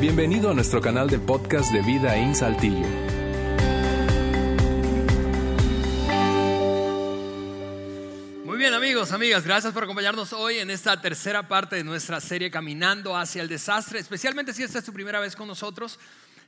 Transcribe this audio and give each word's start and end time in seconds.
Bienvenido 0.00 0.50
a 0.50 0.54
nuestro 0.54 0.80
canal 0.80 1.10
de 1.10 1.18
podcast 1.18 1.70
de 1.74 1.82
Vida 1.82 2.16
en 2.16 2.34
Saltillo. 2.34 2.86
Muy 8.46 8.56
bien 8.56 8.72
amigos, 8.72 9.12
amigas, 9.12 9.44
gracias 9.44 9.74
por 9.74 9.84
acompañarnos 9.84 10.32
hoy 10.32 10.56
en 10.56 10.70
esta 10.70 10.98
tercera 11.02 11.46
parte 11.46 11.76
de 11.76 11.84
nuestra 11.84 12.18
serie 12.18 12.50
Caminando 12.50 13.14
hacia 13.14 13.42
el 13.42 13.48
Desastre, 13.48 13.98
especialmente 13.98 14.54
si 14.54 14.62
esta 14.62 14.78
es 14.78 14.86
tu 14.86 14.92
primera 14.94 15.20
vez 15.20 15.36
con 15.36 15.46
nosotros. 15.46 15.98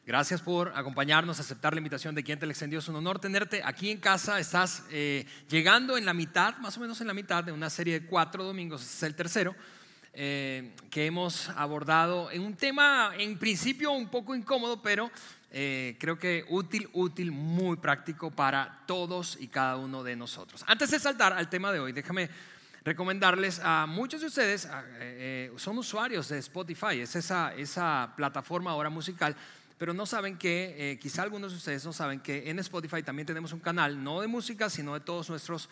Gracias 0.06 0.40
por 0.40 0.72
acompañarnos, 0.74 1.38
aceptar 1.38 1.74
la 1.74 1.80
invitación 1.80 2.14
de 2.14 2.24
quien 2.24 2.38
te 2.38 2.46
le 2.46 2.52
extendió. 2.52 2.78
Es 2.78 2.88
un 2.88 2.96
honor 2.96 3.18
tenerte 3.18 3.60
aquí 3.62 3.90
en 3.90 3.98
casa. 3.98 4.40
Estás 4.40 4.84
eh, 4.90 5.26
llegando 5.50 5.98
en 5.98 6.06
la 6.06 6.14
mitad, 6.14 6.56
más 6.56 6.78
o 6.78 6.80
menos 6.80 7.02
en 7.02 7.06
la 7.06 7.14
mitad 7.14 7.44
de 7.44 7.52
una 7.52 7.68
serie 7.68 8.00
de 8.00 8.06
cuatro 8.06 8.44
domingos, 8.44 8.80
este 8.80 8.94
es 8.96 9.02
el 9.02 9.14
tercero, 9.14 9.54
eh, 10.12 10.74
que 10.90 11.06
hemos 11.06 11.48
abordado 11.50 12.30
en 12.30 12.42
un 12.42 12.54
tema 12.54 13.12
en 13.18 13.38
principio 13.38 13.92
un 13.92 14.08
poco 14.08 14.34
incómodo, 14.34 14.82
pero 14.82 15.10
eh, 15.50 15.96
creo 15.98 16.18
que 16.18 16.44
útil, 16.48 16.88
útil, 16.92 17.32
muy 17.32 17.76
práctico 17.76 18.30
para 18.30 18.82
todos 18.86 19.36
y 19.40 19.48
cada 19.48 19.76
uno 19.76 20.02
de 20.02 20.16
nosotros. 20.16 20.64
Antes 20.66 20.90
de 20.90 20.98
saltar 20.98 21.32
al 21.32 21.48
tema 21.48 21.72
de 21.72 21.80
hoy, 21.80 21.92
déjame 21.92 22.28
recomendarles 22.84 23.60
a 23.62 23.86
muchos 23.86 24.20
de 24.22 24.26
ustedes, 24.26 24.68
son 25.56 25.78
usuarios 25.78 26.28
de 26.28 26.38
Spotify, 26.38 27.00
es 27.00 27.14
esa, 27.14 27.54
esa 27.54 28.12
plataforma 28.16 28.72
ahora 28.72 28.90
musical 28.90 29.36
pero 29.82 29.94
no 29.94 30.06
saben 30.06 30.38
que, 30.38 30.76
eh, 30.78 30.98
quizá 31.00 31.24
algunos 31.24 31.50
de 31.50 31.58
ustedes 31.58 31.84
no 31.84 31.92
saben 31.92 32.20
que 32.20 32.48
en 32.48 32.60
Spotify 32.60 33.02
también 33.02 33.26
tenemos 33.26 33.52
un 33.52 33.58
canal, 33.58 34.00
no 34.00 34.20
de 34.20 34.28
música, 34.28 34.70
sino 34.70 34.94
de 34.94 35.00
todos 35.00 35.28
nuestros 35.28 35.68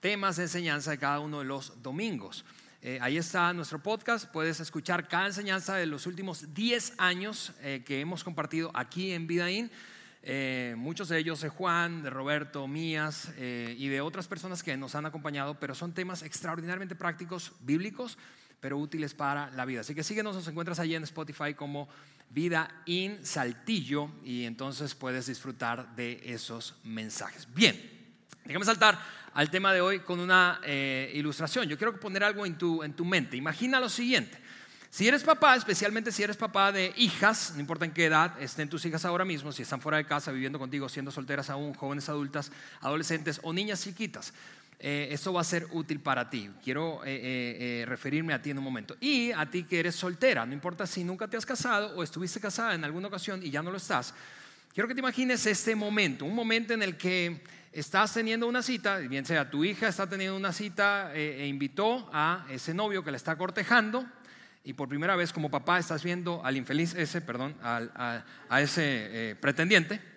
temas 0.00 0.34
de 0.34 0.42
enseñanza 0.42 0.90
de 0.90 0.98
cada 0.98 1.20
uno 1.20 1.38
de 1.38 1.44
los 1.44 1.80
domingos. 1.80 2.44
Eh, 2.84 2.98
ahí 3.00 3.16
está 3.16 3.52
nuestro 3.52 3.80
podcast, 3.80 4.28
puedes 4.32 4.58
escuchar 4.58 5.06
cada 5.06 5.26
enseñanza 5.26 5.76
de 5.76 5.86
los 5.86 6.04
últimos 6.08 6.52
10 6.52 6.94
años 6.98 7.52
eh, 7.60 7.84
que 7.86 8.00
hemos 8.00 8.24
compartido 8.24 8.72
aquí 8.74 9.12
en 9.12 9.28
Vidaín. 9.28 9.70
muchos 10.76 11.08
de 11.08 11.18
ellos 11.18 11.40
de 11.42 11.48
Juan, 11.48 12.02
de 12.02 12.10
Roberto, 12.10 12.66
mías 12.66 13.32
y 13.38 13.88
de 13.88 14.00
otras 14.00 14.26
personas 14.26 14.62
que 14.62 14.76
nos 14.76 14.94
han 14.94 15.06
acompañado, 15.06 15.58
pero 15.60 15.74
son 15.74 15.94
temas 15.94 16.22
extraordinariamente 16.22 16.94
prácticos, 16.96 17.52
bíblicos, 17.60 18.18
pero 18.60 18.78
útiles 18.78 19.14
para 19.14 19.50
la 19.50 19.64
vida. 19.64 19.80
Así 19.82 19.94
que 19.94 20.02
síguenos, 20.02 20.34
nos 20.34 20.48
encuentras 20.48 20.78
allí 20.80 20.94
en 20.94 21.04
Spotify 21.04 21.54
como 21.54 21.88
Vida 22.30 22.82
in 22.86 23.24
Saltillo 23.26 24.10
y 24.24 24.44
entonces 24.44 24.94
puedes 24.94 25.26
disfrutar 25.26 25.94
de 25.94 26.20
esos 26.24 26.76
mensajes. 26.82 27.46
Bien, 27.54 27.91
déjame 28.52 28.66
saltar 28.66 28.98
al 29.32 29.48
tema 29.48 29.72
de 29.72 29.80
hoy 29.80 30.00
con 30.00 30.20
una 30.20 30.60
eh, 30.62 31.10
ilustración. 31.14 31.66
Yo 31.68 31.78
quiero 31.78 31.98
poner 31.98 32.22
algo 32.22 32.44
en 32.44 32.58
tu, 32.58 32.82
en 32.82 32.92
tu 32.92 33.02
mente. 33.02 33.34
Imagina 33.34 33.80
lo 33.80 33.88
siguiente. 33.88 34.36
Si 34.90 35.08
eres 35.08 35.24
papá, 35.24 35.56
especialmente 35.56 36.12
si 36.12 36.22
eres 36.22 36.36
papá 36.36 36.70
de 36.70 36.92
hijas, 36.98 37.52
no 37.54 37.60
importa 37.60 37.86
en 37.86 37.92
qué 37.92 38.04
edad 38.04 38.38
estén 38.42 38.68
tus 38.68 38.84
hijas 38.84 39.06
ahora 39.06 39.24
mismo, 39.24 39.50
si 39.50 39.62
están 39.62 39.80
fuera 39.80 39.96
de 39.96 40.04
casa, 40.04 40.32
viviendo 40.32 40.58
contigo, 40.58 40.86
siendo 40.90 41.10
solteras 41.10 41.48
aún, 41.48 41.72
jóvenes 41.72 42.10
adultas, 42.10 42.52
adolescentes 42.82 43.40
o 43.42 43.54
niñas 43.54 43.82
chiquitas, 43.82 44.34
eh, 44.78 45.08
eso 45.10 45.32
va 45.32 45.40
a 45.40 45.44
ser 45.44 45.66
útil 45.70 46.00
para 46.00 46.28
ti. 46.28 46.50
Quiero 46.62 47.00
eh, 47.06 47.80
eh, 47.80 47.84
referirme 47.86 48.34
a 48.34 48.42
ti 48.42 48.50
en 48.50 48.58
un 48.58 48.64
momento. 48.64 48.98
Y 49.00 49.32
a 49.32 49.48
ti 49.48 49.62
que 49.64 49.80
eres 49.80 49.94
soltera, 49.94 50.44
no 50.44 50.52
importa 50.52 50.86
si 50.86 51.04
nunca 51.04 51.26
te 51.26 51.38
has 51.38 51.46
casado 51.46 51.96
o 51.96 52.02
estuviste 52.02 52.38
casada 52.38 52.74
en 52.74 52.84
alguna 52.84 53.08
ocasión 53.08 53.42
y 53.42 53.48
ya 53.48 53.62
no 53.62 53.70
lo 53.70 53.78
estás, 53.78 54.12
quiero 54.74 54.88
que 54.88 54.94
te 54.94 55.00
imagines 55.00 55.46
este 55.46 55.74
momento, 55.74 56.26
un 56.26 56.34
momento 56.34 56.74
en 56.74 56.82
el 56.82 56.98
que 56.98 57.40
estás 57.72 58.12
teniendo 58.14 58.46
una 58.46 58.62
cita, 58.62 58.98
bien 58.98 59.24
sea 59.24 59.50
tu 59.50 59.64
hija 59.64 59.88
está 59.88 60.08
teniendo 60.08 60.36
una 60.36 60.52
cita 60.52 61.14
e 61.14 61.46
invitó 61.46 62.10
a 62.12 62.46
ese 62.50 62.74
novio 62.74 63.02
que 63.02 63.10
la 63.10 63.16
está 63.16 63.36
cortejando 63.36 64.06
y 64.64 64.74
por 64.74 64.88
primera 64.88 65.16
vez 65.16 65.32
como 65.32 65.50
papá 65.50 65.78
estás 65.78 66.04
viendo 66.04 66.44
al 66.44 66.56
infeliz 66.56 66.94
ese, 66.94 67.20
perdón, 67.20 67.56
a, 67.62 68.22
ese 68.60 69.36
pretendiente 69.40 70.12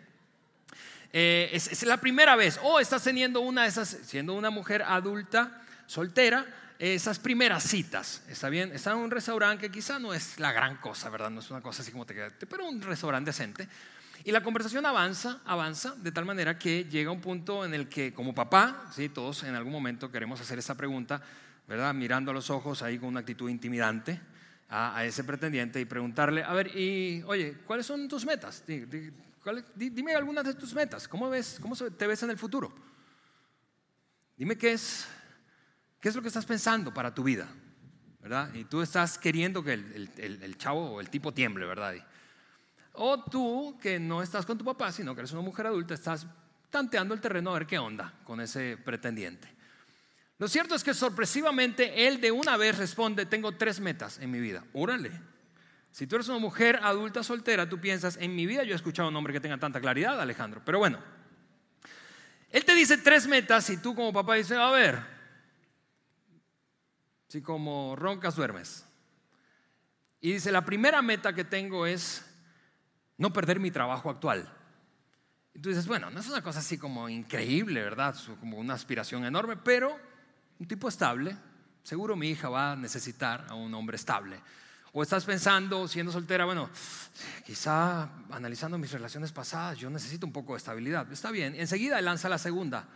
eh, 1.17 1.49
es, 1.53 1.81
la 1.83 1.95
primera 1.95 2.35
vez, 2.35 2.59
o 2.61 2.77
estás 2.77 3.01
teniendo 3.01 3.39
una 3.39 3.63
de 3.63 3.69
esas, 3.69 3.87
siendo 3.87 4.33
una 4.33 4.49
mujer 4.49 4.83
adulta, 4.83 5.61
soltera, 5.87 6.45
esas 6.77 7.19
primeras 7.19 7.63
citas, 7.63 8.21
¿está 8.27 8.49
bien? 8.49 8.73
Está 8.73 8.91
en 8.91 8.97
un 8.97 9.09
restaurante 9.09 9.61
que 9.61 9.71
quizá 9.71 9.97
no 9.97 10.13
es 10.13 10.37
la 10.39 10.51
gran 10.51 10.75
cosa, 10.75 11.09
¿verdad? 11.09 11.29
No 11.29 11.39
es 11.39 11.49
una 11.49 11.61
cosa 11.61 11.83
así 11.83 11.93
como 11.93 12.05
te 12.05 12.13
quedaste, 12.13 12.45
pero 12.47 12.67
un 12.67 12.81
restaurante 12.81 13.29
decente. 13.29 13.65
Y 14.25 14.31
la 14.31 14.41
conversación 14.41 14.87
avanza, 14.87 15.39
avanza, 15.45 15.93
de 15.97 16.11
tal 16.11 16.25
manera 16.25 16.57
que 16.57 16.85
llega 16.85 17.11
un 17.11 17.21
punto 17.21 17.63
en 17.63 17.75
el 17.75 17.87
que 17.87 18.11
como 18.11 18.33
papá, 18.33 18.89
¿sí? 18.91 19.07
todos 19.07 19.43
en 19.43 19.53
algún 19.53 19.71
momento 19.71 20.11
queremos 20.11 20.41
hacer 20.41 20.57
esa 20.57 20.73
pregunta, 20.73 21.21
¿verdad? 21.67 21.93
Mirando 21.93 22.31
a 22.31 22.33
los 22.33 22.49
ojos 22.49 22.81
ahí 22.81 22.97
con 22.97 23.09
una 23.09 23.19
actitud 23.19 23.47
intimidante 23.51 24.19
a, 24.67 25.05
ese 25.05 25.23
pretendiente 25.23 25.79
y 25.79 25.85
preguntarle, 25.85 26.43
a 26.43 26.53
ver, 26.53 26.75
y 26.75 27.21
oye, 27.27 27.59
¿cuáles 27.67 27.85
son 27.85 28.07
tus 28.07 28.25
metas? 28.25 28.63
Dime 29.75 30.15
algunas 30.15 30.43
de 30.43 30.55
tus 30.55 30.73
metas. 30.73 31.07
¿Cómo, 31.07 31.29
ves, 31.29 31.59
cómo 31.61 31.75
te 31.75 32.07
ves 32.07 32.23
en 32.23 32.31
el 32.31 32.37
futuro? 32.39 32.73
Dime 34.35 34.57
qué 34.57 34.71
es, 34.71 35.07
qué 35.99 36.09
es 36.09 36.15
lo 36.15 36.23
que 36.23 36.29
estás 36.29 36.47
pensando 36.47 36.91
para 36.91 37.13
tu 37.13 37.23
vida. 37.23 37.47
¿verdad? 38.21 38.51
Y 38.55 38.63
tú 38.63 38.81
estás 38.81 39.19
queriendo 39.19 39.63
que 39.63 39.73
el, 39.73 40.09
el, 40.17 40.57
chavo 40.57 40.93
o 40.93 40.99
el 40.99 41.11
tipo 41.11 41.31
tiemble, 41.31 41.67
¿verdad? 41.67 41.93
O 42.97 43.23
tú, 43.23 43.77
que 43.81 43.99
no 43.99 44.21
estás 44.21 44.45
con 44.45 44.57
tu 44.57 44.65
papá, 44.65 44.91
sino 44.91 45.13
que 45.13 45.21
eres 45.21 45.31
una 45.31 45.41
mujer 45.41 45.67
adulta, 45.67 45.93
estás 45.93 46.25
tanteando 46.69 47.13
el 47.13 47.21
terreno 47.21 47.51
a 47.51 47.59
ver 47.59 47.67
qué 47.67 47.77
onda 47.77 48.13
con 48.23 48.41
ese 48.41 48.77
pretendiente. 48.77 49.53
Lo 50.37 50.47
cierto 50.47 50.75
es 50.75 50.83
que 50.83 50.93
sorpresivamente 50.93 52.07
él 52.07 52.19
de 52.19 52.31
una 52.31 52.57
vez 52.57 52.77
responde, 52.77 53.25
tengo 53.25 53.53
tres 53.53 53.79
metas 53.79 54.19
en 54.19 54.31
mi 54.31 54.39
vida. 54.39 54.63
Órale. 54.73 55.11
Si 55.91 56.07
tú 56.07 56.15
eres 56.15 56.27
una 56.27 56.39
mujer 56.39 56.79
adulta 56.83 57.23
soltera, 57.23 57.69
tú 57.69 57.79
piensas, 57.79 58.17
en 58.17 58.35
mi 58.35 58.45
vida 58.45 58.63
yo 58.63 58.73
he 58.73 58.75
escuchado 58.75 59.07
un 59.07 59.15
hombre 59.15 59.31
que 59.31 59.39
tenga 59.39 59.57
tanta 59.57 59.79
claridad, 59.79 60.19
Alejandro. 60.19 60.61
Pero 60.65 60.79
bueno, 60.79 60.99
él 62.49 62.65
te 62.65 62.75
dice 62.75 62.97
tres 62.97 63.27
metas 63.27 63.69
y 63.69 63.77
tú 63.77 63.95
como 63.95 64.11
papá 64.11 64.35
dices, 64.35 64.57
a 64.57 64.71
ver, 64.71 64.99
si 67.29 67.41
como 67.41 67.95
roncas 67.95 68.35
duermes. 68.35 68.85
Y 70.19 70.33
dice, 70.33 70.51
la 70.51 70.65
primera 70.65 71.01
meta 71.01 71.33
que 71.33 71.45
tengo 71.45 71.85
es 71.85 72.25
no 73.17 73.33
perder 73.33 73.59
mi 73.59 73.71
trabajo 73.71 74.09
actual. 74.09 74.51
Y 75.53 75.59
tú 75.59 75.69
dices, 75.69 75.87
bueno, 75.87 76.09
no 76.09 76.19
es 76.19 76.27
una 76.27 76.41
cosa 76.41 76.59
así 76.59 76.77
como 76.77 77.07
increíble, 77.07 77.81
¿verdad? 77.81 78.15
Como 78.39 78.57
una 78.57 78.73
aspiración 78.73 79.25
enorme, 79.25 79.55
pero 79.55 79.97
un 80.59 80.67
tipo 80.67 80.89
estable. 80.89 81.35
Seguro 81.83 82.15
mi 82.15 82.29
hija 82.29 82.49
va 82.49 82.73
a 82.73 82.75
necesitar 82.75 83.45
a 83.47 83.53
un 83.53 83.73
hombre 83.73 83.95
estable. 83.95 84.39
O 84.91 85.03
estás 85.03 85.25
pensando, 85.25 85.87
siendo 85.87 86.11
soltera, 86.11 86.45
bueno, 86.45 86.69
quizá 87.45 88.09
analizando 88.31 88.77
mis 88.77 88.91
relaciones 88.91 89.31
pasadas, 89.31 89.77
yo 89.77 89.89
necesito 89.89 90.25
un 90.25 90.33
poco 90.33 90.53
de 90.53 90.57
estabilidad. 90.57 91.11
Está 91.11 91.31
bien. 91.31 91.55
Enseguida 91.55 92.01
lanza 92.01 92.29
la 92.29 92.37
segunda 92.37 92.87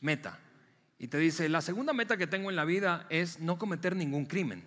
meta. 0.00 0.38
Y 0.98 1.08
te 1.08 1.18
dice, 1.18 1.48
la 1.48 1.60
segunda 1.60 1.92
meta 1.92 2.16
que 2.16 2.26
tengo 2.26 2.50
en 2.50 2.56
la 2.56 2.64
vida 2.64 3.06
es 3.10 3.40
no 3.40 3.58
cometer 3.58 3.94
ningún 3.94 4.26
crimen. 4.26 4.64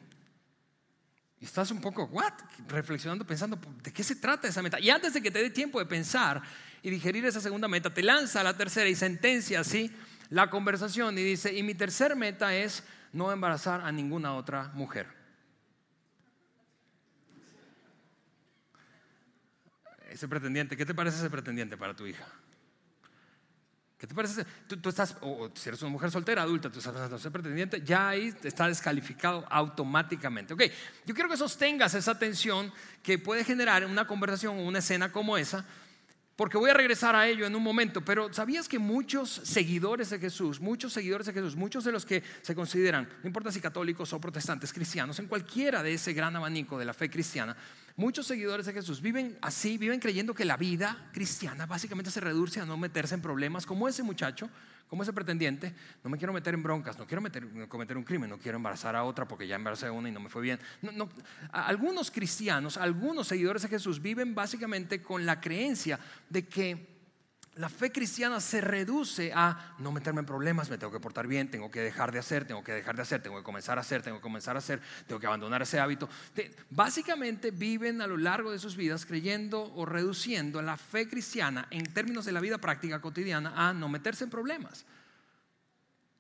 Y 1.42 1.46
estás 1.46 1.72
un 1.72 1.80
poco, 1.80 2.06
¿what? 2.06 2.34
Reflexionando, 2.68 3.26
pensando, 3.26 3.58
¿de 3.82 3.94
qué 3.94 4.04
se 4.04 4.16
trata 4.16 4.48
esa 4.48 4.62
meta? 4.62 4.80
Y 4.80 4.90
antes 4.90 5.14
de 5.14 5.22
que 5.22 5.32
te 5.32 5.42
dé 5.42 5.50
tiempo 5.50 5.80
de 5.80 5.86
pensar 5.86 6.42
y 6.82 6.90
digerir 6.90 7.26
esa 7.26 7.40
segunda 7.40 7.68
meta, 7.68 7.94
te 7.94 8.04
lanza 8.04 8.44
la 8.44 8.58
tercera 8.58 8.90
y 8.90 8.96
sentencia 8.96 9.62
así 9.62 9.94
la 10.30 10.50
conversación 10.50 11.18
y 11.18 11.24
dice, 11.24 11.58
y 11.58 11.64
mi 11.64 11.74
tercera 11.74 12.14
meta 12.14 12.54
es 12.54 12.84
no 13.14 13.32
embarazar 13.32 13.82
a 13.82 13.92
ninguna 13.92 14.36
otra 14.36 14.70
mujer. 14.74 15.20
ese 20.10 20.28
pretendiente, 20.28 20.76
¿qué 20.76 20.86
te 20.86 20.94
parece 20.94 21.18
ese 21.18 21.30
pretendiente 21.30 21.78
para 21.78 21.96
tu 21.96 22.06
hija? 22.06 22.26
¿Qué 24.00 24.08
te 24.08 24.16
parece? 24.16 24.46
Tú, 24.66 24.88
estás, 24.88 25.18
o 25.20 25.52
si 25.54 25.68
eres 25.68 25.82
una 25.82 25.92
mujer 25.92 26.10
soltera, 26.10 26.44
adulta, 26.44 26.70
tú 26.70 26.80
estás 26.80 27.12
ese 27.12 27.32
pretendiente, 27.32 27.82
ya 27.82 28.08
ahí 28.08 28.34
está 28.44 28.70
descalificado 28.70 29.46
automáticamente. 29.50 30.54
Ok, 30.54 30.64
yo 31.06 31.14
quiero 31.14 31.30
que 31.30 31.36
sostengas 31.36 31.94
esa 31.96 32.18
tensión 32.18 32.72
que 33.04 33.20
puede 33.20 33.44
generar 33.44 33.86
una 33.86 34.08
conversación 34.08 34.58
o 34.58 34.62
una 34.62 34.80
escena 34.80 35.12
como 35.12 35.38
esa, 35.38 35.66
porque 36.38 36.58
voy 36.58 36.70
a 36.70 36.74
regresar 36.74 37.14
a 37.14 37.28
ello 37.28 37.46
en 37.46 37.54
un 37.54 37.62
momento, 37.62 38.00
pero 38.00 38.34
¿sabías 38.34 38.70
que 38.70 38.80
muchos 38.80 39.30
seguidores 39.30 40.10
de 40.12 40.20
Jesús, 40.20 40.62
muchos 40.62 40.94
seguidores 40.94 41.28
de 41.28 41.34
Jesús, 41.34 41.58
muchos 41.58 41.84
de 41.84 41.92
los 41.92 42.06
que 42.06 42.24
se 42.42 42.56
consideran, 42.56 43.10
no 43.22 43.28
importa 43.28 43.52
si 43.52 43.60
católicos 43.60 44.14
o 44.14 44.22
protestantes, 44.22 44.72
cristianos, 44.72 45.20
en 45.20 45.28
cualquiera 45.28 45.84
de 45.84 45.96
ese 45.96 46.14
gran 46.14 46.38
abanico 46.38 46.80
de 46.80 46.86
la 46.86 46.94
fe 46.94 47.10
cristiana, 47.10 47.58
muchos 48.00 48.28
seguidores 48.28 48.66
de 48.66 48.72
Jesús 48.72 49.02
viven 49.02 49.38
así, 49.42 49.78
viven 49.78 50.00
creyendo 50.00 50.34
que 50.34 50.46
la 50.46 50.56
vida 50.56 51.10
cristiana 51.12 51.66
básicamente 51.66 52.10
se 52.10 52.22
reduce 52.22 52.62
a 52.62 52.66
no 52.66 52.78
meterse 52.78 53.14
en 53.14 53.22
problemas 53.22 53.66
como 53.66 53.88
ese 53.88 54.04
muchacho 54.04 54.50
como 54.90 55.04
ese 55.04 55.14
pretendiente, 55.14 55.76
no 56.04 56.10
me 56.10 56.18
quiero 56.18 56.34
meter 56.34 56.56
en 56.56 56.64
broncas, 56.64 56.98
no 56.98 57.06
quiero 57.06 57.22
cometer 57.70 57.96
un 57.96 58.04
crimen, 58.04 58.28
no 58.28 58.40
quiero 58.40 58.56
embarazar 58.56 58.96
a 58.96 59.04
otra 59.04 59.28
porque 59.28 59.46
ya 59.46 59.56
embaracé 59.56 59.86
a 59.86 59.92
una 59.92 60.10
y 60.10 60.12
no 60.12 60.20
me 60.20 60.30
fue 60.30 60.42
bien. 60.42 60.60
algunos 61.52 62.10
cristianos, 62.10 62.76
algunos 62.76 63.28
seguidores 63.28 63.62
de 63.62 63.68
Jesús 63.68 64.02
viven 64.02 64.34
básicamente 64.34 65.04
con 65.04 65.28
la 65.28 65.40
creencia 65.40 66.00
de 66.28 66.48
que 66.48 66.99
la 67.60 67.68
fe 67.68 67.92
cristiana 67.92 68.40
se 68.40 68.62
reduce 68.62 69.34
a 69.36 69.76
no 69.80 69.92
meterme 69.92 70.22
en 70.22 70.26
problemas, 70.26 70.70
me 70.70 70.78
tengo 70.78 70.94
que 70.94 71.02
portar 71.02 71.28
bien, 71.28 71.52
tengo 71.52 71.70
que 71.70 71.82
dejar 71.82 72.10
de 72.10 72.18
hacer, 72.18 72.48
tengo 72.48 72.64
que 72.64 72.72
dejar 72.72 72.96
de 72.96 73.02
hacer, 73.02 73.22
tengo 73.22 73.36
que 73.36 73.44
comenzar 73.44 73.78
a 73.78 73.82
hacer, 73.82 74.02
tengo 74.02 74.16
que 74.16 74.22
comenzar 74.22 74.56
a 74.56 74.60
hacer, 74.60 74.82
tengo 75.06 75.20
que 75.20 75.28
abandonar 75.28 75.62
ese 75.62 75.78
hábito. 75.78 76.08
Básicamente 76.70 77.52
viven 77.52 78.02
a 78.02 78.08
lo 78.08 78.16
largo 78.16 78.54
de 78.54 78.60
sus 78.60 78.78
vidas 78.78 79.06
creyendo 79.06 79.74
o 79.76 79.86
reduciendo 79.86 80.62
la 80.62 80.78
fe 80.78 81.10
cristiana 81.10 81.68
en 81.70 81.84
términos 81.94 82.24
de 82.24 82.32
la 82.32 82.40
vida 82.40 82.60
práctica 82.60 83.02
cotidiana 83.02 83.52
a 83.54 83.74
no 83.74 83.90
meterse 83.90 84.24
en 84.24 84.30
problemas. 84.30 84.86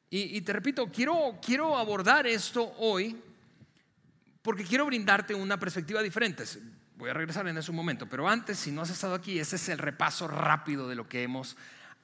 Y, 0.09 0.41
te 0.41 0.51
repito, 0.51 0.91
quiero, 0.91 1.39
quiero 1.41 1.77
abordar 1.77 2.27
esto 2.27 2.73
hoy 2.79 3.15
porque 4.41 4.65
quiero 4.65 4.85
brindarte 4.85 5.33
una 5.33 5.57
perspectiva 5.57 6.01
diferente. 6.01 6.43
Voy 6.99 7.09
a 7.09 7.13
regresar 7.13 7.47
en 7.47 7.57
ese 7.57 7.71
momento, 7.71 8.07
pero 8.07 8.27
antes, 8.27 8.59
si 8.59 8.73
no 8.73 8.81
has 8.81 8.89
estado 8.89 9.13
aquí, 9.13 9.39
ese 9.39 9.55
es 9.55 9.69
el 9.69 9.77
repaso 9.77 10.27
rápido 10.27 10.89
de 10.89 10.95
lo 10.95 11.07
que 11.07 11.23
hemos 11.23 11.55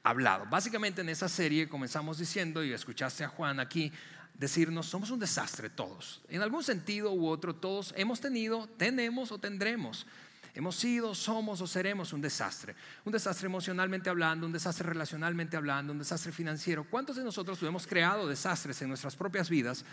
hablado. 0.03 0.45
Básicamente 0.45 1.01
en 1.01 1.09
esa 1.09 1.27
serie 1.27 1.67
comenzamos 1.67 2.17
diciendo, 2.17 2.63
y 2.63 2.71
escuchaste 2.71 3.25
a 3.25 3.27
Juan 3.27 3.59
aquí 3.59 3.91
decirnos, 4.35 4.85
somos 4.85 5.11
un 5.11 5.19
desastre 5.19 5.69
todos. 5.69 6.21
En 6.29 6.41
algún 6.41 6.63
sentido 6.63 7.11
u 7.11 7.27
otro, 7.27 7.53
todos 7.53 7.93
hemos 7.97 8.21
tenido, 8.21 8.69
tenemos 8.77 9.33
o 9.33 9.37
tendremos. 9.37 10.07
Hemos 10.53 10.77
sido, 10.77 11.13
somos 11.13 11.59
o 11.59 11.67
seremos 11.67 12.13
un 12.13 12.21
desastre. 12.21 12.73
Un 13.03 13.11
desastre 13.11 13.47
emocionalmente 13.47 14.09
hablando, 14.09 14.47
un 14.47 14.53
desastre 14.53 14.87
relacionalmente 14.87 15.57
hablando, 15.57 15.91
un 15.91 15.99
desastre 15.99 16.31
financiero. 16.31 16.85
¿Cuántos 16.89 17.17
de 17.17 17.23
nosotros 17.25 17.61
hemos 17.63 17.85
creado 17.85 18.29
desastres 18.29 18.81
en 18.81 18.87
nuestras 18.87 19.17
propias 19.17 19.49
vidas 19.49 19.83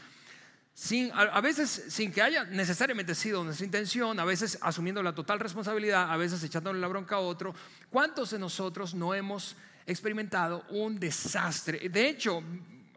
a, 1.13 1.41
veces 1.41 1.85
sin 1.89 2.13
que 2.13 2.23
haya 2.23 2.45
necesariamente 2.45 3.15
sido 3.15 3.45
nuestra 3.45 3.67
intención, 3.67 4.19
a 4.19 4.25
veces 4.25 4.59
asumiendo 4.63 5.03
la 5.03 5.15
total 5.15 5.39
responsabilidad, 5.39 6.11
a 6.11 6.17
veces 6.17 6.43
echándole 6.43 6.81
la 6.81 6.89
bronca 6.89 7.17
a 7.17 7.21
otro. 7.21 7.55
¿Cuántos 7.91 8.31
de 8.31 8.39
nosotros 8.39 8.95
no 8.95 9.15
hemos 9.15 9.55
experimentado 9.87 10.65
un 10.71 10.99
desastre? 10.99 11.89
De 11.91 12.09
hecho, 12.09 12.43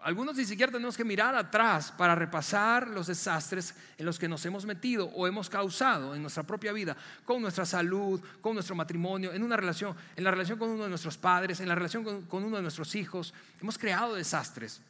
algunos 0.03 0.37
ni 0.37 0.45
siquiera 0.45 0.71
tenemos 0.71 0.95
que 0.95 1.03
mirar 1.03 1.35
atrás 1.35 1.91
para 1.91 2.15
repasar 2.15 2.87
los 2.87 3.07
desastres 3.07 3.75
en 3.97 4.05
los 4.05 4.17
que 4.17 4.29
nos 4.29 4.45
hemos 4.45 4.65
metido 4.65 5.07
o 5.07 5.27
hemos 5.27 5.49
causado 5.49 6.15
en 6.15 6.21
nuestra 6.21 6.43
propia 6.43 6.71
vida, 6.71 6.95
con 7.25 7.41
nuestra 7.41 7.65
salud, 7.65 8.21
con 8.39 8.53
nuestro 8.53 8.75
matrimonio, 8.75 9.33
en 9.33 9.43
una 9.43 9.57
relación, 9.57 9.95
en 10.15 10.23
la 10.23 10.31
relación 10.31 10.57
con 10.57 10.69
uno 10.69 10.83
de 10.83 10.89
nuestros 10.89 11.17
padres, 11.17 11.59
en 11.59 11.67
la 11.67 11.75
relación 11.75 12.23
con 12.23 12.43
uno 12.43 12.55
de 12.55 12.61
nuestros 12.61 12.95
hijos. 12.95 13.33
Hemos 13.59 13.77
creado 13.77 14.15
desastres. 14.15 14.81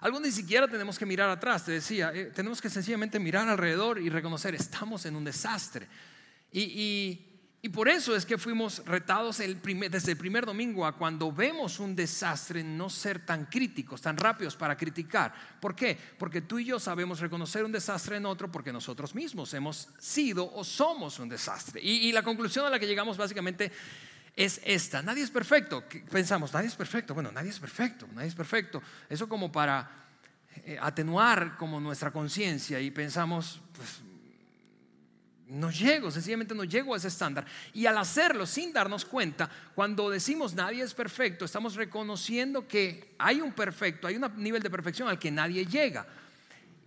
Algo 0.00 0.20
ni 0.20 0.30
siquiera 0.30 0.68
tenemos 0.68 0.98
que 0.98 1.06
mirar 1.06 1.30
atrás, 1.30 1.64
te 1.64 1.72
decía, 1.72 2.12
eh, 2.14 2.26
tenemos 2.26 2.60
que 2.60 2.68
sencillamente 2.70 3.18
mirar 3.18 3.48
alrededor 3.48 3.98
y 3.98 4.08
reconocer, 4.10 4.54
estamos 4.54 5.06
en 5.06 5.16
un 5.16 5.24
desastre. 5.24 5.88
Y, 6.52 7.22
por 7.72 7.88
eso 7.88 8.14
es 8.14 8.24
que 8.24 8.38
fuimos 8.38 8.80
retados 8.86 9.38
desde 9.38 10.12
el 10.12 10.16
primer 10.16 10.46
domingo 10.46 10.86
a 10.86 10.96
cuando 10.96 11.32
vemos 11.32 11.80
un 11.80 11.96
desastre 11.96 12.62
no 12.62 12.88
ser 12.88 13.26
tan 13.26 13.46
críticos, 13.46 14.00
tan 14.00 14.16
rápidos 14.16 14.54
para 14.54 14.76
criticar. 14.76 15.34
¿Por 15.60 15.74
qué? 15.74 15.98
Porque 16.16 16.42
tú 16.42 16.60
y 16.60 16.66
yo 16.66 16.78
sabemos 16.78 17.18
reconocer 17.18 17.64
un 17.64 17.72
desastre 17.72 18.18
en 18.18 18.26
otro 18.26 18.52
porque 18.52 18.72
nosotros 18.72 19.16
mismos 19.16 19.52
hemos 19.52 19.88
sido 19.98 20.48
o 20.54 20.62
somos 20.62 21.18
un 21.18 21.28
desastre. 21.28 21.80
y 21.82 22.12
la 22.12 22.22
conclusión 22.22 22.66
a 22.66 22.70
la 22.70 22.78
que 22.78 22.86
llegamos 22.86 23.16
básicamente 23.16 23.72
es 24.36 24.60
esta. 24.64 25.02
Nadie 25.02 25.24
es 25.24 25.30
perfecto. 25.30 25.82
Pensamos, 26.10 26.52
nadie 26.52 26.68
es 26.68 26.76
perfecto. 26.76 27.14
Bueno, 27.14 27.32
nadie 27.32 27.50
es 27.50 27.58
perfecto, 27.58 28.06
nadie 28.14 28.28
es 28.28 28.34
perfecto. 28.34 28.82
Eso 29.08 29.28
como 29.28 29.50
para 29.50 29.90
eh, 30.64 30.78
atenuar 30.80 31.56
como 31.56 31.80
nuestra 31.80 32.10
conciencia 32.12 32.78
y 32.78 32.90
pensamos, 32.90 33.60
pues 33.74 34.02
no 35.48 35.70
llego, 35.70 36.10
sencillamente 36.10 36.54
no 36.54 36.64
llego 36.64 36.92
a 36.92 36.98
ese 36.98 37.08
estándar. 37.08 37.46
Y 37.72 37.86
al 37.86 37.96
hacerlo 37.96 38.46
sin 38.46 38.72
darnos 38.72 39.04
cuenta, 39.04 39.48
cuando 39.74 40.10
decimos 40.10 40.54
nadie 40.54 40.82
es 40.82 40.92
perfecto, 40.92 41.44
estamos 41.44 41.74
reconociendo 41.74 42.68
que 42.68 43.14
hay 43.18 43.40
un 43.40 43.52
perfecto, 43.52 44.06
hay 44.06 44.16
un 44.16 44.30
nivel 44.36 44.62
de 44.62 44.70
perfección 44.70 45.08
al 45.08 45.18
que 45.18 45.30
nadie 45.30 45.64
llega. 45.64 46.06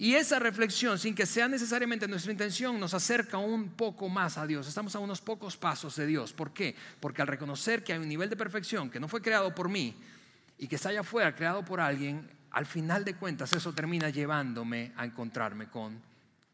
Y 0.02 0.16
esa 0.16 0.40
reflexión, 0.40 0.98
sin 0.98 1.14
que 1.14 1.26
sea 1.26 1.50
necesariamente 1.50 2.08
nuestra 2.08 2.32
intención, 2.32 2.80
nos 2.80 2.94
acerca 2.94 3.38
un 3.38 3.72
poco 3.72 4.08
más 4.08 4.38
a 4.38 4.48
Dios. 4.48 4.66
Estamos 4.66 4.96
a 4.96 5.00
unos 5.00 5.20
pocos 5.20 5.58
pasos 5.58 5.98
de 5.98 6.06
Dios. 6.08 6.32
¿Por 6.32 6.54
qué? 6.54 6.74
Porque 7.02 7.22
al 7.22 7.28
reconocer 7.28 7.84
que 7.84 7.92
hay 7.92 8.00
un 8.00 8.08
nivel 8.08 8.30
de 8.30 8.38
perfección 8.38 8.90
que 8.90 8.98
no 8.98 9.10
fue 9.10 9.22
creado 9.22 9.54
por 9.54 9.68
mí 9.68 9.94
y 10.58 10.70
que 10.70 10.78
está 10.78 10.88
allá 10.88 11.02
afuera, 11.02 11.36
creado 11.36 11.66
por 11.66 11.82
alguien, 11.82 12.32
al 12.52 12.66
final 12.66 13.04
de 13.04 13.16
cuentas 13.16 13.52
eso 13.52 13.74
termina 13.74 14.10
llevándome 14.10 14.94
a 14.96 15.04
encontrarme 15.04 15.68
con 15.68 16.02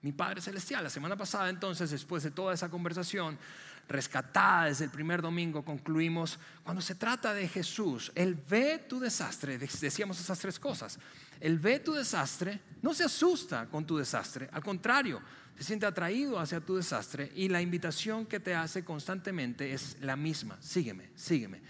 mi 0.02 0.12
Padre 0.12 0.42
Celestial. 0.42 0.84
La 0.84 0.90
semana 0.90 1.16
pasada 1.16 1.48
entonces, 1.48 1.92
después 1.92 2.24
de 2.24 2.32
toda 2.32 2.56
esa 2.56 2.70
conversación, 2.70 3.38
rescatada 3.88 4.66
desde 4.66 4.86
el 4.86 4.92
primer 4.92 5.22
domingo, 5.22 5.64
concluimos, 5.64 6.40
cuando 6.64 6.82
se 6.82 6.96
trata 6.96 7.34
de 7.34 7.48
Jesús, 7.48 8.12
Él 8.16 8.36
ve 8.50 8.86
tu 8.90 9.00
desastre, 9.00 9.58
decíamos 9.58 10.20
esas 10.20 10.40
tres 10.40 10.60
cosas, 10.60 11.00
Él 11.40 11.60
ve 11.60 11.80
tu 11.80 11.94
desastre, 11.94 12.60
no 12.82 12.94
se 12.94 13.04
asusta 13.04 13.68
con 13.68 13.86
tu 13.86 13.98
desastre, 13.98 14.50
al 14.52 14.64
contrario, 14.64 15.22
se 15.58 15.64
siente 15.64 15.86
atraído 15.86 16.40
hacia 16.40 16.60
tu 16.60 16.76
desastre 16.76 17.32
y 17.36 17.48
la 17.48 17.62
invitación 17.62 18.26
que 18.26 18.40
te 18.40 18.54
hace 18.54 18.84
constantemente 18.84 19.74
es 19.74 19.98
la 20.02 20.16
misma, 20.16 20.58
sígueme, 20.62 21.12
sígueme. 21.16 21.62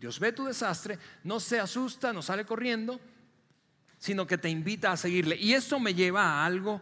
Dios 0.00 0.18
ve 0.18 0.32
tu 0.32 0.44
desastre, 0.44 0.98
no 1.24 1.40
se 1.40 1.60
asusta, 1.60 2.12
no 2.12 2.22
sale 2.22 2.44
corriendo, 2.44 3.00
sino 3.98 4.26
que 4.26 4.38
te 4.38 4.48
invita 4.48 4.92
a 4.92 4.96
seguirle. 4.96 5.36
Y 5.36 5.52
esto 5.52 5.78
me 5.78 5.94
lleva 5.94 6.22
a 6.22 6.46
algo 6.46 6.80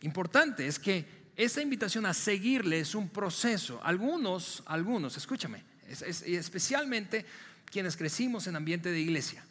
importante, 0.00 0.66
es 0.66 0.78
que 0.78 1.21
esa 1.36 1.62
invitación 1.62 2.06
a 2.06 2.14
seguirle 2.14 2.80
es 2.80 2.94
un 2.94 3.08
proceso. 3.08 3.80
Algunos, 3.82 4.62
algunos, 4.66 5.16
escúchame, 5.16 5.62
especialmente 5.88 7.24
quienes 7.64 7.96
crecimos 7.96 8.46
en 8.46 8.56
ambiente 8.56 8.90
de 8.90 9.00
iglesia, 9.00 9.44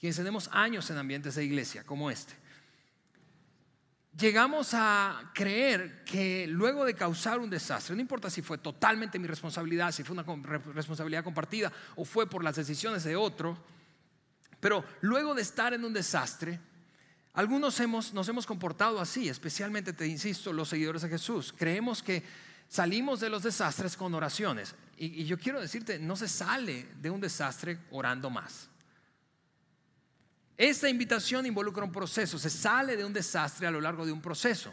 quienes 0.00 0.16
tenemos 0.16 0.48
años 0.52 0.90
en 0.90 0.98
ambientes 0.98 1.36
de 1.36 1.44
iglesia 1.44 1.84
como 1.84 2.10
este, 2.10 2.34
llegamos 4.18 4.74
a 4.74 5.30
creer 5.34 6.04
que 6.04 6.46
luego 6.46 6.84
de 6.84 6.94
causar 6.94 7.38
un 7.38 7.50
desastre, 7.50 7.94
no 7.94 8.00
importa 8.00 8.30
si 8.30 8.42
fue 8.42 8.58
totalmente 8.58 9.18
mi 9.18 9.26
responsabilidad, 9.26 9.92
si 9.92 10.04
fue 10.04 10.14
una 10.14 10.24
responsabilidad 10.72 11.24
compartida 11.24 11.72
o 11.96 12.04
fue 12.04 12.28
por 12.28 12.44
las 12.44 12.56
decisiones 12.56 13.04
de 13.04 13.16
otro, 13.16 13.58
pero 14.60 14.84
luego 15.00 15.34
de 15.34 15.42
estar 15.42 15.74
en 15.74 15.84
un 15.84 15.92
desastre, 15.92 16.58
algunos 17.34 17.80
nos 18.12 18.28
hemos 18.28 18.46
comportado 18.46 19.00
así, 19.00 19.28
especialmente, 19.28 19.92
te 19.92 20.06
insisto, 20.06 20.52
los 20.52 20.68
seguidores 20.68 21.02
de 21.02 21.08
Jesús. 21.08 21.52
Creemos 21.56 22.02
que 22.02 22.22
salimos 22.68 23.20
de 23.20 23.28
los 23.28 23.42
desastres 23.42 23.96
con 23.96 24.14
oraciones. 24.14 24.74
Y, 24.96 25.22
y 25.22 25.24
yo 25.24 25.36
quiero 25.36 25.60
decirte, 25.60 25.98
no 25.98 26.14
se 26.14 26.28
sale 26.28 26.86
de 27.00 27.10
un 27.10 27.20
desastre 27.20 27.78
orando 27.90 28.30
más. 28.30 28.68
Esta 30.56 30.88
invitación 30.88 31.46
involucra 31.46 31.82
un 31.82 31.90
proceso, 31.90 32.38
se 32.38 32.50
sale 32.50 32.96
de 32.96 33.04
un 33.04 33.12
desastre 33.12 33.66
a 33.66 33.70
lo 33.72 33.80
largo 33.80 34.06
de 34.06 34.12
un 34.12 34.22
proceso. 34.22 34.72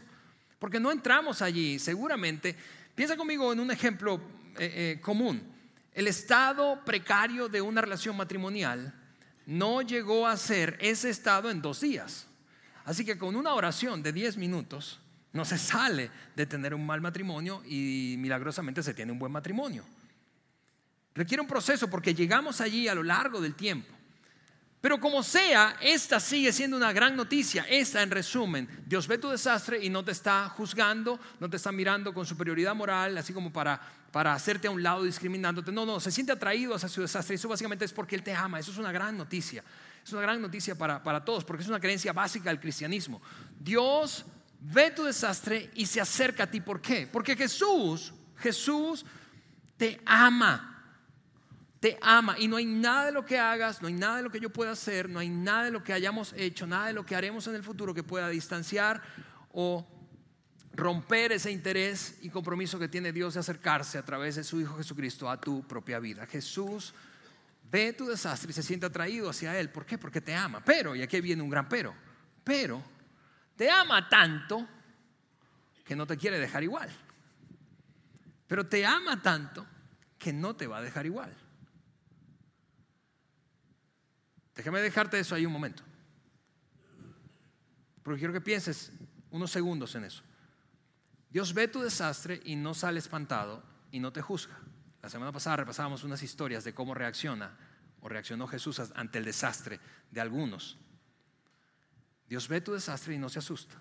Porque 0.60 0.80
no 0.80 0.92
entramos 0.92 1.42
allí, 1.42 1.80
seguramente. 1.80 2.56
Piensa 2.94 3.18
conmigo 3.18 3.52
en 3.52 3.60
un 3.60 3.72
ejemplo 3.72 4.22
eh, 4.60 4.98
eh, 4.98 5.02
común. 5.02 5.42
El 5.92 6.08
estado 6.08 6.86
precario 6.86 7.50
de 7.50 7.62
una 7.62 7.82
relación 7.82 8.16
matrimonial 8.16 8.94
no 9.48 9.82
llegó 9.82 10.28
a 10.28 10.38
ser 10.38 10.78
ese 10.80 11.10
estado 11.10 11.50
en 11.50 11.64
dos 11.64 11.82
días. 11.82 12.28
Así 12.86 13.06
que 13.06 13.18
con 13.18 13.36
una 13.36 13.54
oración 13.54 14.02
de 14.02 14.12
10 14.12 14.38
minutos 14.38 15.00
no 15.34 15.46
se 15.46 15.58
sale 15.58 16.12
de 16.36 16.46
tener 16.46 16.74
un 16.74 16.86
mal 16.86 17.02
matrimonio 17.02 17.64
y 17.66 18.16
milagrosamente 18.18 18.84
se 18.84 18.94
tiene 18.94 19.12
un 19.12 19.20
buen 19.20 19.32
matrimonio. 19.32 19.84
Requiere 21.14 21.42
un 21.42 21.48
proceso 21.48 21.90
porque 21.90 22.14
llegamos 22.14 22.62
allí 22.62 22.88
a 22.88 22.96
lo 22.96 23.04
largo 23.04 23.42
del 23.42 23.56
tiempo. 23.56 23.94
Pero 24.82 25.00
como 25.00 25.22
sea, 25.22 25.78
esta 25.80 26.20
sigue 26.20 26.52
siendo 26.52 26.76
una 26.76 26.92
gran 26.92 27.16
noticia. 27.16 27.66
Esta, 27.70 28.02
en 28.02 28.10
resumen, 28.10 28.68
Dios 28.88 29.08
ve 29.08 29.20
tu 29.20 29.30
desastre 29.30 29.84
y 29.84 29.90
no 29.90 30.04
te 30.04 30.12
está 30.12 30.50
juzgando, 30.50 31.20
no 31.40 31.50
te 31.50 31.58
está 31.58 31.72
mirando 31.72 32.14
con 32.16 32.26
superioridad 32.26 32.74
moral, 32.74 33.16
así 33.16 33.32
como 33.32 33.54
para, 33.54 33.80
para 34.12 34.34
hacerte 34.34 34.68
a 34.68 34.72
un 34.72 34.82
lado 34.82 35.04
discriminándote. 35.04 35.72
No, 35.72 35.86
no, 35.86 36.00
se 36.00 36.12
siente 36.12 36.32
atraído 36.32 36.74
hacia 36.74 36.90
su 36.90 37.02
desastre. 37.02 37.36
Eso 37.36 37.48
básicamente 37.48 37.86
es 37.86 37.94
porque 37.94 38.16
Él 38.16 38.24
te 38.24 38.34
ama. 38.34 38.60
Eso 38.60 38.72
es 38.72 38.78
una 38.80 38.92
gran 38.92 39.16
noticia. 39.16 39.64
Es 40.04 40.12
una 40.14 40.22
gran 40.22 40.42
noticia 40.42 40.76
para, 40.76 41.02
para 41.04 41.24
todos 41.24 41.44
porque 41.44 41.64
es 41.64 41.70
una 41.70 41.80
creencia 41.80 42.14
básica 42.14 42.50
del 42.50 42.60
cristianismo. 42.60 43.22
Dios 43.60 44.26
ve 44.60 44.92
tu 44.92 45.04
desastre 45.04 45.72
y 45.76 45.86
se 45.86 46.02
acerca 46.02 46.44
a 46.44 46.52
ti. 46.52 46.62
¿Por 46.62 46.82
qué? 46.82 47.08
Porque 47.12 47.36
Jesús, 47.36 48.14
Jesús 48.38 49.06
te 49.78 50.00
ama. 50.06 50.68
Te 51.80 51.98
ama 52.00 52.38
y 52.38 52.48
no 52.48 52.58
hay 52.58 52.66
nada 52.66 53.08
de 53.08 53.12
lo 53.12 53.26
que 53.26 53.40
hagas, 53.40 53.82
no 53.82 53.88
hay 53.88 53.96
nada 53.96 54.18
de 54.18 54.24
lo 54.24 54.30
que 54.30 54.40
yo 54.40 54.52
pueda 54.52 54.72
hacer, 54.72 55.10
no 55.10 55.18
hay 55.18 55.30
nada 55.30 55.66
de 55.66 55.72
lo 55.72 55.84
que 55.84 55.94
hayamos 55.94 56.32
hecho, 56.38 56.68
nada 56.68 56.86
de 56.86 56.94
lo 56.94 57.04
que 57.04 57.16
haremos 57.16 57.48
en 57.48 57.56
el 57.56 57.64
futuro 57.64 57.92
que 57.92 58.04
pueda 58.04 58.30
distanciar 58.30 59.02
o 59.52 59.88
romper 60.74 61.32
ese 61.32 61.52
interés 61.52 62.20
y 62.22 62.30
compromiso 62.30 62.78
que 62.78 62.88
tiene 62.88 63.12
Dios 63.12 63.34
de 63.34 63.40
acercarse 63.40 63.98
a 63.98 64.06
través 64.06 64.36
de 64.36 64.44
su 64.44 64.62
Hijo 64.62 64.78
Jesucristo 64.78 65.28
a 65.28 65.42
tu 65.42 65.68
propia 65.68 65.98
vida. 65.98 66.28
Jesús 66.28 66.94
ve 67.72 67.94
tu 67.94 68.06
desastre 68.06 68.52
y 68.52 68.54
se 68.54 68.62
siente 68.62 68.86
atraído 68.86 69.30
hacia 69.30 69.58
Él. 69.58 69.70
¿Por 69.70 69.86
qué? 69.86 69.98
Porque 69.98 70.20
te 70.20 70.36
ama. 70.36 70.64
Pero, 70.64 70.96
y 70.96 71.02
aquí 71.02 71.22
viene 71.22 71.42
un 71.42 71.50
gran 71.50 71.70
pero, 71.70 71.96
pero 72.44 72.84
te 73.56 73.72
ama 73.72 74.10
tanto 74.10 74.68
que 75.86 75.96
no 75.96 76.06
te 76.06 76.18
quiere 76.18 76.38
dejar 76.38 76.64
igual. 76.64 76.90
Pero 78.46 78.68
te 78.68 78.86
ama 78.86 79.22
tanto 79.22 79.66
que 80.18 80.34
no 80.34 80.56
te 80.56 80.68
va 80.68 80.80
a 80.80 80.82
dejar 80.82 81.06
igual. 81.06 81.34
Déjame 84.54 84.82
dejarte 84.82 85.18
eso 85.18 85.34
ahí 85.34 85.46
un 85.46 85.54
momento. 85.54 85.84
Porque 88.04 88.20
quiero 88.20 88.34
que 88.34 88.42
pienses 88.42 88.92
unos 89.30 89.50
segundos 89.50 89.96
en 89.96 90.04
eso. 90.04 90.24
Dios 91.30 91.54
ve 91.54 91.70
tu 91.70 91.80
desastre 91.80 92.42
y 92.44 92.58
no 92.58 92.74
sale 92.74 93.00
espantado 93.00 93.64
y 93.92 94.02
no 94.02 94.12
te 94.12 94.22
juzga. 94.22 94.60
La 95.02 95.10
semana 95.10 95.32
pasada 95.32 95.58
repasábamos 95.58 96.04
unas 96.04 96.22
historias 96.22 96.64
de 96.64 96.74
cómo 96.74 96.94
reacciona 96.94 97.58
o 98.02 98.10
reaccionó 98.10 98.48
Jesús 98.48 98.80
ante 98.96 99.18
el 99.18 99.26
desastre 99.26 99.80
de 100.12 100.22
algunos. 100.22 100.78
Dios 102.28 102.48
ve 102.48 102.62
tu 102.62 102.74
desastre 102.74 103.16
y 103.16 103.18
no 103.18 103.30
se 103.30 103.40
asusta. 103.40 103.76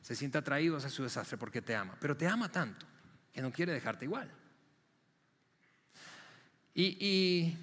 Se 0.00 0.16
siente 0.16 0.38
atraído 0.38 0.76
hacia 0.76 0.88
su 0.88 1.02
desastre 1.02 1.36
porque 1.36 1.62
te 1.62 1.76
ama. 1.76 1.96
Pero 2.00 2.16
te 2.16 2.26
ama 2.26 2.50
tanto 2.50 2.86
que 3.32 3.42
no 3.42 3.52
quiere 3.52 3.72
dejarte 3.72 4.06
igual. 4.06 4.30
Y, 6.74 7.56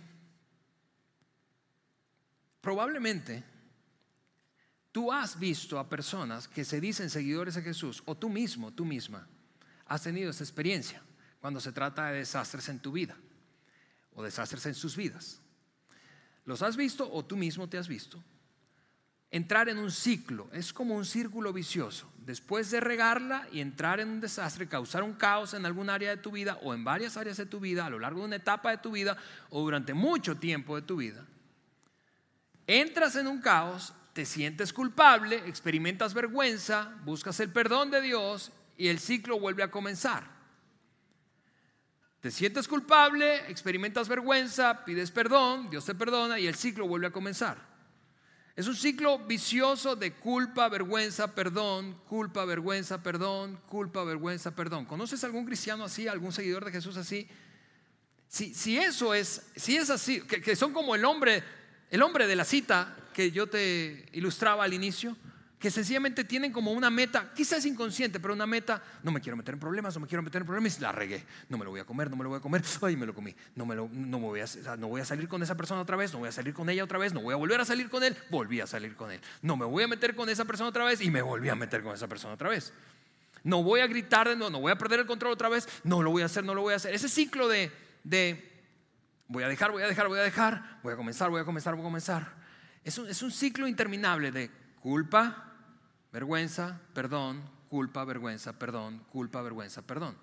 probablemente 2.62 3.44
tú 4.92 5.12
has 5.12 5.40
visto 5.40 5.80
a 5.80 5.90
personas 5.90 6.48
que 6.48 6.66
se 6.66 6.80
dicen 6.80 7.10
seguidores 7.10 7.56
de 7.56 7.62
Jesús, 7.62 8.04
o 8.06 8.16
tú 8.16 8.30
mismo, 8.30 8.72
tú 8.74 8.86
misma, 8.86 9.28
has 9.86 10.04
tenido 10.04 10.30
esa 10.30 10.44
experiencia 10.44 11.02
cuando 11.40 11.60
se 11.60 11.72
trata 11.72 12.08
de 12.08 12.20
desastres 12.20 12.70
en 12.70 12.80
tu 12.80 12.92
vida 12.92 13.16
o 14.14 14.24
desastres 14.24 14.66
en 14.66 14.76
sus 14.76 14.96
vidas. 14.96 15.42
¿Los 16.46 16.62
has 16.62 16.78
visto 16.78 17.12
o 17.12 17.26
tú 17.26 17.36
mismo 17.36 17.68
te 17.68 17.78
has 17.78 17.88
visto? 17.88 18.24
Entrar 19.30 19.68
en 19.68 19.78
un 19.78 19.92
ciclo 19.92 20.48
es 20.54 20.72
como 20.72 20.96
un 20.96 21.06
círculo 21.06 21.52
vicioso. 21.52 22.10
Después 22.18 22.72
de 22.72 22.80
regarla 22.80 23.48
y 23.52 23.60
entrar 23.60 24.00
en 24.00 24.08
un 24.08 24.22
desastre, 24.22 24.70
causar 24.70 25.04
un 25.04 25.14
caos 25.14 25.54
en 25.54 25.66
algún 25.66 25.90
área 25.90 26.12
de 26.12 26.22
tu 26.22 26.32
vida 26.32 26.58
o 26.62 26.74
en 26.74 26.86
varias 26.86 27.18
áreas 27.18 27.36
de 27.36 27.46
tu 27.46 27.60
vida, 27.60 27.86
a 27.86 27.90
lo 27.90 28.00
largo 28.00 28.22
de 28.22 28.28
una 28.28 28.36
etapa 28.38 28.72
de 28.72 28.78
tu 28.78 28.92
vida 28.92 29.18
o 29.50 29.62
durante 29.62 29.94
mucho 29.94 30.38
tiempo 30.38 30.76
de 30.76 30.82
tu 30.82 30.98
vida, 30.98 31.26
entras 32.66 33.18
en 33.18 33.28
un 33.28 33.42
caos, 33.42 33.94
te 34.14 34.26
sientes 34.26 34.72
culpable, 34.72 35.44
experimentas 35.46 36.14
vergüenza, 36.14 36.96
buscas 37.04 37.40
el 37.42 37.52
perdón 37.52 37.92
de 37.92 38.02
Dios 38.02 38.54
y 38.78 38.88
el 38.88 39.00
ciclo 39.00 39.40
vuelve 39.40 39.64
a 39.64 39.72
comenzar. 39.72 40.37
Te 42.28 42.32
sientes 42.32 42.68
culpable, 42.68 43.50
experimentas 43.50 44.10
vergüenza, 44.10 44.84
pides 44.84 45.12
perdón, 45.12 45.70
Dios 45.70 45.86
te 45.86 45.96
perdona 45.96 46.38
y 46.38 46.46
el 46.46 46.56
ciclo 46.56 46.86
vuelve 46.86 47.08
a 47.08 47.12
comenzar. 47.12 47.58
Es 48.54 48.68
un 48.68 48.76
ciclo 48.76 49.20
vicioso 49.20 49.96
de 49.96 50.12
culpa, 50.12 50.68
vergüenza, 50.68 51.34
perdón, 51.34 51.98
culpa, 52.10 52.44
vergüenza, 52.44 53.02
perdón, 53.02 53.58
culpa, 53.70 54.04
vergüenza, 54.04 54.54
perdón. 54.54 54.84
¿Conoces 54.84 55.24
algún 55.24 55.46
cristiano 55.46 55.86
así, 55.86 56.10
algún 56.10 56.34
seguidor 56.34 56.66
de 56.66 56.74
Jesús 56.74 56.98
así? 56.98 57.30
Si, 58.28 58.54
si 58.54 58.78
eso 58.78 59.14
es, 59.14 59.50
si 59.56 59.78
es 59.78 59.90
así, 59.90 60.20
que, 60.20 60.42
que 60.42 60.58
son 60.58 60.74
como 60.74 60.96
el 60.96 61.06
hombre, 61.06 61.42
el 61.90 62.02
hombre 62.02 62.28
de 62.28 62.36
la 62.36 62.44
cita 62.44 62.94
que 63.14 63.32
yo 63.32 63.48
te 63.48 64.06
ilustraba 64.12 64.66
al 64.66 64.74
inicio, 64.74 65.16
que 65.60 65.72
sencillamente 65.72 66.24
tienen 66.24 66.52
como 66.52 66.72
una 66.72 66.92
meta, 66.92 67.32
quizás 67.34 67.66
inconsciente, 67.66 68.20
pero 68.20 68.34
una 68.34 68.46
meta, 68.46 68.82
no 69.02 69.12
me 69.12 69.20
quiero 69.20 69.36
meter 69.36 69.56
en 69.56 69.60
problemas, 69.60 69.96
no 69.96 70.02
me 70.02 70.08
quiero 70.08 70.22
meter 70.22 70.42
en 70.42 70.46
problemas, 70.46 70.80
la 70.80 70.92
regué, 70.92 71.26
no 71.50 71.58
me 71.58 71.66
lo 71.66 71.72
voy 71.72 71.80
a 71.80 71.84
comer, 71.84 72.12
no 72.12 72.16
me 72.16 72.24
lo 72.24 72.30
voy 72.30 72.38
a 72.38 72.42
comer, 72.42 72.62
ay, 72.84 72.96
me 72.96 73.08
lo 73.08 73.16
comí, 73.16 73.36
no, 73.56 73.66
me 73.66 73.76
lo, 73.76 73.90
no, 73.92 74.20
voy 74.20 74.42
a, 74.42 74.46
no 74.78 74.88
voy 74.88 75.02
a 75.02 75.06
salir 75.06 75.28
con 75.28 75.42
esa 75.42 75.56
persona 75.56 75.82
otra 75.82 75.98
vez, 75.98 76.14
no 76.14 76.20
voy 76.20 76.30
a 76.30 76.32
salir 76.32 76.54
con 76.54 76.70
ella 76.70 76.84
otra 76.84 77.00
vez, 77.00 77.12
no 77.12 77.22
voy 77.22 77.34
a 77.34 77.38
volver 77.38 77.60
a 77.60 77.66
salir 77.66 77.90
con 77.90 78.04
él, 78.04 78.16
volví 78.30 78.62
a 78.62 78.68
salir 78.68 78.96
con 78.96 79.12
él, 79.12 79.20
no 79.42 79.58
me 79.58 79.66
voy 79.66 79.84
a 79.84 79.88
meter 79.88 80.16
con 80.16 80.30
esa 80.30 80.46
persona 80.46 80.70
otra 80.70 80.86
vez 80.86 81.02
y 81.02 81.10
me 81.10 81.24
volví 81.24 81.50
a 81.50 81.56
meter 81.56 81.82
con 81.82 81.96
esa 81.96 82.08
persona 82.08 82.36
otra 82.36 82.50
vez. 82.50 82.72
No 83.44 83.64
voy 83.64 83.80
a 83.80 83.88
gritar 83.88 84.28
de 84.28 84.36
no 84.36 84.50
voy 84.60 84.72
a 84.72 84.78
perder 84.78 85.00
el 85.00 85.06
control 85.06 85.34
otra 85.34 85.50
vez, 85.50 85.68
no 85.84 86.04
lo 86.04 86.12
voy 86.12 86.22
a 86.22 86.26
hacer, 86.26 86.44
no 86.44 86.54
lo 86.54 86.62
voy 86.62 86.74
a 86.74 86.76
hacer. 86.76 86.94
Ese 86.94 87.08
ciclo 87.08 87.48
de, 87.48 87.72
de 88.04 88.52
voy 89.28 89.44
a 89.44 89.48
dejar, 89.48 89.72
voy 89.72 89.82
a 89.82 89.88
dejar, 89.88 90.08
voy 90.08 90.20
a 90.20 90.24
dejar, 90.24 90.80
voy 90.84 90.94
a 90.94 90.98
comenzar, 90.98 91.30
voy 91.30 91.42
a 91.42 91.46
comenzar, 91.46 91.74
voy 91.74 91.82
a 91.82 91.84
comenzar. 91.84 92.34
Es 92.84 92.98
un, 92.98 93.08
es 93.08 93.22
un 93.22 93.32
ciclo 93.32 93.68
interminable 93.68 94.32
de 94.32 94.52
culpa, 94.82 95.47
Vergüenza, 96.12 96.80
perdón, 96.94 97.42
culpa, 97.70 98.06
vergüenza, 98.06 98.54
perdón, 98.54 99.04
culpa, 99.12 99.42
vergüenza, 99.42 99.82
perdón. 99.82 100.16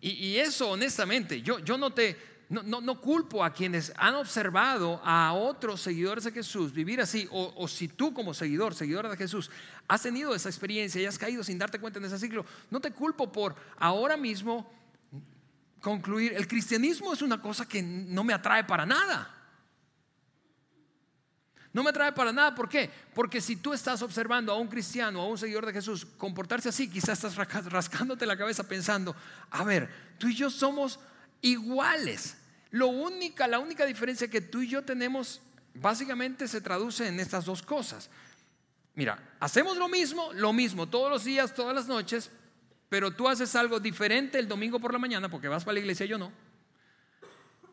Y, 0.00 0.36
eso, 0.36 0.70
honestamente, 0.70 1.42
yo, 1.42 1.60
yo 1.60 1.78
no 1.78 1.92
te, 1.92 2.16
no, 2.48 2.80
no, 2.80 3.00
culpo 3.00 3.44
a 3.44 3.52
quienes 3.52 3.92
han 3.96 4.16
observado 4.16 5.00
a 5.04 5.32
otros 5.32 5.80
seguidores 5.80 6.24
de 6.24 6.32
Jesús 6.32 6.72
vivir 6.72 7.00
así, 7.00 7.28
o, 7.30 7.54
o, 7.56 7.68
si 7.68 7.86
tú 7.86 8.12
como 8.12 8.34
seguidor, 8.34 8.74
seguidora 8.74 9.08
de 9.08 9.16
Jesús, 9.16 9.48
has 9.86 10.02
tenido 10.02 10.34
esa 10.34 10.48
experiencia 10.48 11.00
y 11.00 11.06
has 11.06 11.18
caído 11.18 11.44
sin 11.44 11.56
darte 11.56 11.78
cuenta 11.78 12.00
en 12.00 12.06
ese 12.06 12.18
ciclo, 12.18 12.44
no 12.68 12.80
te 12.80 12.90
culpo 12.90 13.30
por 13.30 13.54
ahora 13.78 14.16
mismo 14.16 14.68
concluir, 15.80 16.32
el 16.32 16.48
cristianismo 16.48 17.12
es 17.12 17.22
una 17.22 17.40
cosa 17.40 17.68
que 17.68 17.80
no 17.80 18.24
me 18.24 18.32
atrae 18.32 18.64
para 18.64 18.84
nada. 18.84 19.41
No 21.72 21.82
me 21.82 21.90
atrae 21.90 22.12
para 22.12 22.32
nada. 22.32 22.54
¿Por 22.54 22.68
qué? 22.68 22.90
Porque 23.14 23.40
si 23.40 23.56
tú 23.56 23.72
estás 23.72 24.02
observando 24.02 24.52
a 24.52 24.58
un 24.58 24.68
cristiano, 24.68 25.20
a 25.20 25.26
un 25.26 25.38
seguidor 25.38 25.64
de 25.64 25.72
Jesús, 25.72 26.06
comportarse 26.18 26.68
así, 26.68 26.88
quizás 26.90 27.24
estás 27.24 27.36
rascándote 27.36 28.26
la 28.26 28.36
cabeza 28.36 28.68
pensando, 28.68 29.16
a 29.50 29.64
ver, 29.64 29.88
tú 30.18 30.28
y 30.28 30.34
yo 30.34 30.50
somos 30.50 31.00
iguales. 31.40 32.36
Lo 32.70 32.88
única, 32.88 33.46
la 33.48 33.58
única 33.58 33.86
diferencia 33.86 34.28
que 34.28 34.40
tú 34.40 34.62
y 34.62 34.68
yo 34.68 34.82
tenemos 34.82 35.40
básicamente 35.74 36.46
se 36.46 36.60
traduce 36.60 37.08
en 37.08 37.20
estas 37.20 37.44
dos 37.44 37.62
cosas. 37.62 38.10
Mira, 38.94 39.18
hacemos 39.40 39.78
lo 39.78 39.88
mismo, 39.88 40.32
lo 40.34 40.52
mismo, 40.52 40.86
todos 40.86 41.10
los 41.10 41.24
días, 41.24 41.54
todas 41.54 41.74
las 41.74 41.86
noches, 41.86 42.30
pero 42.90 43.10
tú 43.10 43.26
haces 43.26 43.54
algo 43.54 43.80
diferente 43.80 44.38
el 44.38 44.46
domingo 44.46 44.78
por 44.78 44.92
la 44.92 44.98
mañana 44.98 45.30
porque 45.30 45.48
vas 45.48 45.64
para 45.64 45.74
la 45.74 45.80
iglesia 45.80 46.04
y 46.04 46.10
yo 46.10 46.18
no. 46.18 46.30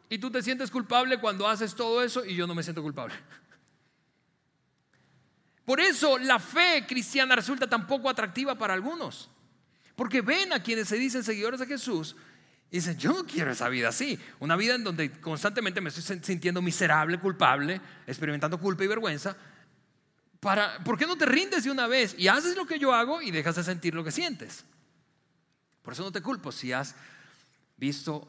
Y 0.09 0.17
tú 0.17 0.31
te 0.31 0.41
sientes 0.41 0.71
culpable 0.71 1.19
cuando 1.19 1.47
haces 1.47 1.75
todo 1.75 2.01
eso 2.01 2.23
y 2.23 2.35
yo 2.35 2.47
no 2.47 2.55
me 2.55 2.63
siento 2.63 2.81
culpable. 2.81 3.15
Por 5.69 5.79
eso 5.79 6.17
la 6.17 6.39
fe 6.39 6.83
cristiana 6.88 7.35
resulta 7.35 7.69
tan 7.69 7.85
poco 7.85 8.09
atractiva 8.09 8.57
para 8.57 8.73
algunos. 8.73 9.29
Porque 9.95 10.21
ven 10.21 10.51
a 10.51 10.63
quienes 10.63 10.88
se 10.88 10.95
dicen 10.95 11.23
seguidores 11.23 11.59
de 11.59 11.67
Jesús 11.67 12.15
y 12.71 12.77
dicen, 12.77 12.97
yo 12.97 13.13
no 13.13 13.23
quiero 13.23 13.51
esa 13.51 13.69
vida 13.69 13.89
así. 13.89 14.19
Una 14.39 14.55
vida 14.55 14.73
en 14.73 14.83
donde 14.83 15.11
constantemente 15.21 15.79
me 15.79 15.89
estoy 15.89 16.21
sintiendo 16.23 16.59
miserable, 16.63 17.19
culpable, 17.19 17.79
experimentando 18.07 18.59
culpa 18.59 18.83
y 18.83 18.88
vergüenza. 18.88 19.38
Para, 20.39 20.83
¿Por 20.83 20.97
qué 20.97 21.05
no 21.05 21.15
te 21.15 21.27
rindes 21.27 21.65
de 21.65 21.69
una 21.69 21.85
vez 21.85 22.15
y 22.17 22.29
haces 22.29 22.55
lo 22.55 22.65
que 22.65 22.79
yo 22.79 22.91
hago 22.91 23.21
y 23.21 23.29
dejas 23.29 23.55
de 23.55 23.63
sentir 23.63 23.93
lo 23.93 24.03
que 24.03 24.09
sientes? 24.09 24.65
Por 25.83 25.93
eso 25.93 26.01
no 26.01 26.11
te 26.11 26.23
culpo 26.23 26.51
si 26.51 26.73
has 26.73 26.95
visto 27.77 28.27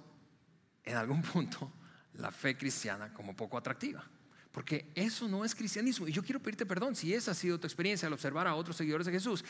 en 0.85 0.95
algún 0.95 1.23
punto 1.33 1.73
la 2.17 2.31
fe 2.31 2.55
cristiana 2.59 3.15
como 3.15 3.35
poco 3.35 3.57
atractiva. 3.57 4.05
Porque 4.53 4.91
eso 4.97 5.29
no 5.29 5.45
es 5.45 5.55
cristianismo. 5.55 6.09
Y 6.09 6.13
yo 6.13 6.25
quiero 6.25 6.41
pedirte 6.41 6.67
perdón 6.67 6.97
si 6.97 7.15
esa 7.15 7.31
ha 7.31 7.35
sido 7.35 7.61
tu 7.61 7.67
experiencia 7.67 8.07
al 8.07 8.13
observar 8.13 8.49
a 8.49 8.55
otros 8.57 8.77
seguidores 8.77 9.07
de 9.07 9.13
Jesús. 9.13 9.45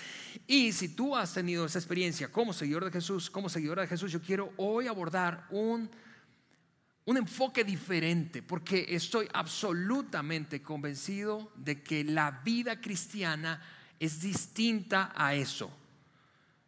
Y 0.46 0.72
si 0.72 0.90
tú 0.90 1.16
has 1.16 1.32
tenido 1.32 1.64
esa 1.64 1.78
experiencia 1.78 2.30
como 2.30 2.52
seguidor 2.52 2.84
de 2.84 2.90
Jesús, 2.90 3.30
como 3.30 3.48
seguidora 3.48 3.82
de 3.82 3.88
Jesús, 3.88 4.12
yo 4.12 4.20
quiero 4.20 4.52
hoy 4.58 4.88
abordar 4.88 5.46
un, 5.50 5.90
un 7.06 7.16
enfoque 7.16 7.64
diferente. 7.64 8.42
Porque 8.42 8.86
estoy 8.90 9.26
absolutamente 9.32 10.60
convencido 10.60 11.50
de 11.56 11.82
que 11.82 12.04
la 12.04 12.30
vida 12.44 12.78
cristiana 12.78 13.62
es 13.98 14.20
distinta 14.20 15.12
a 15.16 15.34
eso. 15.34 15.74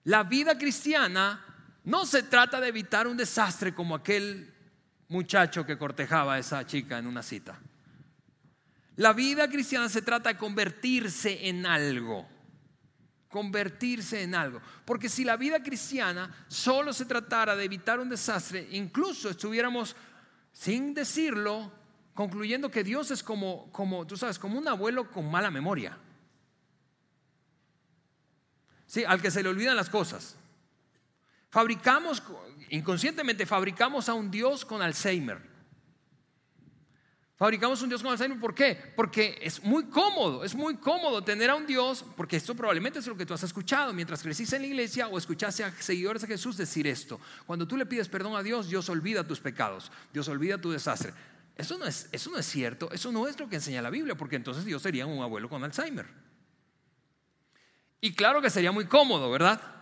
La 0.04 0.22
vida 0.22 0.56
cristiana 0.56 1.44
no 1.84 2.06
se 2.06 2.22
trata 2.22 2.60
de 2.60 2.68
evitar 2.68 3.06
un 3.06 3.16
desastre 3.16 3.74
como 3.74 3.94
aquel 3.94 4.50
muchacho 5.08 5.66
que 5.66 5.76
cortejaba 5.76 6.34
a 6.34 6.38
esa 6.38 6.66
chica 6.66 6.98
en 6.98 7.06
una 7.06 7.22
cita. 7.22 7.60
La 8.96 9.12
vida 9.12 9.48
cristiana 9.48 9.88
se 9.88 10.02
trata 10.02 10.30
de 10.30 10.38
convertirse 10.38 11.48
en 11.48 11.64
algo. 11.64 12.28
Convertirse 13.28 14.22
en 14.22 14.34
algo. 14.34 14.60
Porque 14.84 15.08
si 15.08 15.24
la 15.24 15.36
vida 15.36 15.62
cristiana 15.62 16.46
solo 16.48 16.92
se 16.92 17.06
tratara 17.06 17.56
de 17.56 17.64
evitar 17.64 17.98
un 18.00 18.10
desastre, 18.10 18.68
incluso 18.72 19.30
estuviéramos, 19.30 19.96
sin 20.52 20.92
decirlo, 20.92 21.72
concluyendo 22.12 22.70
que 22.70 22.84
Dios 22.84 23.10
es 23.10 23.22
como, 23.22 23.70
como 23.72 24.06
tú 24.06 24.16
sabes, 24.16 24.38
como 24.38 24.58
un 24.58 24.68
abuelo 24.68 25.10
con 25.10 25.30
mala 25.30 25.50
memoria. 25.50 25.96
Sí, 28.86 29.04
al 29.04 29.22
que 29.22 29.30
se 29.30 29.42
le 29.42 29.48
olvidan 29.48 29.74
las 29.74 29.88
cosas. 29.88 30.36
Fabricamos, 31.48 32.22
inconscientemente 32.68 33.46
fabricamos 33.46 34.10
a 34.10 34.14
un 34.14 34.30
Dios 34.30 34.66
con 34.66 34.82
Alzheimer. 34.82 35.51
Fabricamos 37.42 37.82
un 37.82 37.88
Dios 37.88 38.00
con 38.04 38.12
Alzheimer, 38.12 38.38
¿por 38.38 38.54
qué? 38.54 38.78
Porque 38.94 39.36
es 39.42 39.64
muy 39.64 39.86
cómodo, 39.86 40.44
es 40.44 40.54
muy 40.54 40.76
cómodo 40.76 41.24
tener 41.24 41.50
a 41.50 41.56
un 41.56 41.66
Dios, 41.66 42.04
porque 42.16 42.36
esto 42.36 42.54
probablemente 42.54 43.00
es 43.00 43.06
lo 43.08 43.16
que 43.16 43.26
tú 43.26 43.34
has 43.34 43.42
escuchado 43.42 43.92
mientras 43.92 44.22
creciste 44.22 44.54
en 44.54 44.62
la 44.62 44.68
iglesia 44.68 45.08
o 45.08 45.18
escuchaste 45.18 45.64
a 45.64 45.72
seguidores 45.72 46.22
de 46.22 46.28
Jesús 46.28 46.56
decir 46.56 46.86
esto. 46.86 47.18
Cuando 47.44 47.66
tú 47.66 47.76
le 47.76 47.84
pides 47.84 48.08
perdón 48.08 48.36
a 48.36 48.44
Dios, 48.44 48.68
Dios 48.68 48.88
olvida 48.88 49.26
tus 49.26 49.40
pecados, 49.40 49.90
Dios 50.12 50.28
olvida 50.28 50.56
tu 50.56 50.70
desastre. 50.70 51.14
Eso 51.56 51.76
no 51.78 51.84
es, 51.84 52.08
eso 52.12 52.30
no 52.30 52.38
es 52.38 52.46
cierto, 52.46 52.88
eso 52.92 53.10
no 53.10 53.26
es 53.26 53.36
lo 53.40 53.48
que 53.48 53.56
enseña 53.56 53.82
la 53.82 53.90
Biblia, 53.90 54.14
porque 54.14 54.36
entonces 54.36 54.64
Dios 54.64 54.80
sería 54.80 55.04
un 55.06 55.20
abuelo 55.20 55.48
con 55.48 55.64
Alzheimer. 55.64 56.06
Y 58.00 58.14
claro 58.14 58.40
que 58.40 58.50
sería 58.50 58.70
muy 58.70 58.84
cómodo, 58.84 59.28
¿verdad? 59.32 59.81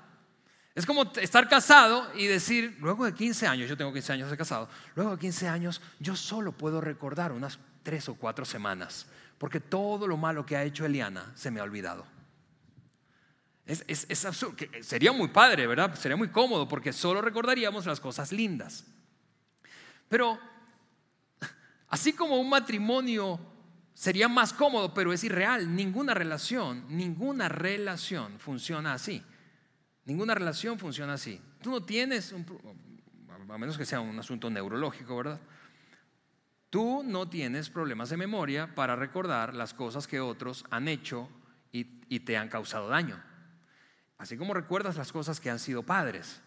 Es 0.75 0.87
como 0.87 1.03
estar 1.17 1.49
casado 1.49 2.09
y 2.15 2.27
decir, 2.27 2.77
luego 2.81 3.05
de 3.05 3.13
15 3.13 3.47
años, 3.47 3.69
yo 3.69 3.77
tengo 3.77 3.93
15 3.93 4.13
años 4.13 4.31
de 4.31 4.37
casado, 4.37 4.69
luego 4.95 5.13
de 5.13 5.19
15 5.19 5.49
años 5.49 5.81
yo 5.99 6.15
solo 6.15 6.53
puedo 6.53 6.81
recordar 6.81 7.33
unas 7.33 7.59
tres 7.83 8.09
o 8.09 8.15
cuatro 8.15 8.45
semanas, 8.45 9.07
porque 9.39 9.59
todo 9.59 10.07
lo 10.07 10.17
malo 10.17 10.47
que 10.47 10.57
ha 10.57 10.63
hecho 10.63 10.87
Eliana 10.87 11.33
se 11.35 11.51
me 11.51 11.61
ha 11.61 11.65
olvidado. 11.65 12.07
Es, 13.67 14.25
absurdo, 14.25 14.57
sería 14.81 15.13
muy 15.13 15.29
padre, 15.29 15.67
¿verdad? 15.67 15.95
Sería 15.95 16.17
muy 16.17 16.29
cómodo 16.29 16.67
porque 16.67 16.93
solo 16.93 17.21
recordaríamos 17.21 17.87
las 17.87 18.01
cosas 18.01 18.33
lindas. 18.33 18.85
Pero 20.09 20.41
así 21.89 22.13
como 22.13 22.37
un 22.37 22.49
matrimonio 22.49 23.39
sería 23.95 24.29
más 24.29 24.53
cómodo, 24.53 24.93
pero 24.93 25.13
es 25.13 25.23
irreal, 25.23 25.75
ninguna 25.75 26.15
relación, 26.15 26.85
ninguna 26.89 27.49
relación 27.49 28.41
funciona 28.41 28.95
así. 28.95 29.23
Ninguna 30.05 30.35
relación 30.35 30.79
funciona 30.79 31.15
así. 31.15 31.41
Tú 31.63 31.71
no 31.71 31.83
tienes, 31.83 32.35
a 33.49 33.59
menos 33.59 33.79
que 33.79 33.85
sea 33.85 34.01
un 34.01 34.19
asunto 34.19 34.51
neurológico, 34.51 35.17
¿verdad? 35.17 35.41
Tú 36.71 37.03
no 37.05 37.29
tienes 37.29 37.69
problemas 37.69 38.11
de 38.11 38.17
memoria 38.17 38.75
para 38.75 38.97
recordar 38.97 39.55
las 39.55 39.75
cosas 39.75 40.07
que 40.07 40.21
otros 40.21 40.65
han 40.71 40.89
hecho 40.89 41.29
y 41.73 42.21
te 42.21 42.37
han 42.37 42.49
causado 42.49 42.89
daño. 42.89 43.23
Así 44.19 44.37
como 44.37 44.53
recuerdas 44.53 44.97
las 44.97 45.13
cosas 45.13 45.41
que 45.41 45.49
han 45.49 45.59
sido 45.59 45.83
padres. 45.83 46.43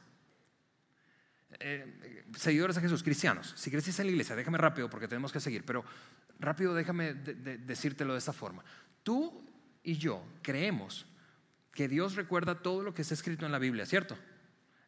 Eh, 1.59 2.23
seguidores 2.37 2.75
de 2.75 2.81
Jesús, 2.81 3.01
cristianos, 3.01 3.53
si 3.57 3.71
creciste 3.71 4.01
en 4.01 4.07
la 4.07 4.11
iglesia, 4.11 4.35
déjame 4.35 4.57
rápido 4.57 4.89
porque 4.89 5.07
tenemos 5.07 5.31
que 5.31 5.39
seguir, 5.39 5.65
pero 5.65 5.83
rápido 6.39 6.73
déjame 6.73 7.13
decírtelo 7.13 8.13
de 8.13 8.19
esta 8.19 8.33
forma. 8.33 8.63
Tú 9.01 9.43
y 9.83 9.97
yo 9.97 10.23
creemos 10.41 11.05
que 11.73 11.87
Dios 11.87 12.15
recuerda 12.15 12.61
todo 12.61 12.83
lo 12.83 12.93
que 12.93 13.01
está 13.01 13.15
escrito 13.15 13.45
en 13.45 13.51
la 13.51 13.59
Biblia, 13.59 13.85
¿cierto? 13.85 14.15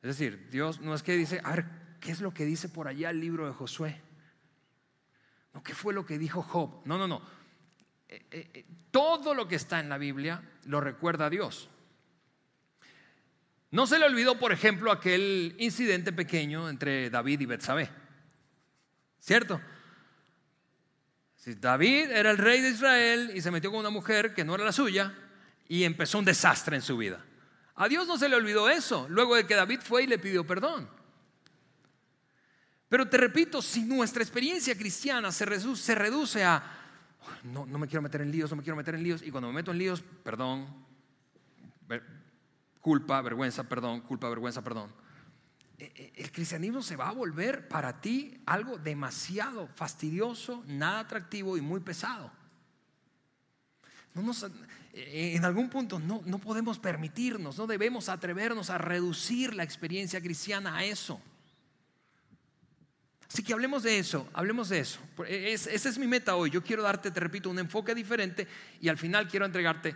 Es 0.01 0.17
decir, 0.17 0.49
Dios 0.51 0.79
no 0.81 0.93
es 0.93 1.01
que 1.01 1.17
dice, 1.17 1.41
a 1.43 1.55
ver, 1.55 1.65
¿qué 1.99 2.11
es 2.11 2.21
lo 2.21 2.33
que 2.33 2.45
dice 2.45 2.69
por 2.69 2.87
allá 2.87 3.09
el 3.09 3.19
libro 3.19 3.47
de 3.47 3.53
Josué? 3.53 4.01
No, 5.53 5.63
¿qué 5.63 5.73
fue 5.73 5.93
lo 5.93 6.05
que 6.05 6.19
dijo 6.19 6.43
Job? 6.43 6.85
No, 6.85 6.97
no, 6.97 7.07
no. 7.07 7.21
Eh, 8.07 8.23
eh, 8.31 8.65
todo 8.91 9.33
lo 9.33 9.47
que 9.47 9.55
está 9.55 9.79
en 9.79 9.89
la 9.89 9.97
Biblia 9.97 10.43
lo 10.65 10.79
recuerda 10.79 11.29
Dios. 11.29 11.69
No 13.71 13.87
se 13.87 13.97
le 13.97 14.05
olvidó, 14.05 14.37
por 14.37 14.51
ejemplo, 14.51 14.91
aquel 14.91 15.55
incidente 15.57 16.13
pequeño 16.13 16.69
entre 16.69 17.09
David 17.09 17.41
y 17.41 17.45
Betsabé. 17.47 17.89
¿Cierto? 19.19 19.59
Si 21.35 21.55
David 21.55 22.11
era 22.11 22.29
el 22.29 22.37
rey 22.37 22.61
de 22.61 22.69
Israel 22.69 23.31
y 23.33 23.41
se 23.41 23.49
metió 23.49 23.71
con 23.71 23.79
una 23.79 23.89
mujer 23.89 24.35
que 24.35 24.45
no 24.45 24.53
era 24.53 24.65
la 24.65 24.71
suya 24.71 25.13
y 25.67 25.83
empezó 25.83 26.19
un 26.19 26.25
desastre 26.25 26.75
en 26.75 26.81
su 26.81 26.97
vida. 26.97 27.23
A 27.75 27.87
Dios 27.87 28.07
no 28.07 28.17
se 28.17 28.29
le 28.29 28.35
olvidó 28.35 28.69
eso, 28.69 29.07
luego 29.09 29.35
de 29.35 29.45
que 29.45 29.55
David 29.55 29.81
fue 29.81 30.03
y 30.03 30.07
le 30.07 30.17
pidió 30.17 30.45
perdón. 30.45 30.89
Pero 32.87 33.09
te 33.09 33.17
repito, 33.17 33.61
si 33.61 33.83
nuestra 33.83 34.23
experiencia 34.23 34.77
cristiana 34.77 35.31
se 35.31 35.45
reduce, 35.45 35.83
se 35.83 35.95
reduce 35.95 36.43
a, 36.43 36.63
no, 37.43 37.65
no 37.65 37.77
me 37.77 37.87
quiero 37.87 38.01
meter 38.01 38.21
en 38.21 38.31
líos, 38.31 38.49
no 38.51 38.57
me 38.57 38.63
quiero 38.63 38.77
meter 38.77 38.95
en 38.95 39.03
líos, 39.03 39.21
y 39.23 39.31
cuando 39.31 39.49
me 39.49 39.55
meto 39.55 39.71
en 39.71 39.79
líos, 39.79 40.03
perdón, 40.23 40.85
culpa, 42.79 43.19
vergüenza, 43.21 43.63
perdón, 43.63 44.01
culpa, 44.01 44.29
vergüenza, 44.29 44.63
perdón. 44.63 44.93
E, 45.77 45.91
e, 45.95 46.23
el 46.23 46.31
cristianismo 46.31 46.81
se 46.81 46.95
va 46.95 47.09
a 47.09 47.11
volver 47.11 47.67
para 47.67 47.99
ti 47.99 48.39
algo 48.45 48.77
demasiado 48.77 49.67
fastidioso, 49.67 50.63
nada 50.67 50.99
atractivo 50.99 51.57
y 51.57 51.61
muy 51.61 51.79
pesado. 51.79 52.31
E, 54.13 54.21
en 54.95 55.43
algún 55.43 55.69
punto 55.69 55.99
no, 55.99 56.21
no 56.25 56.39
podemos 56.39 56.79
permitirnos, 56.79 57.57
no 57.57 57.67
debemos 57.67 58.07
atrevernos 58.07 58.69
a 58.69 58.77
reducir 58.77 59.53
la 59.53 59.63
experiencia 59.63 60.21
cristiana 60.21 60.77
a 60.77 60.85
eso. 60.85 61.21
Así 63.27 63.43
que 63.43 63.51
hablemos 63.51 63.83
de 63.83 63.99
eso, 63.99 64.29
hablemos 64.31 64.69
de 64.69 64.79
eso. 64.79 64.99
esa 65.27 65.89
es 65.89 65.97
mi 65.97 66.07
meta 66.07 66.35
hoy. 66.35 66.49
Yo 66.49 66.63
quiero 66.63 66.83
darte, 66.83 67.11
te 67.11 67.19
repito, 67.19 67.49
un 67.49 67.59
enfoque 67.59 67.93
diferente 67.93 68.47
y 68.79 68.87
al 68.87 68.97
final 68.97 69.27
quiero 69.27 69.45
entregarte 69.45 69.93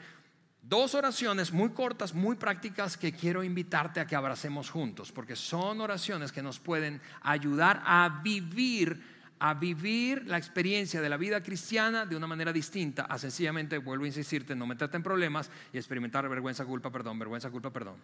dos 0.61 0.93
oraciones 0.93 1.53
muy 1.53 1.69
cortas, 1.69 2.13
muy 2.13 2.35
prácticas 2.35 2.97
que 2.97 3.13
quiero 3.13 3.41
invitarte 3.41 4.01
a 4.01 4.05
que 4.05 4.17
abracemos 4.17 4.69
juntos, 4.69 5.13
porque 5.13 5.37
son 5.37 5.79
oraciones 5.79 6.33
que 6.33 6.41
nos 6.41 6.59
pueden 6.59 7.01
ayudar 7.21 7.81
a 7.85 8.19
vivir 8.21 9.01
a 9.39 9.53
vivir 9.53 10.27
la 10.27 10.37
experiencia 10.37 11.01
de 11.01 11.09
la 11.09 11.17
vida 11.17 11.41
cristiana 11.41 12.05
de 12.05 12.15
una 12.15 12.27
manera 12.27 12.51
distinta, 12.51 13.05
a 13.05 13.17
sencillamente, 13.17 13.77
vuelvo 13.77 14.03
a 14.03 14.07
insistirte, 14.07 14.55
no 14.55 14.67
meterte 14.67 14.97
en 14.97 15.03
problemas 15.03 15.49
y 15.71 15.77
experimentar 15.77 16.27
vergüenza, 16.27 16.65
culpa, 16.65 16.91
perdón, 16.91 17.17
vergüenza, 17.17 17.49
culpa, 17.49 17.71
perdón. 17.71 17.95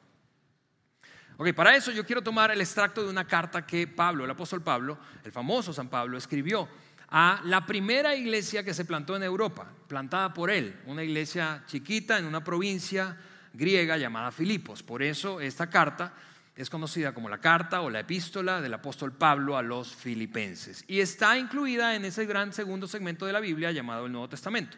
Ok, 1.37 1.51
para 1.53 1.75
eso 1.75 1.91
yo 1.91 2.05
quiero 2.05 2.21
tomar 2.21 2.51
el 2.51 2.61
extracto 2.61 3.03
de 3.03 3.09
una 3.09 3.27
carta 3.27 3.65
que 3.65 3.87
Pablo, 3.87 4.23
el 4.23 4.31
apóstol 4.31 4.61
Pablo, 4.61 4.97
el 5.23 5.31
famoso 5.33 5.73
San 5.73 5.89
Pablo, 5.89 6.17
escribió 6.17 6.69
a 7.09 7.41
la 7.43 7.65
primera 7.65 8.15
iglesia 8.15 8.63
que 8.63 8.73
se 8.73 8.85
plantó 8.85 9.17
en 9.17 9.23
Europa, 9.23 9.67
plantada 9.87 10.33
por 10.33 10.49
él, 10.49 10.79
una 10.85 11.03
iglesia 11.03 11.63
chiquita 11.67 12.17
en 12.17 12.25
una 12.25 12.43
provincia 12.43 13.17
griega 13.53 13.97
llamada 13.97 14.31
Filipos. 14.31 14.81
Por 14.81 15.03
eso 15.03 15.41
esta 15.41 15.69
carta 15.69 16.13
es 16.55 16.69
conocida 16.69 17.13
como 17.13 17.29
la 17.29 17.39
carta 17.39 17.81
o 17.81 17.89
la 17.89 17.99
epístola 17.99 18.61
del 18.61 18.73
apóstol 18.73 19.11
Pablo 19.11 19.57
a 19.57 19.61
los 19.61 19.93
filipenses 19.93 20.85
y 20.87 21.01
está 21.01 21.37
incluida 21.37 21.95
en 21.95 22.05
ese 22.05 22.25
gran 22.25 22.53
segundo 22.53 22.87
segmento 22.87 23.25
de 23.25 23.33
la 23.33 23.41
Biblia 23.41 23.71
llamado 23.71 24.05
el 24.05 24.11
Nuevo 24.11 24.29
Testamento. 24.29 24.77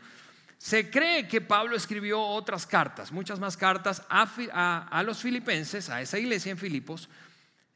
Se 0.57 0.89
cree 0.89 1.27
que 1.27 1.39
Pablo 1.39 1.75
escribió 1.75 2.19
otras 2.19 2.65
cartas, 2.65 3.11
muchas 3.11 3.39
más 3.39 3.55
cartas 3.55 4.01
a, 4.09 5.03
los 5.05 5.19
filipenses, 5.19 5.89
a 5.89 6.01
esa 6.01 6.17
iglesia 6.17 6.51
en 6.51 6.57
Filipos, 6.57 7.09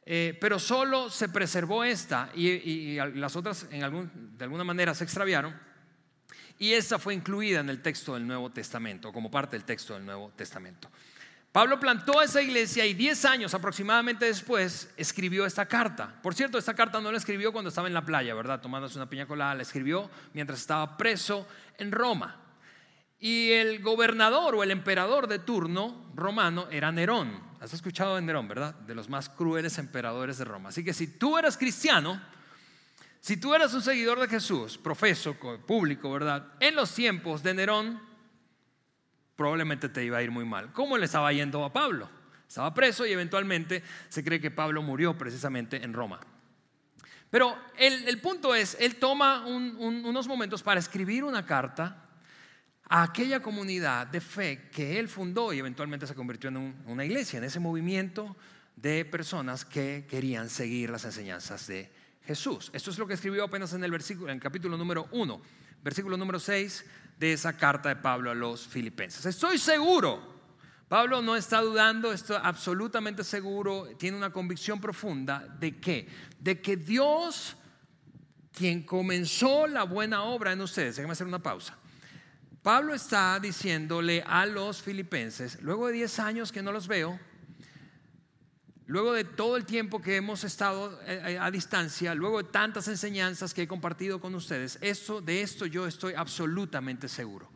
eh, 0.04 0.36
pero 0.40 0.58
solo 0.58 1.08
se 1.08 1.28
preservó 1.28 1.84
esta 1.84 2.30
y, 2.34 2.96
las 3.14 3.36
otras 3.36 3.70
de 3.70 3.84
alguna 4.44 4.64
manera 4.64 4.94
se 4.94 5.04
extraviaron. 5.04 5.54
Y 6.58 6.72
esta 6.72 6.98
fue 6.98 7.14
incluida 7.14 7.60
en 7.60 7.70
el 7.70 7.82
texto 7.82 8.14
del 8.14 8.26
Nuevo 8.26 8.50
Testamento, 8.50 9.12
como 9.12 9.30
parte 9.30 9.56
del 9.56 9.64
texto 9.64 9.94
del 9.94 10.04
Nuevo 10.04 10.32
Testamento. 10.36 10.90
Pablo 11.52 11.78
plantó 11.78 12.22
esa 12.22 12.40
iglesia 12.40 12.86
y 12.86 12.94
10 12.94 13.26
años 13.26 13.52
aproximadamente 13.52 14.24
después 14.24 14.90
escribió 14.96 15.44
esta 15.44 15.66
carta. 15.66 16.18
Por 16.22 16.34
cierto, 16.34 16.56
esta 16.56 16.74
carta 16.74 16.98
no 16.98 17.12
la 17.12 17.18
escribió 17.18 17.52
cuando 17.52 17.68
estaba 17.68 17.88
en 17.88 17.92
la 17.92 18.06
playa, 18.06 18.34
¿verdad? 18.34 18.62
Tomándose 18.62 18.96
una 18.96 19.10
piña 19.10 19.26
colada, 19.26 19.54
la 19.54 19.62
escribió 19.62 20.10
mientras 20.32 20.60
estaba 20.60 20.96
preso 20.96 21.46
en 21.76 21.92
Roma. 21.92 22.38
Y 23.18 23.50
el 23.50 23.82
gobernador 23.82 24.54
o 24.54 24.62
el 24.62 24.70
emperador 24.70 25.28
de 25.28 25.40
turno 25.40 26.10
romano 26.14 26.68
era 26.70 26.90
Nerón. 26.90 27.38
Has 27.60 27.74
escuchado 27.74 28.16
de 28.16 28.22
Nerón, 28.22 28.48
¿verdad? 28.48 28.74
De 28.74 28.94
los 28.94 29.10
más 29.10 29.28
crueles 29.28 29.76
emperadores 29.76 30.38
de 30.38 30.46
Roma. 30.46 30.70
Así 30.70 30.82
que 30.82 30.94
si 30.94 31.18
tú 31.18 31.36
eras 31.36 31.58
cristiano, 31.58 32.18
si 33.20 33.36
tú 33.36 33.54
eras 33.54 33.74
un 33.74 33.82
seguidor 33.82 34.18
de 34.18 34.26
Jesús, 34.26 34.78
profeso, 34.78 35.36
público, 35.66 36.10
¿verdad? 36.10 36.54
En 36.60 36.74
los 36.74 36.94
tiempos 36.94 37.42
de 37.42 37.52
Nerón, 37.52 38.11
probablemente 39.36 39.88
te 39.88 40.04
iba 40.04 40.18
a 40.18 40.22
ir 40.22 40.30
muy 40.30 40.44
mal. 40.44 40.72
¿Cómo 40.72 40.98
le 40.98 41.06
estaba 41.06 41.32
yendo 41.32 41.64
a 41.64 41.72
Pablo? 41.72 42.08
Estaba 42.46 42.74
preso 42.74 43.06
y 43.06 43.12
eventualmente 43.12 43.82
se 44.08 44.22
cree 44.22 44.40
que 44.40 44.50
Pablo 44.50 44.82
murió 44.82 45.16
precisamente 45.16 45.82
en 45.82 45.92
Roma. 45.92 46.20
Pero 47.30 47.56
el, 47.78 48.20
punto 48.20 48.54
es, 48.54 48.76
él 48.78 48.96
toma 48.96 49.46
unos 49.46 50.28
momentos 50.28 50.62
para 50.62 50.78
escribir 50.78 51.24
una 51.24 51.46
carta 51.46 52.10
a 52.90 53.04
aquella 53.04 53.40
comunidad 53.40 54.06
de 54.06 54.20
fe 54.20 54.68
que 54.70 54.98
él 54.98 55.08
fundó 55.08 55.50
y 55.54 55.58
eventualmente 55.58 56.06
se 56.06 56.14
convirtió 56.14 56.50
en 56.50 56.82
una 56.84 57.06
iglesia, 57.06 57.38
en 57.38 57.44
ese 57.44 57.58
movimiento 57.58 58.36
de 58.76 59.06
personas 59.06 59.64
que 59.64 60.04
querían 60.06 60.50
seguir 60.50 60.90
las 60.90 61.06
enseñanzas 61.06 61.66
de 61.68 61.90
Jesús. 62.26 62.70
Esto 62.74 62.90
es 62.90 62.98
lo 62.98 63.06
que 63.06 63.14
escribió 63.14 63.44
apenas 63.44 63.72
en 63.72 63.82
el 63.82 63.90
versículo, 63.90 64.28
en 64.28 64.34
el 64.34 64.42
capítulo 64.42 64.76
número 64.76 65.08
1, 65.12 65.40
versículo 65.82 66.16
número 66.16 66.38
6 66.38 66.84
de 67.18 67.32
esa 67.32 67.56
carta 67.56 67.88
de 67.88 67.96
Pablo 67.96 68.30
a 68.30 68.34
los 68.34 68.66
filipenses. 68.66 69.24
Estoy 69.26 69.58
seguro, 69.58 70.22
Pablo 70.88 71.22
no 71.22 71.36
está 71.36 71.60
dudando, 71.60 72.12
está 72.12 72.38
absolutamente 72.38 73.24
seguro, 73.24 73.88
tiene 73.98 74.16
una 74.16 74.32
convicción 74.32 74.80
profunda 74.80 75.40
de 75.58 75.78
que, 75.78 76.08
de 76.38 76.60
que 76.60 76.76
Dios, 76.76 77.56
quien 78.52 78.82
comenzó 78.82 79.66
la 79.66 79.84
buena 79.84 80.24
obra 80.24 80.52
en 80.52 80.60
ustedes, 80.60 80.96
déjame 80.96 81.12
hacer 81.12 81.26
una 81.26 81.42
pausa 81.42 81.76
Pablo 82.62 82.94
está 82.94 83.40
diciéndole 83.40 84.22
a 84.24 84.46
los 84.46 84.82
filipenses, 84.82 85.60
luego 85.62 85.88
de 85.88 85.94
10 85.94 86.18
años 86.20 86.52
que 86.52 86.62
no 86.62 86.70
los 86.70 86.86
veo, 86.86 87.18
luego 88.86 89.12
de 89.12 89.24
todo 89.24 89.56
el 89.56 89.64
tiempo 89.64 90.00
que 90.00 90.16
hemos 90.16 90.44
estado 90.44 91.00
eh, 91.02 91.34
eh, 91.34 91.38
a, 91.38 91.50
distancia, 91.50 92.14
luego 92.14 92.42
de 92.42 92.48
tantas 92.50 92.88
enseñanzas 92.88 93.54
que 93.54 93.62
he 93.62 93.68
compartido 93.68 94.20
con 94.20 94.34
ustedes, 94.34 94.78
esto, 94.80 95.20
de 95.20 95.42
esto 95.42 95.66
yo 95.66 95.86
estoy 95.86 96.14
absolutamente 96.14 97.08
seguro. 97.08 97.50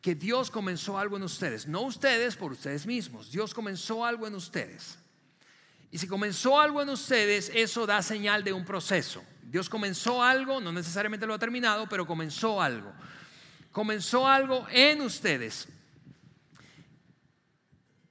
Que 0.00 0.14
Dios 0.14 0.50
comenzó 0.50 0.98
algo 0.98 1.16
en 1.16 1.22
ustedes, 1.22 1.66
no 1.66 1.82
ustedes 1.82 2.36
por 2.36 2.52
ustedes 2.52 2.86
mismos, 2.86 3.30
Dios 3.30 3.54
comenzó 3.54 4.04
algo 4.04 4.26
en 4.26 4.34
ustedes. 4.34 4.98
Y 5.90 5.98
si 5.98 6.06
comenzó 6.06 6.58
algo 6.58 6.82
en 6.82 6.88
ustedes, 6.88 7.50
eso 7.54 7.86
da 7.86 8.02
señal 8.02 8.42
de 8.42 8.52
un 8.52 8.64
proceso. 8.64 9.22
Dios 9.42 9.68
comenzó 9.68 10.22
algo, 10.22 10.60
no 10.60 10.72
necesariamente 10.72 11.26
lo 11.26 11.34
ha 11.34 11.38
terminado, 11.38 11.86
pero 11.88 12.06
comenzó 12.06 12.60
algo 12.62 12.92
comenzó 13.72 14.28
algo 14.28 14.66
en 14.70 15.00
ustedes. 15.00 15.66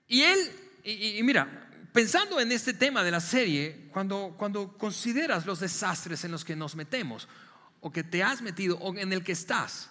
Y 0.07 0.23
él, 0.23 0.39
y, 0.83 1.23
mira, 1.23 1.60
pensando 1.93 2.39
en 2.39 2.51
este 2.51 2.73
tema 2.73 3.03
de 3.03 3.11
la 3.11 3.19
serie, 3.19 3.89
cuando, 3.91 4.35
cuando 4.37 4.77
consideras 4.77 5.45
los 5.45 5.59
desastres 5.59 6.23
en 6.23 6.31
los 6.31 6.45
que 6.45 6.55
nos 6.55 6.75
metemos, 6.75 7.27
o 7.81 7.91
que 7.91 8.03
te 8.03 8.23
has 8.23 8.41
metido 8.41 8.77
o 8.77 8.95
en 8.95 9.11
el 9.11 9.23
que 9.23 9.33
estás. 9.33 9.89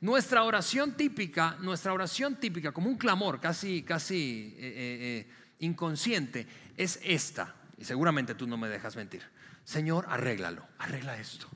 Nuestra 0.00 0.44
oración 0.44 0.96
típica, 0.96 1.56
nuestra 1.60 1.92
oración 1.92 2.36
típica, 2.36 2.72
como 2.72 2.88
un 2.88 2.96
clamor 2.96 3.40
casi, 3.40 3.82
casi 3.82 4.54
eh, 4.56 4.66
eh, 4.66 5.26
eh, 5.28 5.32
inconsciente, 5.60 6.46
es 6.76 6.98
esta. 7.02 7.54
Y 7.76 7.84
seguramente 7.84 8.34
tú 8.34 8.46
no 8.46 8.56
me 8.56 8.68
dejas 8.68 8.96
mentir. 8.96 9.22
Señor, 9.64 10.06
arréglalo, 10.08 10.66
arregla 10.78 11.18
esto. 11.18 11.48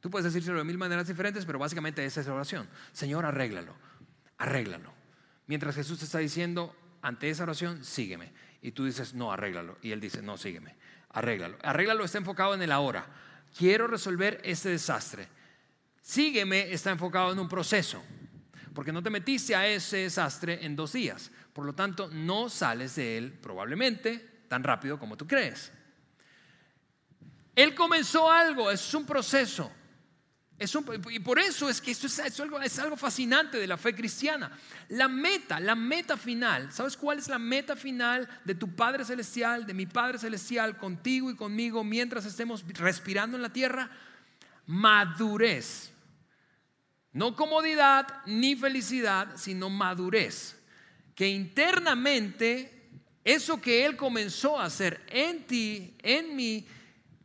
Tú 0.00 0.10
puedes 0.10 0.24
decírselo 0.24 0.58
de 0.58 0.64
mil 0.64 0.76
maneras 0.76 1.08
diferentes, 1.08 1.46
pero 1.46 1.58
básicamente 1.58 2.04
esa 2.04 2.20
es 2.20 2.26
la 2.26 2.34
oración. 2.34 2.68
Señor, 2.92 3.24
arréglalo, 3.24 3.74
arréglalo. 4.36 4.92
Mientras 5.46 5.74
Jesús 5.74 5.98
te 6.00 6.04
está 6.04 6.18
diciendo 6.18 6.76
ante 7.00 7.30
esa 7.30 7.44
oración, 7.44 7.84
sígueme. 7.84 8.32
Y 8.64 8.72
tú 8.72 8.86
dices, 8.86 9.12
no, 9.12 9.30
arréglalo. 9.30 9.76
Y 9.82 9.92
él 9.92 10.00
dice, 10.00 10.22
no, 10.22 10.38
sígueme, 10.38 10.74
arréglalo. 11.10 11.58
Arréglalo 11.62 12.02
está 12.02 12.16
enfocado 12.16 12.54
en 12.54 12.62
el 12.62 12.72
ahora. 12.72 13.04
Quiero 13.54 13.86
resolver 13.86 14.40
este 14.42 14.70
desastre. 14.70 15.28
Sígueme 16.00 16.72
está 16.72 16.90
enfocado 16.90 17.30
en 17.30 17.38
un 17.38 17.46
proceso, 17.46 18.02
porque 18.74 18.90
no 18.90 19.02
te 19.02 19.10
metiste 19.10 19.54
a 19.54 19.68
ese 19.68 19.98
desastre 19.98 20.64
en 20.64 20.74
dos 20.76 20.94
días. 20.94 21.30
Por 21.52 21.66
lo 21.66 21.74
tanto, 21.74 22.08
no 22.08 22.48
sales 22.48 22.94
de 22.94 23.18
él 23.18 23.32
probablemente 23.34 24.46
tan 24.48 24.64
rápido 24.64 24.98
como 24.98 25.18
tú 25.18 25.26
crees. 25.26 25.70
Él 27.54 27.74
comenzó 27.74 28.30
algo, 28.30 28.70
es 28.70 28.94
un 28.94 29.04
proceso. 29.04 29.70
Es 30.56 30.76
y 31.10 31.18
por 31.18 31.38
eso 31.40 31.68
es 31.68 31.80
que 31.80 31.90
esto 31.90 32.06
es, 32.06 32.40
algo, 32.40 32.60
es 32.60 32.78
algo 32.78 32.96
fascinante 32.96 33.58
de 33.58 33.66
la 33.66 33.76
fe 33.76 33.94
cristiana. 33.94 34.56
La 34.90 35.08
meta, 35.08 35.58
la 35.58 35.74
meta 35.74 36.16
final, 36.16 36.72
¿sabes 36.72 36.96
cuál 36.96 37.18
es 37.18 37.28
la 37.28 37.40
meta 37.40 37.74
final 37.74 38.28
de 38.44 38.54
tu 38.54 38.74
Padre 38.74 39.04
Celestial, 39.04 39.66
de 39.66 39.74
mi 39.74 39.86
Padre 39.86 40.18
Celestial, 40.18 40.78
contigo 40.78 41.28
y 41.30 41.34
conmigo 41.34 41.82
mientras 41.82 42.24
estemos 42.24 42.64
respirando 42.68 43.36
en 43.36 43.42
la 43.42 43.52
tierra? 43.52 43.90
Madurez. 44.66 45.90
No 47.12 47.34
comodidad 47.34 48.06
ni 48.26 48.54
felicidad, 48.54 49.36
sino 49.36 49.68
madurez. 49.70 50.56
Que 51.16 51.28
internamente 51.28 52.90
eso 53.24 53.60
que 53.60 53.84
Él 53.84 53.96
comenzó 53.96 54.58
a 54.58 54.66
hacer 54.66 55.04
en 55.08 55.46
ti, 55.46 55.96
en 56.02 56.36
mí, 56.36 56.66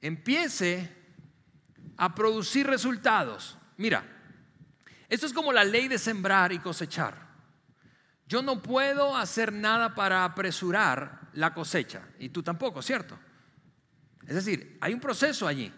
empiece 0.01 0.98
a 1.99 2.15
producir 2.15 2.65
resultados. 2.65 3.57
Mira, 3.75 4.03
esto 5.09 5.25
es 5.25 5.33
como 5.33 5.51
la 5.51 5.65
ley 5.65 5.89
de 5.89 5.99
sembrar 5.99 6.53
y 6.53 6.59
cosechar. 6.59 7.27
Yo 8.25 8.41
no 8.41 8.61
puedo 8.61 9.17
hacer 9.17 9.51
nada 9.51 9.93
para 9.93 10.23
apresurar 10.23 11.29
la 11.33 11.53
cosecha, 11.53 12.01
y 12.17 12.29
tú 12.29 12.41
tampoco, 12.41 12.81
¿cierto? 12.81 13.19
Es 14.25 14.35
decir, 14.35 14.77
hay 14.79 14.93
un 14.93 15.01
proceso 15.01 15.45
allí. 15.45 15.73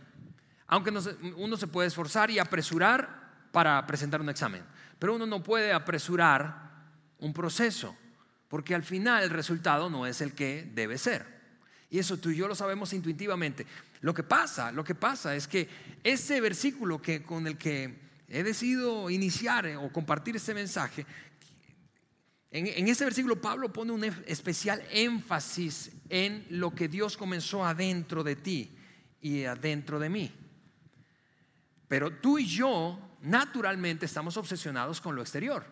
Aunque 0.68 0.92
uno 1.36 1.58
se 1.58 1.68
puede 1.68 1.88
esforzar 1.88 2.30
y 2.30 2.38
apresurar 2.38 3.48
para 3.52 3.86
presentar 3.88 4.22
un 4.22 4.30
examen. 4.30 4.64
Pero 5.00 5.16
uno 5.16 5.26
no 5.26 5.42
puede 5.42 5.74
apresurar 5.74 6.72
un 7.18 7.34
proceso, 7.34 7.98
porque 8.48 8.76
al 8.76 8.84
final 8.84 9.24
el 9.24 9.32
resultado 9.32 9.90
no 9.90 10.06
es 10.06 10.22
el 10.22 10.34
que 10.36 10.70
debe 10.72 11.00
ser. 11.00 11.26
Y 11.90 11.98
eso 11.98 12.18
tú 12.18 12.30
y 12.30 12.38
yo 12.38 12.48
lo 12.48 12.56
sabemos 12.56 12.94
intuitivamente. 12.94 13.66
Lo 14.02 14.14
que 14.14 14.24
pasa, 14.24 14.72
lo 14.72 14.84
que 14.84 14.96
pasa 14.96 15.36
es 15.36 15.48
que 15.48 15.70
ese 16.04 16.42
versículo 16.42 17.02
que, 17.02 17.22
con 17.24 17.46
el 17.46 17.58
que 17.58 18.00
he 18.28 18.44
decidido 18.44 19.10
iniciar 19.10 19.68
eh, 19.68 19.78
o 19.78 19.92
compartir 19.92 20.36
este 20.36 20.54
mensaje, 20.54 21.06
en, 22.50 22.68
en 22.68 22.88
ese 22.88 23.06
versículo 23.06 23.40
Pablo 23.40 23.72
pone 23.72 23.92
un 23.92 24.04
especial 24.04 24.84
énfasis 24.92 25.92
en 26.10 26.46
lo 26.50 26.74
que 26.74 26.88
Dios 26.88 27.16
comenzó 27.16 27.64
adentro 27.64 28.24
de 28.24 28.36
ti 28.36 28.76
y 29.22 29.46
adentro 29.46 30.00
de 30.00 30.10
mí. 30.10 30.32
Pero 31.88 32.12
tú 32.12 32.40
y 32.40 32.48
yo 32.48 33.00
naturalmente 33.22 34.06
estamos 34.06 34.36
obsesionados 34.36 35.00
con 35.00 35.16
lo 35.16 35.22
exterior. 35.22 35.64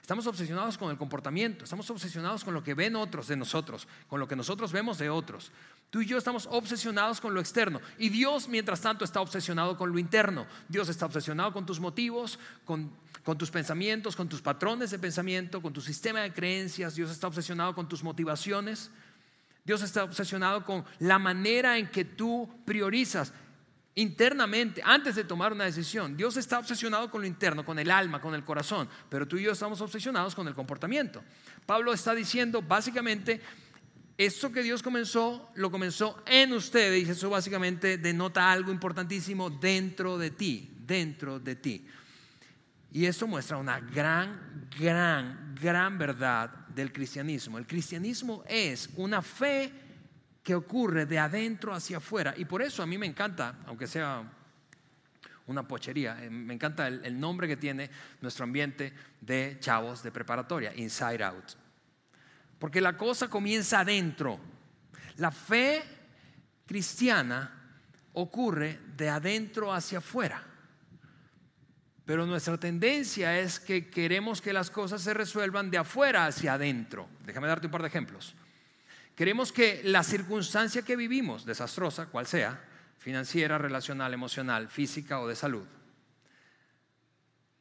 Estamos 0.00 0.26
obsesionados 0.26 0.76
con 0.76 0.90
el 0.90 0.98
comportamiento, 0.98 1.64
estamos 1.64 1.88
obsesionados 1.90 2.42
con 2.42 2.52
lo 2.52 2.64
que 2.64 2.74
ven 2.74 2.96
otros 2.96 3.28
de 3.28 3.36
nosotros, 3.36 3.86
con 4.08 4.18
lo 4.18 4.26
que 4.26 4.34
nosotros 4.34 4.72
vemos 4.72 4.98
de 4.98 5.08
otros. 5.08 5.52
Tú 5.90 6.00
y 6.00 6.06
yo 6.06 6.16
estamos 6.16 6.48
obsesionados 6.50 7.20
con 7.20 7.34
lo 7.34 7.40
externo 7.40 7.80
y 7.98 8.08
Dios, 8.10 8.48
mientras 8.48 8.80
tanto, 8.80 9.04
está 9.04 9.20
obsesionado 9.20 9.76
con 9.76 9.90
lo 9.90 9.98
interno. 9.98 10.46
Dios 10.68 10.88
está 10.88 11.06
obsesionado 11.06 11.52
con 11.52 11.66
tus 11.66 11.80
motivos, 11.80 12.38
con, 12.64 12.92
con 13.24 13.36
tus 13.36 13.50
pensamientos, 13.50 14.14
con 14.14 14.28
tus 14.28 14.40
patrones 14.40 14.92
de 14.92 15.00
pensamiento, 15.00 15.60
con 15.60 15.72
tu 15.72 15.80
sistema 15.80 16.20
de 16.20 16.32
creencias. 16.32 16.94
Dios 16.94 17.10
está 17.10 17.26
obsesionado 17.26 17.74
con 17.74 17.88
tus 17.88 18.04
motivaciones. 18.04 18.90
Dios 19.64 19.82
está 19.82 20.04
obsesionado 20.04 20.64
con 20.64 20.84
la 21.00 21.18
manera 21.18 21.76
en 21.76 21.90
que 21.90 22.04
tú 22.04 22.48
priorizas 22.64 23.32
internamente, 23.96 24.80
antes 24.84 25.16
de 25.16 25.24
tomar 25.24 25.52
una 25.52 25.64
decisión. 25.64 26.16
Dios 26.16 26.36
está 26.36 26.58
obsesionado 26.58 27.10
con 27.10 27.20
lo 27.20 27.26
interno, 27.26 27.64
con 27.64 27.78
el 27.78 27.90
alma, 27.90 28.20
con 28.20 28.34
el 28.34 28.44
corazón, 28.44 28.88
pero 29.08 29.26
tú 29.26 29.36
y 29.36 29.42
yo 29.42 29.52
estamos 29.52 29.80
obsesionados 29.80 30.34
con 30.34 30.46
el 30.48 30.54
comportamiento. 30.54 31.22
Pablo 31.66 31.92
está 31.92 32.14
diciendo 32.14 32.62
básicamente, 32.62 33.40
esto 34.26 34.52
que 34.52 34.62
Dios 34.62 34.82
comenzó, 34.82 35.50
lo 35.54 35.70
comenzó 35.70 36.22
en 36.26 36.52
ustedes 36.52 37.08
y 37.08 37.10
eso 37.10 37.30
básicamente 37.30 37.96
denota 37.96 38.52
algo 38.52 38.70
importantísimo 38.70 39.48
dentro 39.48 40.18
de 40.18 40.30
ti, 40.30 40.70
dentro 40.86 41.40
de 41.40 41.56
ti. 41.56 41.86
Y 42.92 43.06
eso 43.06 43.26
muestra 43.26 43.56
una 43.56 43.80
gran, 43.80 44.68
gran, 44.78 45.54
gran 45.58 45.96
verdad 45.96 46.50
del 46.68 46.92
cristianismo. 46.92 47.56
El 47.56 47.66
cristianismo 47.66 48.44
es 48.46 48.90
una 48.96 49.22
fe 49.22 49.72
que 50.42 50.54
ocurre 50.54 51.06
de 51.06 51.18
adentro 51.18 51.72
hacia 51.72 51.96
afuera. 51.96 52.34
Y 52.36 52.44
por 52.44 52.60
eso 52.60 52.82
a 52.82 52.86
mí 52.86 52.98
me 52.98 53.06
encanta, 53.06 53.60
aunque 53.64 53.86
sea 53.86 54.22
una 55.46 55.66
pochería, 55.66 56.22
eh, 56.22 56.28
me 56.28 56.52
encanta 56.52 56.88
el, 56.88 57.18
nombre 57.18 57.48
que 57.48 57.56
tiene 57.56 57.88
nuestro 58.20 58.44
ambiente 58.44 58.92
de 59.18 59.56
chavos 59.60 60.02
de 60.02 60.12
preparatoria, 60.12 60.74
Inside 60.76 61.24
Out. 61.24 61.59
Porque 62.60 62.80
la 62.80 62.96
cosa 62.96 63.28
comienza 63.28 63.80
adentro. 63.80 64.38
La 65.16 65.32
fe 65.32 65.82
cristiana 66.66 67.80
ocurre 68.12 68.78
de 68.96 69.08
adentro 69.08 69.72
hacia 69.72 69.98
afuera. 69.98 70.44
Pero 72.04 72.26
nuestra 72.26 72.58
tendencia 72.58 73.38
es 73.38 73.58
que 73.58 73.88
queremos 73.88 74.40
que 74.40 74.52
las 74.52 74.70
cosas 74.70 75.00
se 75.00 75.14
resuelvan 75.14 75.70
de 75.70 75.78
afuera 75.78 76.26
hacia 76.26 76.54
adentro. 76.54 77.08
Déjame 77.24 77.48
darte 77.48 77.66
un 77.66 77.72
par 77.72 77.82
de 77.82 77.88
ejemplos. 77.88 78.34
Queremos 79.16 79.52
que 79.52 79.80
la 79.84 80.02
circunstancia 80.02 80.82
que 80.82 80.96
vivimos, 80.96 81.46
desastrosa, 81.46 82.06
cual 82.06 82.26
sea, 82.26 82.60
financiera, 82.98 83.58
relacional, 83.58 84.12
emocional, 84.12 84.68
física 84.68 85.20
o 85.20 85.28
de 85.28 85.36
salud, 85.36 85.66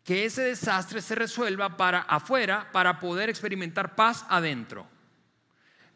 que 0.10 0.26
ese 0.26 0.42
desastre 0.42 1.04
se 1.04 1.14
resuelva 1.14 1.78
para 1.78 2.00
afuera 2.00 2.72
para 2.72 3.00
poder 3.00 3.30
experimentar 3.30 3.94
paz 3.94 4.26
adentro. 4.28 4.88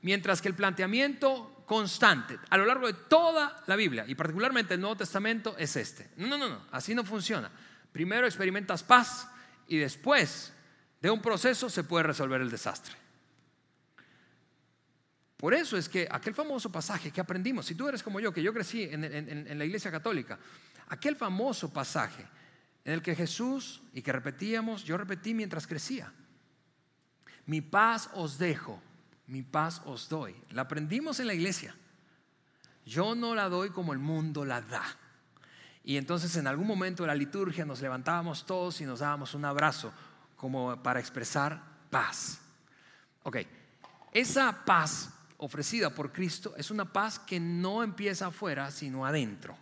Mientras 0.04 0.39
que 0.39 0.49
el 0.49 0.54
planteamiento 0.54 1.63
constante 1.65 2.38
a 2.52 2.58
lo 2.58 2.65
largo 2.67 2.86
de 2.86 2.93
toda 2.93 3.63
la 3.65 3.76
Biblia 3.76 4.06
y 4.08 4.13
particularmente 4.13 4.76
el 4.76 4.82
Nuevo 4.82 4.97
Testamento 4.97 5.56
es 5.58 5.76
este. 5.78 6.12
No, 6.17 6.38
no, 6.38 6.47
no, 6.47 6.62
así 6.71 6.93
no 6.93 7.04
funciona. 7.04 7.49
Primero 7.91 8.28
experimentas 8.28 8.84
paz 8.84 9.28
y 9.67 9.78
después 9.78 10.54
de 11.02 11.10
un 11.10 11.19
proceso 11.19 11.67
se 11.67 11.84
puede 11.84 12.04
resolver 12.04 12.39
el 12.39 12.52
desastre. 12.52 12.93
Por 15.38 15.56
eso 15.56 15.76
es 15.76 15.89
que 15.89 16.08
aquel 16.12 16.36
famoso 16.36 16.71
pasaje 16.71 17.10
que 17.10 17.19
aprendimos, 17.19 17.65
si 17.65 17.73
tú 17.73 17.88
eres 17.88 18.04
como 18.04 18.19
yo, 18.19 18.32
que 18.32 18.43
yo 18.43 18.54
crecí 18.54 18.84
en, 18.84 19.58
la 19.58 19.65
iglesia 19.65 19.89
católica, 19.89 20.38
aquel 20.89 21.15
famoso 21.15 21.73
pasaje 21.73 22.23
en 22.86 22.93
el 22.93 23.02
que 23.02 23.15
Jesús, 23.15 23.82
y 23.93 24.02
que 24.02 24.12
repetíamos, 24.12 24.84
yo 24.84 24.98
repetí 24.98 25.34
mientras 25.34 25.67
crecía, 25.67 26.12
mi 27.46 27.62
paz 27.62 28.10
os 28.13 28.38
dejo, 28.38 28.82
mi 29.28 29.41
paz 29.41 29.82
os 29.86 30.10
doy. 30.10 30.36
La 30.52 30.63
aprendimos 30.63 31.19
en 31.19 31.28
la 31.28 31.34
iglesia. 31.34 31.76
Yo 32.86 33.15
no 33.15 33.36
la 33.36 33.50
doy 33.50 33.69
como 33.69 33.93
el 33.93 34.00
mundo 34.00 34.46
la 34.46 34.62
da. 34.62 34.84
Y 35.84 35.98
entonces 35.98 36.36
en 36.38 36.48
algún 36.48 36.67
momento 36.67 37.04
de 37.04 37.08
la 37.08 37.15
liturgia 37.15 37.65
nos 37.65 37.82
levantábamos 37.82 38.46
todos 38.46 38.80
y 38.82 38.86
nos 38.86 39.00
dábamos 39.00 39.34
un 39.34 39.46
abrazo 39.46 39.93
como 40.38 40.82
para 40.82 41.00
expresar 41.00 41.62
paz. 41.89 42.39
Ok, 43.24 43.38
esa 44.12 44.63
paz 44.65 45.10
ofrecida 45.38 45.89
por 45.89 46.12
Cristo 46.12 46.54
es 46.58 46.72
una 46.72 46.86
paz 46.86 47.19
que 47.19 47.39
no 47.39 47.84
empieza 47.84 48.28
afuera, 48.28 48.72
sino 48.72 49.06
adentro. 49.06 49.58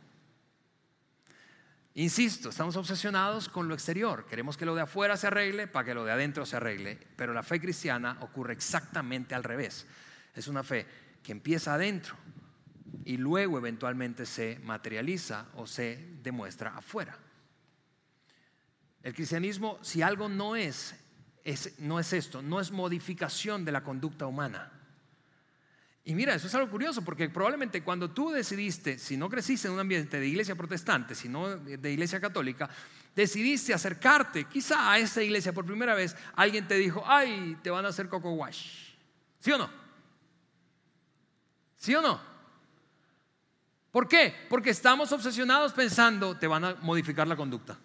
Insisto, 1.93 2.49
estamos 2.49 2.77
obsesionados 2.77 3.49
con 3.49 3.67
lo 3.67 3.73
exterior. 3.73 4.25
Queremos 4.25 4.55
que 4.55 4.65
lo 4.65 4.75
de 4.75 4.81
afuera 4.81 5.17
se 5.17 5.27
arregle 5.27 5.67
para 5.67 5.85
que 5.85 5.93
lo 5.93 6.05
de 6.05 6.11
adentro 6.11 6.45
se 6.45 6.55
arregle. 6.55 6.97
Pero 7.17 7.33
la 7.33 7.43
fe 7.43 7.59
cristiana 7.59 8.17
ocurre 8.21 8.53
exactamente 8.53 9.35
al 9.35 9.43
revés. 9.43 9.85
Es 10.33 10.47
una 10.47 10.63
fe 10.63 10.85
que 11.21 11.33
empieza 11.33 11.73
adentro 11.73 12.15
y 13.03 13.17
luego 13.17 13.57
eventualmente 13.57 14.25
se 14.25 14.59
materializa 14.63 15.47
o 15.55 15.67
se 15.67 16.17
demuestra 16.23 16.77
afuera. 16.77 17.17
El 19.03 19.13
cristianismo, 19.13 19.77
si 19.81 20.01
algo 20.01 20.29
no 20.29 20.55
es, 20.55 20.95
no 21.79 21.99
es 21.99 22.13
esto, 22.13 22.41
no 22.41 22.61
es 22.61 22.71
modificación 22.71 23.65
de 23.65 23.71
la 23.73 23.83
conducta 23.83 24.27
humana 24.27 24.80
Y 26.03 26.15
mira, 26.15 26.33
eso 26.33 26.47
es 26.47 26.55
algo 26.55 26.69
curioso, 26.69 27.03
porque 27.03 27.29
probablemente 27.29 27.83
cuando 27.83 28.09
tú 28.09 28.31
decidiste, 28.31 28.97
si 28.97 29.17
no 29.17 29.29
creciste 29.29 29.67
en 29.67 29.75
un 29.75 29.79
ambiente 29.79 30.19
de 30.19 30.27
iglesia 30.27 30.55
protestante, 30.55 31.13
sino 31.13 31.57
de 31.57 31.91
iglesia 31.91 32.19
católica, 32.19 32.69
decidiste 33.15 33.73
acercarte 33.73 34.45
quizá 34.45 34.91
a 34.91 34.97
esta 34.97 35.21
iglesia 35.21 35.53
por 35.53 35.65
primera 35.65 35.93
vez, 35.93 36.15
alguien 36.35 36.67
te 36.67 36.75
dijo, 36.75 37.03
ay, 37.05 37.57
te 37.61 37.69
van 37.69 37.85
a 37.85 37.89
hacer 37.89 38.09
coco 38.09 38.31
wash. 38.31 38.93
¿Sí 39.39 39.51
o 39.51 39.57
no? 39.59 39.69
¿Sí 41.77 41.93
o 41.93 42.01
no? 42.01 42.19
¿Por 43.91 44.07
qué? 44.07 44.33
Porque 44.49 44.71
estamos 44.71 45.11
obsesionados 45.11 45.73
pensando, 45.73 46.35
te 46.35 46.47
van 46.47 46.63
a 46.63 46.75
modificar 46.81 47.27
la 47.27 47.35
conducta 47.35 47.77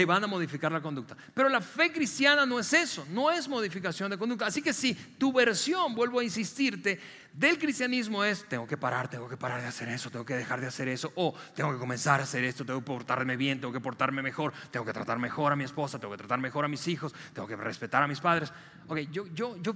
te 0.00 0.06
van 0.06 0.24
a 0.24 0.26
modificar 0.26 0.72
la 0.72 0.80
conducta. 0.80 1.14
Pero 1.34 1.50
la 1.50 1.60
fe 1.60 1.92
cristiana 1.92 2.46
no 2.46 2.58
es 2.58 2.72
eso, 2.72 3.06
no 3.10 3.30
es 3.30 3.46
modificación 3.46 4.10
de 4.10 4.16
conducta. 4.16 4.46
Así 4.46 4.62
que 4.62 4.72
si 4.72 4.94
tu 4.94 5.30
versión, 5.30 5.94
vuelvo 5.94 6.20
a 6.20 6.24
insistirte, 6.24 6.98
del 7.34 7.58
cristianismo 7.58 8.24
es, 8.24 8.48
tengo 8.48 8.66
que 8.66 8.78
parar, 8.78 9.10
tengo 9.10 9.28
que 9.28 9.36
parar 9.36 9.60
de 9.60 9.66
hacer 9.66 9.90
eso, 9.90 10.10
tengo 10.10 10.24
que 10.24 10.36
dejar 10.36 10.58
de 10.58 10.68
hacer 10.68 10.88
eso, 10.88 11.12
o 11.16 11.34
tengo 11.54 11.70
que 11.70 11.78
comenzar 11.78 12.18
a 12.18 12.22
hacer 12.22 12.44
esto, 12.44 12.64
tengo 12.64 12.80
que 12.80 12.86
portarme 12.86 13.36
bien, 13.36 13.60
tengo 13.60 13.74
que 13.74 13.80
portarme 13.80 14.22
mejor, 14.22 14.54
tengo 14.70 14.86
que 14.86 14.94
tratar 14.94 15.18
mejor 15.18 15.52
a 15.52 15.56
mi 15.56 15.64
esposa, 15.64 15.98
tengo 15.98 16.12
que 16.12 16.18
tratar 16.18 16.40
mejor 16.40 16.64
a 16.64 16.68
mis 16.68 16.88
hijos, 16.88 17.14
tengo 17.34 17.46
que 17.46 17.56
respetar 17.56 18.02
a 18.02 18.08
mis 18.08 18.20
padres. 18.20 18.50
Ok, 18.88 19.00
yo, 19.12 19.26
yo, 19.34 19.60
yo 19.60 19.74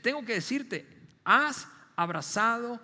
tengo 0.00 0.24
que 0.24 0.32
decirte, 0.32 0.86
has 1.22 1.68
abrazado 1.96 2.80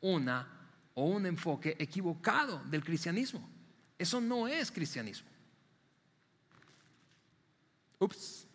una 0.00 0.48
o 0.94 1.04
un 1.04 1.24
enfoque 1.24 1.76
equivocado 1.78 2.60
del 2.64 2.82
cristianismo. 2.82 3.48
Eso 3.96 4.20
no 4.20 4.48
es 4.48 4.72
cristianismo. 4.72 5.31
Ups. 8.02 8.48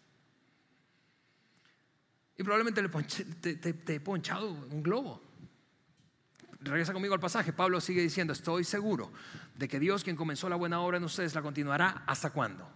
Y 2.38 2.44
probablemente 2.44 2.84
te, 3.56 3.96
he 3.96 4.00
ponchado 4.00 4.52
un 4.52 4.84
globo. 4.84 5.22
Regresa 6.60 6.92
conmigo 6.92 7.14
al 7.14 7.20
pasaje. 7.20 7.54
Pablo 7.54 7.80
sigue 7.80 8.02
diciendo, 8.02 8.34
estoy 8.34 8.64
seguro 8.64 9.12
de 9.56 9.68
que 9.68 9.80
Dios 9.80 10.04
quien 10.04 10.16
comenzó 10.16 10.50
la 10.50 10.58
buena 10.58 10.82
obra 10.82 10.98
en 10.98 11.04
ustedes 11.04 11.34
la 11.34 11.42
continuará 11.42 12.04
hasta 12.06 12.32
cuándo? 12.32 12.70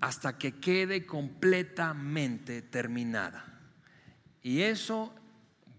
Hasta 0.00 0.36
que 0.36 0.60
quede 0.60 1.06
completamente 1.06 2.60
terminada. 2.60 3.62
Y 4.42 4.60
eso, 4.60 5.14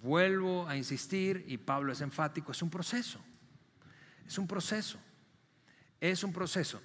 vuelvo 0.02 0.68
a 0.68 0.76
insistir, 0.76 1.46
y 1.48 1.58
Pablo 1.58 1.94
es 1.94 2.02
enfático, 2.02 2.52
es 2.52 2.62
un 2.64 2.72
proceso. 2.72 3.24
Es 4.26 4.40
un 4.40 4.48
proceso. 4.48 5.00
Es 6.02 6.24
un 6.24 6.34
proceso 6.34 6.82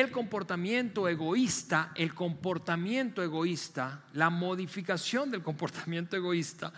el 0.00 0.10
comportamiento 0.10 1.08
egoísta, 1.08 1.92
el 1.94 2.14
comportamiento 2.14 3.22
egoísta, 3.22 4.02
la 4.14 4.28
modificación 4.28 5.30
del 5.30 5.40
comportamiento 5.40 6.16
egoísta, 6.16 6.72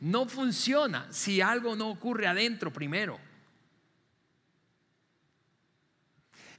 no 0.00 0.26
funciona 0.26 1.06
si 1.10 1.42
algo 1.42 1.76
no 1.76 1.90
ocurre 1.90 2.26
adentro 2.26 2.72
primero. 2.72 3.20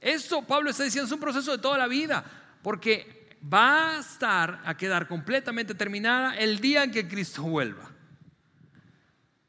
Esto 0.00 0.42
Pablo 0.46 0.70
está 0.70 0.84
diciendo 0.84 1.06
es 1.06 1.12
un 1.12 1.18
proceso 1.18 1.50
de 1.50 1.58
toda 1.58 1.76
la 1.76 1.88
vida, 1.88 2.24
porque 2.62 3.36
va 3.52 3.96
a 3.96 3.98
estar 3.98 4.62
a 4.64 4.76
quedar 4.76 5.08
completamente 5.08 5.74
terminada 5.74 6.36
el 6.36 6.60
día 6.60 6.84
en 6.84 6.92
que 6.92 7.08
Cristo 7.08 7.42
vuelva. 7.42 7.90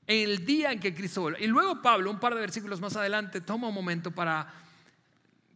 El 0.07 0.43
día 0.43 0.71
en 0.71 0.79
que 0.79 0.95
Cristo 0.95 1.21
vuelva. 1.21 1.39
Y 1.39 1.45
luego 1.45 1.83
Pablo, 1.83 2.09
un 2.09 2.19
par 2.19 2.33
de 2.33 2.41
versículos 2.41 2.81
más 2.81 2.95
adelante, 2.95 3.41
toma 3.41 3.67
un 3.67 3.75
momento 3.75 4.09
para, 4.09 4.51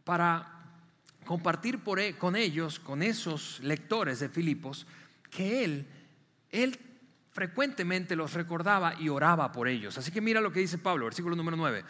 para 0.04 0.55
compartir 1.26 1.80
e, 1.98 2.14
con 2.16 2.36
ellos, 2.36 2.80
con 2.80 3.02
esos 3.02 3.60
lectores 3.60 4.20
de 4.20 4.30
Filipos, 4.30 4.86
que 5.28 5.64
él, 5.64 5.86
él 6.50 6.78
frecuentemente 7.32 8.16
los 8.16 8.32
recordaba 8.32 8.94
y 8.98 9.10
oraba 9.10 9.52
por 9.52 9.68
ellos. 9.68 9.98
Así 9.98 10.10
que 10.10 10.22
mira 10.22 10.40
lo 10.40 10.50
que 10.50 10.60
dice 10.60 10.78
Pablo, 10.78 11.04
versículo 11.04 11.36
número 11.36 11.58
9. 11.58 11.84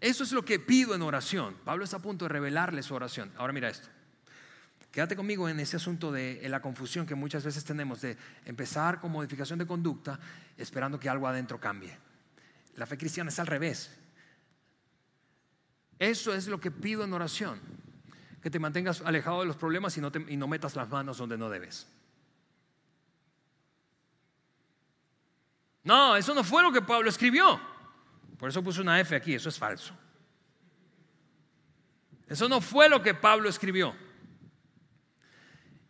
Eso 0.00 0.22
es 0.22 0.30
lo 0.30 0.44
que 0.44 0.60
pido 0.60 0.94
en 0.94 1.02
oración. 1.02 1.56
Pablo 1.64 1.82
está 1.82 1.96
a 1.96 2.02
punto 2.02 2.26
de 2.26 2.28
revelarle 2.28 2.84
su 2.84 2.94
oración. 2.94 3.32
Ahora 3.36 3.52
mira 3.52 3.68
esto. 3.68 3.88
Quédate 4.92 5.16
conmigo 5.16 5.48
en 5.48 5.58
ese 5.58 5.76
asunto 5.76 6.12
de 6.12 6.46
la 6.48 6.62
confusión 6.62 7.06
que 7.06 7.14
muchas 7.14 7.44
veces 7.44 7.64
tenemos 7.64 8.00
de 8.00 8.16
empezar 8.44 9.00
con 9.00 9.10
modificación 9.10 9.58
de 9.58 9.66
conducta 9.66 10.18
esperando 10.56 11.00
que 11.00 11.08
algo 11.08 11.26
adentro 11.26 11.58
cambie. 11.58 11.96
La 12.76 12.86
fe 12.86 12.96
cristiana 12.96 13.30
es 13.30 13.38
al 13.38 13.48
revés. 13.48 13.90
Eso 15.98 16.32
es 16.32 16.46
lo 16.46 16.60
que 16.60 16.70
pido 16.70 17.02
en 17.04 17.12
oración 17.12 17.60
que 18.40 18.50
te 18.50 18.58
mantengas 18.58 19.00
alejado 19.02 19.40
de 19.40 19.46
los 19.46 19.56
problemas 19.56 19.96
y 19.96 20.00
no, 20.00 20.48
metas 20.48 20.76
las 20.76 20.88
manos 20.88 21.18
donde 21.18 21.36
no 21.36 21.48
debes. 21.48 21.86
No, 25.82 26.16
eso 26.16 26.34
no 26.34 26.44
fue 26.44 26.62
lo 26.62 26.72
que 26.72 26.82
Pablo 26.82 27.08
escribió. 27.08 27.60
Por 28.38 28.48
eso 28.48 28.62
puse 28.62 28.80
una 28.80 29.00
F 29.00 29.16
aquí, 29.16 29.34
eso 29.34 29.48
es 29.48 29.58
falso. 29.58 29.94
Eso 32.28 32.48
no 32.48 32.60
fue 32.60 32.88
lo 32.88 33.02
que 33.02 33.14
Pablo 33.14 33.48
escribió. 33.48 33.94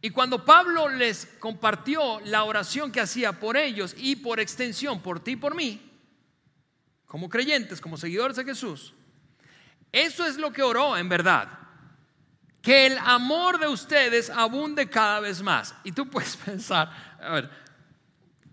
Y 0.00 0.10
cuando 0.10 0.44
Pablo 0.44 0.88
les 0.88 1.26
compartió 1.40 2.20
la 2.20 2.44
oración 2.44 2.92
que 2.92 3.00
hacía 3.00 3.40
por 3.40 3.56
ellos 3.56 3.94
y 3.98 4.16
por 4.16 4.38
extensión 4.38 5.02
por 5.02 5.20
ti 5.20 5.32
y 5.32 5.36
por 5.36 5.56
mí, 5.56 5.82
como 7.06 7.28
creyentes, 7.28 7.80
como 7.80 7.96
seguidores 7.96 8.36
de 8.36 8.44
Jesús, 8.44 8.94
eso 9.90 10.24
es 10.24 10.36
lo 10.36 10.52
que 10.52 10.62
oró 10.62 10.96
en 10.96 11.08
verdad 11.08 11.67
que 12.68 12.84
el 12.84 12.98
amor 12.98 13.58
de 13.58 13.66
ustedes 13.66 14.28
abunde 14.28 14.90
cada 14.90 15.20
vez 15.20 15.40
más. 15.40 15.74
Y 15.84 15.92
tú 15.92 16.06
puedes 16.10 16.36
pensar, 16.44 17.16
a 17.18 17.32
ver, 17.32 17.50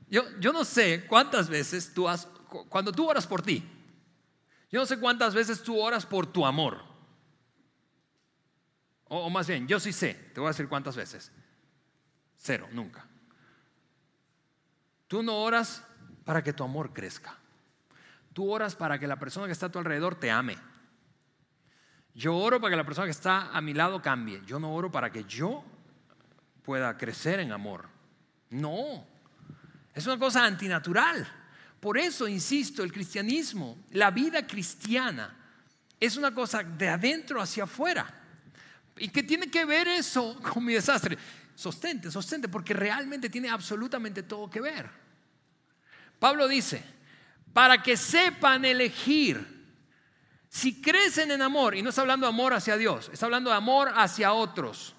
yo, 0.08 0.24
yo 0.40 0.54
no 0.54 0.64
sé 0.64 1.06
cuántas 1.06 1.50
veces 1.50 1.94
tú 1.94 2.08
has, 2.08 2.26
cuando 2.70 2.94
tú 2.94 3.10
oras 3.10 3.28
por 3.28 3.42
ti, 3.42 3.62
yo 4.72 4.80
no 4.80 4.86
sé 4.86 5.02
cuántas 5.02 5.36
veces 5.36 5.62
tú 5.62 5.78
oras 5.78 6.06
por 6.06 6.28
tu 6.28 6.46
amor. 6.46 6.82
O, 9.10 9.26
o 9.26 9.30
más 9.30 9.50
bien, 9.50 9.68
yo 9.68 9.82
sí 9.82 9.92
sé, 9.92 10.14
te 10.34 10.40
voy 10.40 10.48
a 10.48 10.52
decir 10.52 10.70
cuántas 10.70 10.96
veces. 10.96 11.30
Cero, 12.38 12.70
nunca. 12.72 13.06
Tú 15.10 15.24
no 15.24 15.40
oras 15.40 15.84
para 16.24 16.42
que 16.42 16.54
tu 16.54 16.64
amor 16.64 16.94
crezca. 16.94 17.36
Tú 18.32 18.50
oras 18.50 18.78
para 18.78 18.98
que 18.98 19.08
la 19.08 19.20
persona 19.20 19.48
que 19.48 19.52
está 19.52 19.66
a 19.66 19.72
tu 19.74 19.80
alrededor 19.80 20.16
te 20.16 20.32
ame. 20.32 20.56
Yo 22.16 22.36
oro 22.36 22.62
para 22.62 22.72
que 22.72 22.78
la 22.78 22.86
persona 22.86 23.06
que 23.06 23.12
está 23.12 23.52
a 23.52 23.60
mi 23.60 23.74
lado 23.74 24.02
cambie. 24.02 24.42
Yo 24.46 24.58
no 24.58 24.74
oro 24.74 24.90
para 24.90 25.12
que 25.12 25.26
yo 25.26 25.64
pueda 26.64 26.98
crecer 26.98 27.42
en 27.42 27.52
amor. 27.52 27.88
No, 28.50 29.06
es 29.94 30.06
una 30.06 30.18
cosa 30.18 30.46
antinatural. 30.46 31.28
Por 31.80 31.98
eso, 31.98 32.28
insisto, 32.28 32.84
el 32.84 32.92
cristianismo, 32.92 33.78
la 33.92 34.12
vida 34.12 34.48
cristiana, 34.48 35.36
es 36.00 36.16
una 36.16 36.34
cosa 36.34 36.64
de 36.64 36.90
adentro 36.90 37.42
hacia 37.42 37.66
afuera. 37.66 38.08
¿Y 38.98 39.10
qué 39.10 39.24
tiene 39.24 39.52
que 39.52 39.66
ver 39.66 39.88
eso 39.88 40.40
con 40.54 40.64
mi 40.64 40.74
desastre? 40.74 41.18
Sostente, 41.54 42.10
sostente, 42.10 42.48
porque 42.48 42.74
realmente 42.74 43.30
tiene 43.30 43.50
absolutamente 43.50 44.24
todo 44.24 44.50
que 44.50 44.62
ver. 44.62 44.90
Pablo 46.18 46.48
dice, 46.48 46.82
para 47.54 47.84
que 47.84 47.98
sepan 47.98 48.64
elegir 48.66 49.55
si 50.56 50.76
crecen 50.82 51.32
en 51.32 51.42
amor, 51.42 51.76
y 51.76 51.82
no 51.82 51.90
está 51.90 52.00
hablando 52.00 52.26
de 52.28 52.30
amor 52.30 52.54
hacia 52.54 52.78
Dios, 52.78 53.10
está 53.12 53.26
hablando 53.26 53.50
de 53.50 53.58
amor 53.58 53.92
hacia 53.94 54.32
otros. 54.32 54.96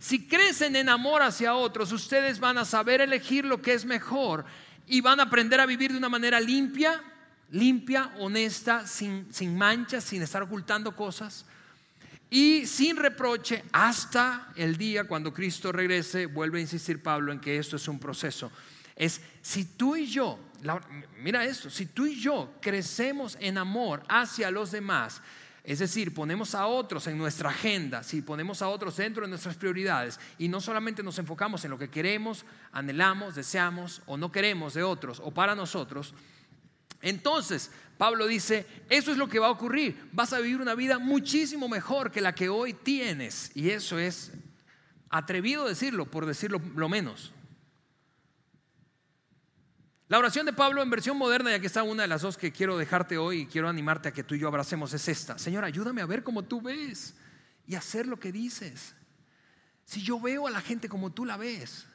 Si 0.00 0.26
crecen 0.26 0.74
en 0.74 0.88
amor 0.88 1.22
hacia 1.22 1.54
otros, 1.54 1.92
ustedes 1.92 2.40
van 2.40 2.58
a 2.58 2.64
saber 2.64 3.00
elegir 3.00 3.44
lo 3.44 3.62
que 3.62 3.72
es 3.72 3.84
mejor 3.84 4.44
y 4.88 5.00
van 5.00 5.20
a 5.20 5.24
aprender 5.24 5.60
a 5.60 5.66
vivir 5.66 5.92
de 5.92 5.98
una 5.98 6.08
manera 6.08 6.40
limpia, 6.40 7.00
limpia, 7.52 8.12
honesta, 8.18 8.84
sin, 8.84 9.32
sin 9.32 9.56
manchas, 9.56 10.02
sin 10.02 10.22
estar 10.22 10.42
ocultando 10.42 10.96
cosas 10.96 11.46
y 12.28 12.66
sin 12.66 12.96
reproche 12.96 13.62
hasta 13.70 14.48
el 14.56 14.76
día 14.76 15.04
cuando 15.04 15.32
Cristo 15.32 15.70
regrese. 15.70 16.26
Vuelve 16.26 16.58
a 16.58 16.62
insistir 16.62 17.00
Pablo 17.00 17.30
en 17.30 17.38
que 17.38 17.58
esto 17.58 17.76
es 17.76 17.86
un 17.86 18.00
proceso. 18.00 18.50
Es 18.96 19.20
si 19.40 19.66
tú 19.76 19.94
y 19.94 20.06
yo 20.06 20.47
mira 21.22 21.44
esto, 21.44 21.70
si 21.70 21.86
tú 21.86 22.06
y 22.06 22.20
yo 22.20 22.54
crecemos 22.60 23.36
en 23.40 23.58
amor 23.58 24.02
hacia 24.08 24.50
los 24.50 24.70
demás, 24.70 25.20
es 25.64 25.80
decir, 25.80 26.14
ponemos 26.14 26.54
a 26.54 26.66
otros 26.66 27.06
en 27.06 27.18
nuestra 27.18 27.50
agenda, 27.50 28.02
si 28.02 28.22
ponemos 28.22 28.62
a 28.62 28.68
otros 28.68 28.96
dentro 28.96 29.24
de 29.24 29.28
nuestras 29.28 29.56
prioridades 29.56 30.18
y 30.38 30.48
no 30.48 30.60
solamente 30.60 31.02
nos 31.02 31.18
enfocamos 31.18 31.64
en 31.64 31.70
lo 31.70 31.78
que 31.78 31.90
queremos, 31.90 32.44
anhelamos, 32.72 33.34
deseamos 33.34 34.00
o 34.06 34.16
no 34.16 34.32
queremos 34.32 34.74
de 34.74 34.82
otros 34.82 35.20
o 35.22 35.30
para 35.30 35.54
nosotros, 35.54 36.14
entonces 37.02 37.70
Pablo 37.96 38.26
dice, 38.26 38.66
eso 38.88 39.12
es 39.12 39.18
lo 39.18 39.28
que 39.28 39.38
va 39.38 39.48
a 39.48 39.50
ocurrir, 39.50 40.08
vas 40.12 40.32
a 40.32 40.40
vivir 40.40 40.60
una 40.60 40.74
vida 40.74 40.98
muchísimo 40.98 41.68
mejor 41.68 42.10
que 42.10 42.20
la 42.20 42.34
que 42.34 42.48
hoy 42.48 42.72
tienes 42.72 43.50
y 43.54 43.70
eso 43.70 43.98
es 43.98 44.32
atrevido 45.10 45.66
decirlo, 45.66 46.06
por 46.06 46.26
decirlo 46.26 46.60
lo 46.74 46.88
menos. 46.88 47.32
La 50.08 50.18
oración 50.18 50.46
de 50.46 50.54
Pablo 50.54 50.82
en 50.82 50.88
versión 50.88 51.18
moderna, 51.18 51.50
ya 51.50 51.60
que 51.60 51.66
está 51.66 51.82
una 51.82 52.02
de 52.02 52.08
las 52.08 52.22
dos 52.22 52.38
que 52.38 52.50
quiero 52.50 52.78
dejarte 52.78 53.18
hoy 53.18 53.40
y 53.40 53.46
quiero 53.46 53.68
animarte 53.68 54.08
a 54.08 54.12
que 54.12 54.24
tú 54.24 54.34
y 54.34 54.38
yo 54.38 54.48
abracemos, 54.48 54.94
es 54.94 55.06
esta. 55.06 55.38
Señor, 55.38 55.64
ayúdame 55.64 56.00
a 56.00 56.06
ver 56.06 56.22
como 56.22 56.44
tú 56.44 56.62
ves 56.62 57.14
y 57.66 57.74
hacer 57.74 58.06
lo 58.06 58.18
que 58.18 58.32
dices. 58.32 58.94
Si 59.84 60.02
yo 60.02 60.18
veo 60.18 60.46
a 60.46 60.50
la 60.50 60.62
gente 60.62 60.88
como 60.88 61.10
tú 61.10 61.24
la 61.24 61.36
ves, 61.36 61.86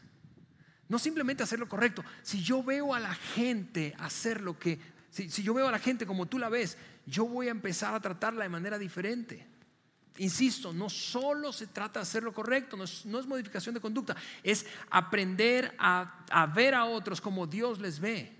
No 0.90 1.00
simplemente 1.00 1.42
hacer 1.42 1.60
lo 1.60 1.68
correcto. 1.68 2.04
Si 2.22 2.44
yo 2.44 2.62
veo 2.62 2.94
a 2.94 3.00
la 3.00 3.16
gente 3.16 3.96
hacer 3.98 4.42
lo 4.42 4.60
que, 4.60 4.80
si, 5.10 5.28
yo 5.42 5.56
veo 5.56 5.68
a 5.68 5.72
la 5.72 5.80
gente 5.80 6.06
como 6.06 6.28
tú 6.28 6.38
la 6.38 6.50
ves, 6.50 6.78
yo 7.08 7.26
voy 7.26 7.48
a 7.48 7.52
empezar 7.52 7.96
a 7.96 8.00
tratarla 8.00 8.44
de 8.44 8.50
manera 8.50 8.78
diferente. 8.78 9.48
Insisto, 10.18 10.72
no 10.72 10.90
solo 10.90 11.52
se 11.52 11.68
trata 11.68 12.00
de 12.00 12.04
hacer 12.04 12.22
lo 12.22 12.34
correcto, 12.34 12.78
no 12.78 12.84
es, 12.84 13.28
modificación 13.28 13.74
de 13.74 13.82
conducta, 13.82 14.16
es 14.44 14.66
aprender 14.92 15.74
a, 15.80 16.52
ver 16.54 16.76
a 16.76 16.86
otros 16.86 17.20
como 17.20 17.48
Dios 17.48 17.80
les 17.80 18.00
ve. 18.00 18.32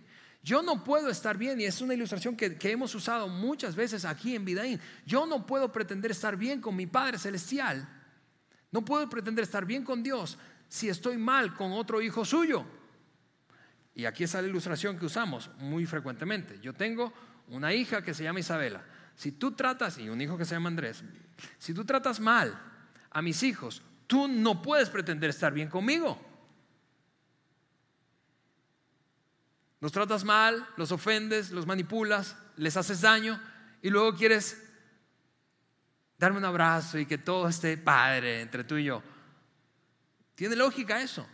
Yo 0.44 0.62
no 0.62 0.84
puedo 0.84 1.10
estar 1.10 1.38
bien, 1.38 1.60
y 1.60 1.64
es 1.64 1.82
una 1.82 1.94
ilustración 1.94 2.36
que, 2.36 2.58
que, 2.58 2.72
hemos 2.72 2.94
usado 2.94 3.28
muchas 3.28 3.76
veces 3.76 4.06
aquí 4.06 4.36
en 4.36 4.46
Vidaín. 4.46 4.80
Yo 5.06 5.26
no 5.26 5.46
puedo 5.48 5.72
pretender 5.72 6.12
estar 6.12 6.36
bien 6.36 6.62
con 6.62 6.76
mi 6.76 6.86
Padre 6.86 7.18
Celestial. 7.18 7.88
No 8.72 8.84
puedo 8.84 9.10
pretender 9.10 9.44
estar 9.44 9.66
bien 9.66 9.84
con 9.84 10.04
Dios 10.04 10.38
si 10.68 10.90
estoy 10.90 11.18
mal 11.18 11.56
con 11.56 11.72
otro 11.72 12.02
hijo 12.02 12.26
suyo. 12.26 12.66
Y 13.96 14.06
aquí 14.06 14.24
está 14.24 14.42
la 14.42 14.48
ilustración 14.48 14.98
que 14.98 15.06
usamos 15.06 15.50
muy 15.60 15.86
frecuentemente. 15.86 16.60
Yo 16.60 16.74
tengo 16.74 17.14
una 17.48 17.74
hija 17.74 18.02
que 18.02 18.14
se 18.14 18.24
llama 18.24 18.40
Isabela. 18.40 18.84
Si 19.16 19.32
tú 19.32 19.52
tratas, 19.52 19.98
y 19.98 20.10
un 20.10 20.22
hijo 20.22 20.38
que 20.38 20.46
se 20.46 20.56
llama 20.56 20.70
Andrés, 20.70 21.04
si 21.58 21.74
tú 21.74 21.86
tratas 21.86 22.20
mal 22.20 22.60
a 23.10 23.22
mis 23.22 23.44
hijos, 23.44 23.82
tú 24.08 24.28
no 24.28 24.62
puedes 24.62 24.90
pretender 24.90 25.30
estar 25.30 25.54
bien 25.54 25.70
conmigo. 25.70 26.20
Los 29.80 29.92
tratas 29.92 30.24
mal, 30.24 30.66
los 30.78 30.92
ofendes, 30.92 31.52
los 31.52 31.66
manipulas, 31.66 32.38
les 32.56 32.78
haces 32.78 33.02
daño 33.02 33.40
y 33.82 33.90
luego 33.90 34.16
quieres 34.16 34.64
darme 36.18 36.38
un 36.38 36.46
abrazo 36.46 36.98
y 36.98 37.06
que 37.06 37.18
todo 37.18 37.50
esté 37.50 37.78
padre 37.78 38.42
entre 38.42 38.64
tú 38.64 38.78
y 38.78 38.86
yo. 38.86 39.04
¿Tiene 40.36 40.56
lógica 40.56 41.02
eso? 41.02 41.28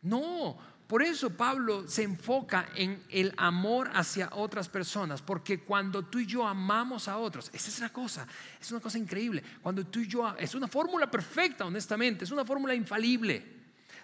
No, 0.00 0.56
por 0.86 1.02
eso 1.02 1.30
Pablo 1.30 1.88
se 1.88 2.02
enfoca 2.02 2.68
en 2.74 3.02
el 3.08 3.32
amor 3.38 3.90
hacia 3.94 4.28
otras 4.32 4.68
personas, 4.68 5.22
porque 5.22 5.60
cuando 5.60 6.04
tú 6.04 6.18
y 6.18 6.26
yo 6.26 6.46
amamos 6.46 7.08
a 7.08 7.16
otros, 7.16 7.50
esa 7.54 7.68
es 7.70 7.80
la 7.80 7.88
cosa, 7.88 8.26
es 8.60 8.70
una 8.70 8.80
cosa 8.80 8.98
increíble. 8.98 9.42
Cuando 9.62 9.86
tú 9.86 10.00
y 10.00 10.06
yo, 10.06 10.36
es 10.38 10.54
una 10.54 10.68
fórmula 10.68 11.10
perfecta, 11.10 11.64
honestamente, 11.64 12.24
es 12.24 12.30
una 12.30 12.44
fórmula 12.44 12.74
infalible, 12.74 13.42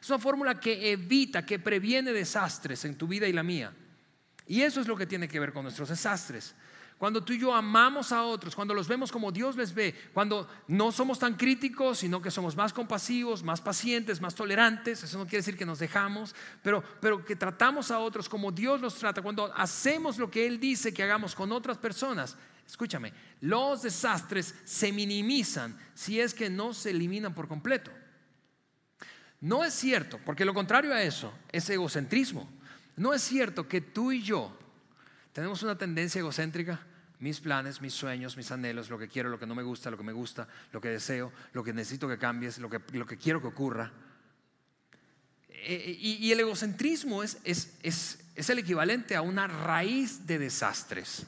es 0.00 0.08
una 0.08 0.18
fórmula 0.18 0.58
que 0.58 0.92
evita, 0.92 1.44
que 1.44 1.58
previene 1.58 2.12
desastres 2.12 2.86
en 2.86 2.96
tu 2.96 3.06
vida 3.06 3.28
y 3.28 3.32
la 3.34 3.42
mía. 3.42 3.74
Y 4.46 4.62
eso 4.62 4.80
es 4.80 4.88
lo 4.88 4.96
que 4.96 5.06
tiene 5.06 5.28
que 5.28 5.38
ver 5.38 5.52
con 5.52 5.64
nuestros 5.64 5.90
desastres. 5.90 6.54
Cuando 7.00 7.24
tú 7.24 7.32
y 7.32 7.38
yo 7.38 7.54
amamos 7.54 8.12
a 8.12 8.24
otros, 8.24 8.54
cuando 8.54 8.74
los 8.74 8.86
vemos 8.86 9.10
como 9.10 9.32
Dios 9.32 9.56
les 9.56 9.72
ve, 9.72 9.94
cuando 10.12 10.46
no 10.68 10.92
somos 10.92 11.18
tan 11.18 11.34
críticos, 11.34 12.00
sino 12.00 12.20
que 12.20 12.30
somos 12.30 12.54
más 12.54 12.74
compasivos, 12.74 13.42
más 13.42 13.62
pacientes, 13.62 14.20
más 14.20 14.34
tolerantes, 14.34 15.02
eso 15.02 15.16
no 15.16 15.24
quiere 15.24 15.38
decir 15.38 15.56
que 15.56 15.64
nos 15.64 15.78
dejamos, 15.78 16.34
pero, 16.62 16.84
pero 17.00 17.24
que 17.24 17.36
tratamos 17.36 17.90
a 17.90 18.00
otros 18.00 18.28
como 18.28 18.52
Dios 18.52 18.82
los 18.82 18.96
trata, 18.96 19.22
cuando 19.22 19.50
hacemos 19.56 20.18
lo 20.18 20.30
que 20.30 20.46
Él 20.46 20.60
dice 20.60 20.92
que 20.92 21.02
hagamos 21.02 21.34
con 21.34 21.52
otras 21.52 21.78
personas, 21.78 22.36
escúchame, 22.66 23.14
los 23.40 23.80
desastres 23.80 24.54
se 24.64 24.92
minimizan 24.92 25.78
si 25.94 26.20
es 26.20 26.34
que 26.34 26.50
no 26.50 26.74
se 26.74 26.90
eliminan 26.90 27.32
por 27.32 27.48
completo. 27.48 27.90
No 29.40 29.64
es 29.64 29.72
cierto, 29.72 30.20
porque 30.26 30.44
lo 30.44 30.52
contrario 30.52 30.92
a 30.92 31.02
eso 31.02 31.32
es 31.50 31.70
egocentrismo. 31.70 32.46
No 32.94 33.14
es 33.14 33.22
cierto 33.22 33.66
que 33.66 33.80
tú 33.80 34.12
y 34.12 34.20
yo 34.20 34.54
tenemos 35.32 35.62
una 35.62 35.78
tendencia 35.78 36.18
egocéntrica 36.18 36.88
mis 37.20 37.38
planes, 37.40 37.82
mis 37.82 37.92
sueños, 37.92 38.36
mis 38.36 38.50
anhelos, 38.50 38.88
lo 38.88 38.98
que 38.98 39.06
quiero, 39.06 39.28
lo 39.28 39.38
que 39.38 39.46
no 39.46 39.54
me 39.54 39.62
gusta, 39.62 39.90
lo 39.90 39.98
que 39.98 40.02
me 40.02 40.12
gusta, 40.12 40.48
lo 40.72 40.80
que 40.80 40.88
deseo, 40.88 41.32
lo 41.52 41.62
que 41.62 41.72
necesito 41.72 42.08
que 42.08 42.18
cambies, 42.18 42.58
lo 42.58 42.70
que, 42.70 42.80
lo 42.92 43.06
que 43.06 43.18
quiero 43.18 43.40
que 43.42 43.46
ocurra. 43.46 43.92
Eh, 45.50 45.96
y, 46.00 46.32
el 46.32 46.40
egocentrismo 46.40 47.22
es, 47.22 47.36
es, 47.44 47.76
es, 47.82 48.20
es 48.34 48.48
el 48.48 48.58
equivalente 48.58 49.16
a 49.16 49.22
una 49.22 49.46
raíz 49.46 50.26
de 50.26 50.38
desastres. 50.38 51.26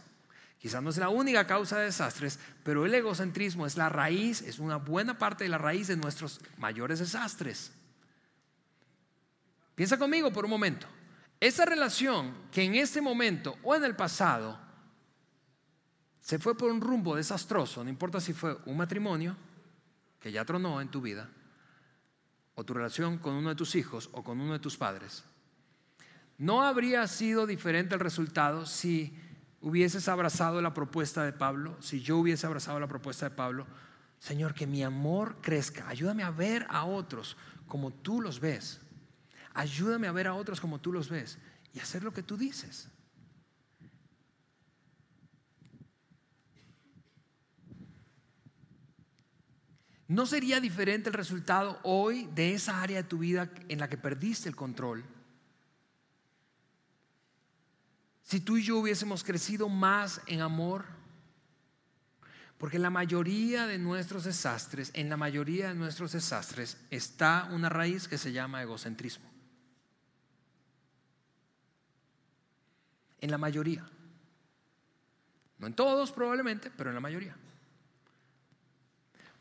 Quizás 0.59 0.83
no 0.83 0.89
es 0.89 0.97
la 0.97 1.11
única 1.11 1.47
causa 1.47 1.79
de 1.79 1.87
desastres, 1.87 2.39
pero 2.65 2.87
el 2.87 2.95
egocentrismo 2.95 3.67
es 3.67 3.77
la 3.77 3.91
raíz, 3.91 4.41
es 4.41 4.59
una 4.59 4.77
buena 4.77 5.19
parte 5.19 5.45
de 5.45 5.51
la 5.51 5.59
raíz 5.59 5.89
de 5.89 5.97
nuestros 5.97 6.41
mayores 6.57 7.01
desastres. 7.01 7.73
Piensa 9.75 9.99
conmigo 9.99 10.33
por 10.33 10.45
un 10.45 10.51
momento. 10.51 10.87
Esa 11.39 11.65
relación 11.67 12.33
que 12.51 12.63
en 12.63 12.77
este 12.77 13.03
momento 13.03 13.59
o 13.63 13.75
en 13.75 13.85
el 13.85 13.97
pasado 13.97 14.62
se 16.23 16.39
fue 16.39 16.57
por 16.57 16.71
un 16.71 16.81
rumbo 16.81 17.17
desastroso, 17.17 17.83
no 17.83 17.91
importa 17.91 18.21
si 18.21 18.33
fue 18.33 18.57
un 18.67 18.77
matrimonio 18.77 19.37
que 20.21 20.31
ya 20.31 20.45
tronó 20.45 20.81
en 20.81 20.89
tu 20.89 21.01
vida, 21.01 21.29
o 22.55 22.65
tu 22.65 22.73
relación 22.73 23.19
con 23.19 23.35
uno 23.35 23.49
de 23.49 23.57
tus 23.57 23.75
hijos 23.75 24.09
o 24.13 24.23
con 24.23 24.41
uno 24.41 24.53
de 24.53 24.61
tus 24.61 24.77
padres, 24.77 25.25
no 26.39 26.63
habría 26.63 27.07
sido 27.09 27.47
diferente 27.47 27.95
el 27.95 28.01
resultado 28.01 28.67
si 28.67 29.13
hubieses 29.61 30.09
abrazado 30.09 30.63
la 30.63 30.73
propuesta 30.73 31.25
de 31.25 31.33
Pablo, 31.33 31.77
si 31.81 32.01
yo 32.01 32.19
hubiese 32.19 32.47
abrazado 32.47 32.79
la 32.79 32.89
propuesta 32.89 33.29
de 33.29 33.35
Pablo, 33.35 33.67
Señor, 34.21 34.55
que 34.55 34.69
mi 34.69 34.85
amor 34.85 35.39
crezca, 35.41 35.89
ayúdame 35.89 36.23
a 36.23 36.31
ver 36.31 36.67
a 36.69 36.85
otros 36.85 37.37
como 37.67 37.91
tú 37.91 38.21
los 38.21 38.39
ves, 38.39 38.81
ayúdame 39.55 40.07
a 40.07 40.13
ver 40.13 40.29
a 40.29 40.35
otros 40.35 40.61
como 40.61 40.81
tú 40.81 40.93
los 40.93 41.09
ves 41.09 41.39
y 41.75 41.81
hacer 41.81 42.05
lo 42.05 42.13
que 42.13 42.23
tú 42.23 42.37
dices. 42.37 42.89
¿No 50.13 50.27
sería 50.27 50.61
diferente 50.61 51.09
el 51.09 51.15
resultado 51.15 51.81
hoy 51.85 52.29
de 52.35 52.53
esa 52.53 52.83
área 52.83 52.99
de 52.99 53.09
tu 53.09 53.17
vida 53.17 53.51
en 53.71 53.79
la 53.79 53.89
que 53.89 53.97
perdiste 53.97 54.47
el 54.47 54.55
control? 54.55 55.03
Si 58.23 58.41
tú 58.41 58.59
y 58.59 58.63
yo 58.63 58.77
hubiésemos 58.77 59.25
crecido 59.25 59.71
más 59.71 60.21
en 60.27 60.43
amor, 60.43 60.85
porque 62.59 62.79
la 62.79 62.91
mayoría 62.91 63.67
de 63.67 63.79
nuestros 63.79 64.25
desastres, 64.25 64.91
en 64.93 65.09
la 65.09 65.17
mayoría 65.17 65.69
de 65.69 65.75
nuestros 65.77 66.13
desastres 66.13 66.77
está 66.91 67.49
una 67.51 67.71
raíz 67.71 68.07
que 68.07 68.19
se 68.19 68.33
llama 68.33 68.61
egocentrismo. 68.61 69.33
En 73.19 73.31
la 73.31 73.39
mayoría. 73.39 73.89
No 75.59 75.69
en 75.69 75.75
todos 75.75 76.13
probablemente, 76.13 76.71
pero 76.71 76.91
en 76.91 76.97
la 76.97 77.01
mayoría. 77.01 77.35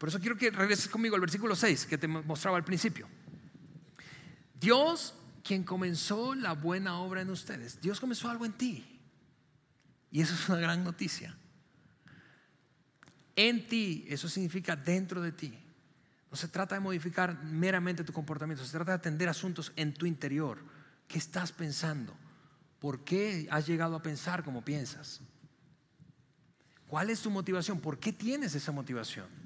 Por 0.01 0.09
eso 0.09 0.19
quiero 0.19 0.35
que 0.35 0.49
regreses 0.49 0.87
conmigo 0.87 1.13
al 1.13 1.21
versículo 1.21 1.55
6 1.55 1.85
que 1.85 1.95
te 1.95 2.07
mostraba 2.07 2.57
al 2.57 2.63
principio. 2.63 3.07
Dios, 4.59 5.13
quien 5.43 5.63
comenzó 5.63 6.33
la 6.33 6.53
buena 6.53 6.97
obra 6.97 7.21
en 7.21 7.29
ustedes, 7.29 7.79
Dios 7.79 7.99
comenzó 7.99 8.27
algo 8.27 8.43
en 8.43 8.53
ti. 8.53 8.99
Y 10.09 10.21
eso 10.21 10.33
es 10.33 10.49
una 10.49 10.57
gran 10.57 10.83
noticia. 10.83 11.37
En 13.35 13.67
ti, 13.67 14.07
eso 14.09 14.27
significa 14.27 14.75
dentro 14.75 15.21
de 15.21 15.33
ti. 15.33 15.53
No 16.31 16.35
se 16.35 16.47
trata 16.47 16.73
de 16.73 16.81
modificar 16.81 17.43
meramente 17.43 18.03
tu 18.03 18.11
comportamiento, 18.11 18.65
se 18.65 18.71
trata 18.71 18.93
de 18.93 18.97
atender 18.97 19.29
asuntos 19.29 19.71
en 19.75 19.93
tu 19.93 20.07
interior. 20.07 20.57
¿Qué 21.07 21.19
estás 21.19 21.51
pensando? 21.51 22.17
¿Por 22.79 23.03
qué 23.03 23.47
has 23.51 23.67
llegado 23.67 23.95
a 23.95 24.01
pensar 24.01 24.43
como 24.43 24.65
piensas? 24.65 25.21
¿Cuál 26.87 27.11
es 27.11 27.21
tu 27.21 27.29
motivación? 27.29 27.79
¿Por 27.79 27.99
qué 27.99 28.11
tienes 28.11 28.55
esa 28.55 28.71
motivación? 28.71 29.40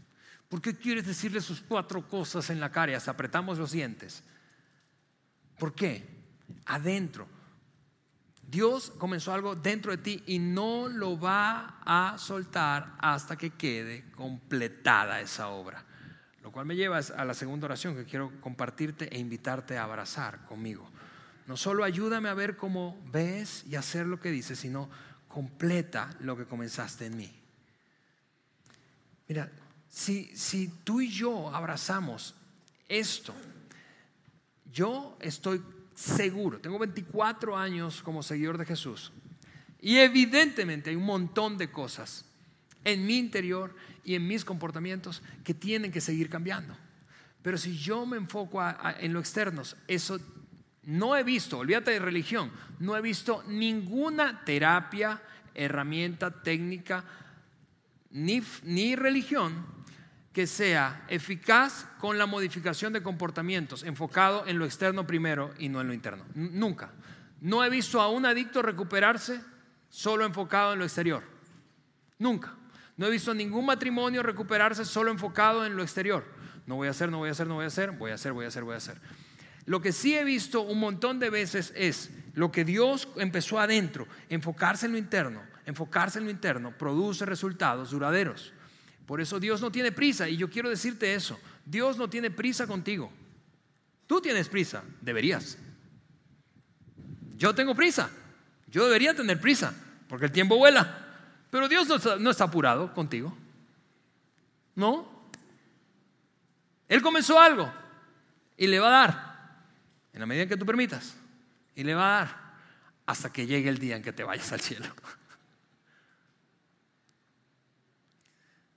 ¿Por 0.50 0.62
qué 0.62 0.76
quieres 0.76 1.06
decirle 1.06 1.42
sus 1.42 1.62
cuatro 1.62 2.08
cosas 2.08 2.50
en 2.50 2.60
la 2.60 2.72
cara 2.72 2.92
y 2.92 2.96
hasta 2.96 3.12
apretamos 3.12 3.58
los 3.58 3.72
dientes? 3.72 4.24
¿Por 5.58 5.74
qué? 5.74 6.08
Adentro. 6.66 7.28
Dios 8.48 8.94
comenzó 8.98 9.34
algo 9.34 9.56
dentro 9.56 9.92
de 9.92 9.98
ti 9.98 10.24
y 10.28 10.38
no 10.38 10.88
lo 10.88 11.20
va 11.20 11.80
a 11.84 12.18
soltar 12.18 12.96
hasta 13.00 13.36
que 13.36 13.52
quede 13.52 14.12
completada 14.12 15.20
esa 15.20 15.48
obra. 15.48 15.84
Lo 16.44 16.52
cual 16.52 16.68
me 16.68 16.76
lleva 16.76 17.00
a 17.00 17.26
la 17.26 17.34
segunda 17.34 17.66
oración 17.66 17.96
que 17.96 18.06
quiero 18.06 18.40
compartirte 18.40 19.14
e 19.14 19.20
invitarte 19.20 19.78
a 19.78 19.84
abrazar 19.84 20.46
conmigo. 20.46 20.88
No 21.48 21.58
solo 21.58 21.84
ayúdame 21.84 22.30
a 22.30 22.36
ver 22.36 22.56
cómo 22.56 23.02
ves 23.12 23.66
y 23.68 23.76
hacer 23.76 24.06
lo 24.06 24.20
que 24.20 24.30
dices, 24.30 24.60
sino 24.60 24.90
completa 25.28 26.12
lo 26.20 26.38
que 26.38 26.46
comenzaste 26.46 27.08
en 27.08 27.18
mí. 27.18 27.34
Mira, 29.28 29.52
si, 29.96 30.68
tú 30.84 31.00
y 31.00 31.10
yo 31.10 31.56
abrazamos 31.56 32.36
esto, 32.90 33.34
yo 34.74 35.18
estoy 35.22 35.62
seguro, 35.96 36.60
tengo 36.60 36.78
24 36.78 37.56
años 37.56 38.04
como 38.04 38.22
seguidor 38.22 38.58
de 38.58 38.66
Jesús 38.66 39.14
y 39.80 39.98
evidentemente 39.98 40.90
hay 40.90 40.98
un 40.98 41.06
montón 41.06 41.58
de 41.58 41.72
cosas 41.72 42.26
en 42.84 43.06
mi 43.06 43.18
interior 43.18 43.74
y 44.04 44.16
en 44.16 44.28
mis 44.28 44.44
comportamientos 44.44 45.24
que 45.46 45.54
tienen 45.54 45.94
que 45.94 46.02
seguir 46.02 46.30
cambiando. 46.30 46.76
Pero 47.42 47.58
si 47.58 47.78
yo 47.78 48.06
me 48.06 48.18
enfoco 48.18 48.62
en 49.00 49.14
lo 49.14 49.22
externo, 49.22 49.64
eso 49.88 50.20
no 50.84 51.16
he 51.16 51.24
visto, 51.24 51.60
olvídate 51.60 51.92
de 51.92 52.00
religión, 52.00 52.52
no 52.80 52.98
he 52.98 53.02
visto 53.02 53.46
ninguna 53.48 54.44
terapia, 54.44 55.22
herramienta, 55.54 56.44
técnica, 56.44 57.06
ni, 58.12 58.44
ni 58.64 58.96
religión 58.98 59.76
que 60.36 60.48
sea 60.48 61.06
eficaz 61.08 61.88
con 61.98 62.18
la 62.18 62.26
modificación 62.26 62.92
de 62.92 63.02
comportamientos, 63.02 63.84
enfocado 63.84 64.46
en 64.46 64.60
lo 64.60 64.66
externo 64.66 65.08
primero 65.08 65.54
y 65.58 65.70
no 65.70 65.80
en 65.80 65.88
lo 65.88 65.94
interno. 65.94 66.26
Nunca. 66.34 66.92
No 67.40 67.64
he 67.64 67.70
visto 67.70 68.02
a 68.02 68.10
un 68.10 68.26
adicto 68.26 68.62
recuperarse 68.62 69.40
solo 69.88 70.26
enfocado 70.26 70.74
en 70.74 70.80
lo 70.80 70.84
exterior. 70.84 71.24
Nunca. 72.20 72.54
No 72.98 73.06
he 73.06 73.12
visto 73.12 73.34
ningún 73.34 73.66
matrimonio 73.66 74.24
recuperarse 74.24 74.84
solo 74.84 75.10
enfocado 75.10 75.66
en 75.66 75.78
lo 75.78 75.84
exterior. 75.84 76.26
No 76.66 76.76
voy 76.76 76.90
a 76.90 76.92
hacer, 76.92 77.10
no 77.10 77.20
voy 77.20 77.30
a 77.30 77.32
hacer, 77.32 77.48
no 77.48 77.56
voy 77.56 77.64
a 77.64 77.68
hacer, 77.68 77.92
voy 77.92 78.12
a 78.12 78.16
hacer, 78.16 78.34
voy 78.34 78.44
a 78.44 78.48
hacer, 78.50 78.64
voy 78.66 78.74
a 78.74 78.78
hacer. 78.78 79.00
Lo 79.64 79.82
que 79.82 79.94
sí 79.94 80.16
he 80.16 80.26
visto 80.26 80.64
un 80.64 80.82
montón 80.82 81.18
de 81.18 81.30
veces 81.30 81.72
es 81.78 82.12
lo 82.34 82.52
que 82.52 82.66
Dios 82.66 83.08
empezó 83.16 83.58
adentro, 83.58 84.06
enfocarse 84.28 84.86
en 84.86 84.92
lo 84.92 84.98
interno, 84.98 85.42
enfocarse 85.66 86.20
en 86.20 86.26
lo 86.26 86.32
interno, 86.32 86.78
produce 86.78 87.26
resultados 87.26 87.92
duraderos. 87.92 88.52
Por 89.06 89.22
eso 89.22 89.40
Dios 89.40 89.62
no 89.62 89.72
tiene 89.72 89.92
prisa 89.92 90.28
y 90.28 90.38
yo 90.38 90.50
quiero 90.50 90.70
decirte 90.70 91.14
eso. 91.14 91.40
Dios 91.66 91.98
no 91.98 92.10
tiene 92.10 92.32
prisa 92.32 92.68
contigo. 92.68 93.12
Tú 94.08 94.22
tienes 94.22 94.50
prisa, 94.50 94.84
deberías. 95.02 95.58
Yo 97.38 97.54
tengo 97.54 97.76
prisa. 97.76 98.10
Yo 98.68 98.86
debería 98.86 99.14
tener 99.14 99.40
prisa 99.40 99.74
porque 100.08 100.26
el 100.26 100.32
tiempo 100.32 100.58
vuela. 100.58 101.06
Pero 101.50 101.68
Dios 101.68 101.88
no 102.20 102.30
está, 102.30 102.44
apurado 102.44 102.94
contigo. 102.94 103.36
No. 104.76 105.10
Él 106.88 107.02
comenzó 107.02 107.40
algo 107.40 107.72
y 108.58 108.68
le 108.68 108.80
va 108.80 108.88
a 108.88 109.08
dar 109.08 109.66
en 110.14 110.20
la 110.20 110.26
medida 110.26 110.44
en 110.44 110.50
que 110.50 110.58
tú 110.58 110.66
permitas. 110.66 111.16
Y 111.76 111.84
le 111.84 111.94
va 111.94 112.06
a 112.06 112.20
dar 112.20 112.46
hasta 113.06 113.32
que 113.32 113.46
llegue 113.46 113.70
el 113.70 113.78
día 113.78 113.96
en 113.96 114.04
que 114.04 114.14
te 114.14 114.24
vayas 114.24 114.52
al 114.52 114.62
cielo. 114.62 114.86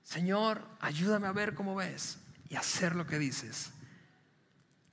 Señor, 0.09 0.66
ayúdame 0.80 1.26
a 1.26 1.32
ver 1.32 1.54
cómo 1.54 1.74
ves 1.74 2.16
y 2.48 2.56
hacer 2.56 2.96
lo 2.96 3.06
que 3.06 3.18
dices. 3.18 3.72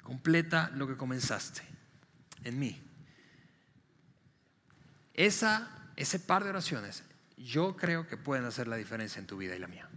Completa 0.04 0.70
lo 0.74 0.88
que 0.88 0.98
comenzaste 0.98 1.62
en 2.44 2.60
mí. 2.60 2.84
Esa, 5.14 5.72
ese 5.96 6.20
par 6.20 6.44
de 6.44 6.50
oraciones 6.50 7.06
yo 7.38 7.78
creo 7.78 8.10
que 8.10 8.18
pueden 8.18 8.44
hacer 8.44 8.68
la 8.68 8.76
diferencia 8.76 9.22
en 9.22 9.26
tu 9.26 9.38
vida 9.38 9.56
y 9.56 9.60
la 9.60 9.68
mía. 9.68 9.88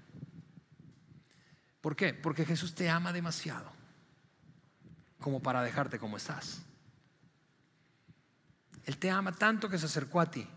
¿Por 1.80 1.96
qué? 1.96 2.14
Porque 2.14 2.44
Jesús 2.44 2.76
te 2.76 2.88
ama 2.88 3.12
demasiado 3.12 3.72
como 5.18 5.42
para 5.42 5.64
dejarte 5.64 5.98
como 5.98 6.16
estás. 6.16 6.62
Él 8.84 8.98
te 8.98 9.10
ama 9.10 9.32
tanto 9.32 9.68
que 9.68 9.78
se 9.78 9.86
acercó 9.86 10.20
a 10.20 10.30
ti, 10.30 10.48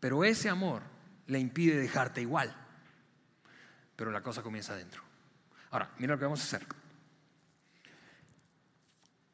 pero 0.00 0.22
ese 0.22 0.50
amor 0.50 0.82
le 1.26 1.38
impide 1.38 1.78
dejarte 1.78 2.20
igual 2.20 2.54
pero 3.96 4.10
la 4.10 4.22
cosa 4.22 4.42
comienza 4.42 4.72
adentro. 4.72 5.02
Ahora, 5.70 5.90
mira 5.98 6.14
lo 6.14 6.18
que 6.18 6.24
vamos 6.24 6.40
a 6.40 6.44
hacer. 6.44 6.66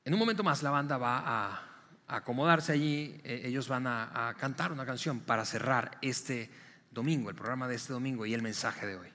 En 0.05 0.15
un 0.15 0.19
momento 0.19 0.43
más 0.43 0.63
la 0.63 0.71
banda 0.71 0.97
va 0.97 1.23
a, 1.25 1.67
acomodarse 2.09 2.73
allí, 2.73 3.21
eh, 3.23 3.43
ellos 3.45 3.69
van 3.69 3.87
a, 3.87 4.35
cantar 4.39 4.73
una 4.73 4.85
canción 4.85 5.21
para 5.21 5.45
cerrar 5.45 5.99
este 6.03 6.51
domingo, 6.91 7.31
el 7.31 7.37
programa 7.37 7.69
de 7.69 7.77
este 7.77 7.93
domingo 7.93 8.27
y 8.27 8.35
el 8.35 8.43
mensaje 8.43 8.87
de 8.87 8.97
hoy. 8.97 9.09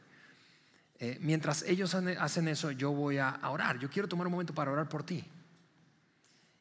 Eh, 0.99 1.17
mientras 1.19 1.63
ellos 1.63 1.93
hacen 1.93 2.47
eso, 2.47 2.71
yo 2.71 2.91
voy 2.91 3.17
a, 3.17 3.39
orar. 3.49 3.79
Yo 3.79 3.89
quiero 3.89 4.07
tomar 4.07 4.27
un 4.27 4.31
momento 4.31 4.53
para 4.53 4.71
orar 4.71 4.87
por 4.87 5.03
ti. 5.03 5.23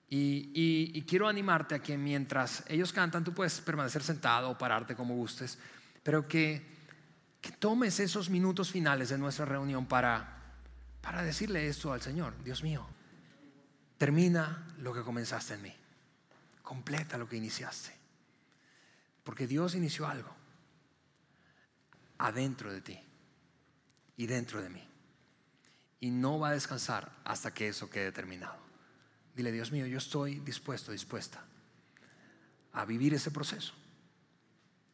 y, 0.08 1.02
quiero 1.02 1.28
animarte 1.28 1.74
a 1.74 1.78
que 1.80 1.98
mientras 1.98 2.64
ellos 2.68 2.92
cantan, 2.92 3.22
tú 3.22 3.32
puedes 3.32 3.60
permanecer 3.60 4.02
sentado 4.02 4.50
o 4.50 4.58
pararte 4.58 4.96
como 4.96 5.14
gustes, 5.14 5.58
pero 6.02 6.26
que 6.26 6.73
que 7.44 7.52
tomes 7.52 8.00
esos 8.00 8.30
minutos 8.30 8.70
finales 8.70 9.10
de 9.10 9.18
nuestra 9.18 9.44
reunión 9.44 9.84
para, 9.84 10.40
para 11.02 11.22
decirle 11.22 11.68
esto 11.68 11.92
al 11.92 12.00
Señor. 12.00 12.32
Dios 12.42 12.62
mío, 12.62 12.86
termina 13.98 14.74
lo 14.78 14.94
que 14.94 15.02
comenzaste 15.02 15.52
en 15.52 15.60
mí. 15.60 15.74
Completa 16.62 17.18
lo 17.18 17.28
que 17.28 17.36
iniciaste. 17.36 17.92
Porque 19.24 19.46
Dios 19.46 19.74
inició 19.74 20.06
algo 20.06 20.34
adentro 22.16 22.72
de 22.72 22.80
ti 22.80 22.98
y 24.16 24.26
dentro 24.26 24.62
de 24.62 24.70
mí. 24.70 24.88
Y 26.00 26.12
no 26.12 26.38
va 26.38 26.48
a 26.48 26.52
descansar 26.52 27.12
hasta 27.24 27.52
que 27.52 27.68
eso 27.68 27.90
quede 27.90 28.10
terminado. 28.10 28.56
Dile, 29.36 29.52
Dios 29.52 29.70
mío, 29.70 29.84
yo 29.84 29.98
estoy 29.98 30.40
dispuesto, 30.40 30.92
dispuesta 30.92 31.44
a 32.72 32.86
vivir 32.86 33.12
ese 33.12 33.30
proceso. 33.30 33.74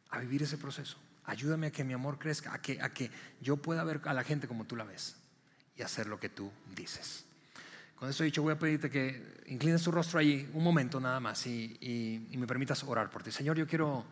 A 0.09 0.19
vivir 0.19 0.43
ese 0.43 0.57
proceso. 0.57 0.97
Ayúdame 1.25 1.67
a 1.67 1.71
que 1.71 1.83
mi 1.83 1.93
amor 1.93 2.17
crezca, 2.17 2.53
a 2.53 2.61
que, 2.61 2.81
a 2.81 2.93
que 2.93 3.11
yo 3.41 3.57
pueda 3.57 3.83
ver 3.83 4.01
a 4.05 4.13
la 4.13 4.23
gente 4.23 4.47
como 4.47 4.65
tú 4.65 4.75
la 4.75 4.83
ves 4.83 5.15
y 5.75 5.81
hacer 5.81 6.07
lo 6.07 6.19
que 6.19 6.29
tú 6.29 6.51
dices. 6.75 7.25
Con 7.95 8.09
eso 8.09 8.23
dicho, 8.23 8.41
voy 8.41 8.53
a 8.53 8.59
pedirte 8.59 8.89
que 8.89 9.43
inclines 9.45 9.83
tu 9.83 9.91
rostro 9.91 10.19
allí 10.19 10.49
un 10.53 10.63
momento 10.63 10.99
nada 10.99 11.19
más 11.19 11.45
y, 11.45 12.27
me 12.31 12.47
permitas 12.47 12.83
orar 12.83 13.11
por 13.11 13.21
ti. 13.21 13.31
Señor, 13.31 13.55
yo 13.57 13.67
quiero, 13.67 14.03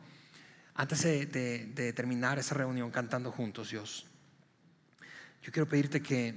antes 0.76 1.02
de, 1.04 1.26
de 1.26 1.94
terminar 1.94 2.38
esa 2.38 2.54
reunión 2.54 2.92
cantando 2.92 3.32
juntos, 3.32 3.72
Dios, 3.72 4.06
yo 5.42 5.52
quiero 5.52 5.68
pedirte 5.68 6.02
que, 6.02 6.36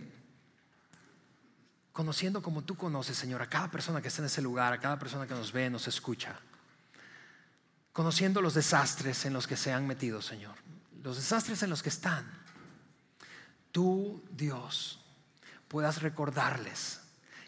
conociendo 1.92 2.42
como 2.42 2.64
tú 2.64 2.76
conoces, 2.76 3.16
Señor, 3.16 3.42
a 3.42 3.48
cada 3.48 3.70
persona 3.70 4.00
que 4.00 4.08
está 4.08 4.22
en 4.22 4.26
ese 4.26 4.40
lugar, 4.40 4.72
a 4.72 4.80
cada 4.80 4.98
persona 4.98 5.26
que 5.26 5.34
nos 5.34 5.52
ve, 5.52 5.68
nos 5.68 5.86
escucha, 5.88 6.40
conociendo 7.92 8.40
los 8.40 8.54
desastres 8.54 9.24
en 9.24 9.32
los 9.32 9.46
que 9.46 9.56
se 9.56 9.72
han 9.72 9.86
metido, 9.86 10.22
Señor, 10.22 10.54
los 11.02 11.16
desastres 11.16 11.62
en 11.62 11.70
los 11.70 11.82
que 11.82 11.88
están, 11.88 12.24
tú, 13.70 14.22
Dios, 14.30 15.00
puedas 15.68 16.02
recordarles 16.02 17.00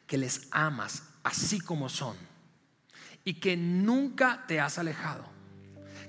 que 0.07 0.19
les 0.19 0.49
amas 0.51 1.05
así 1.23 1.61
como 1.61 1.89
son 1.89 2.17
y 3.25 3.35
que 3.35 3.57
nunca 3.57 4.45
te 4.47 4.61
has 4.61 4.79
alejado. 4.79 5.33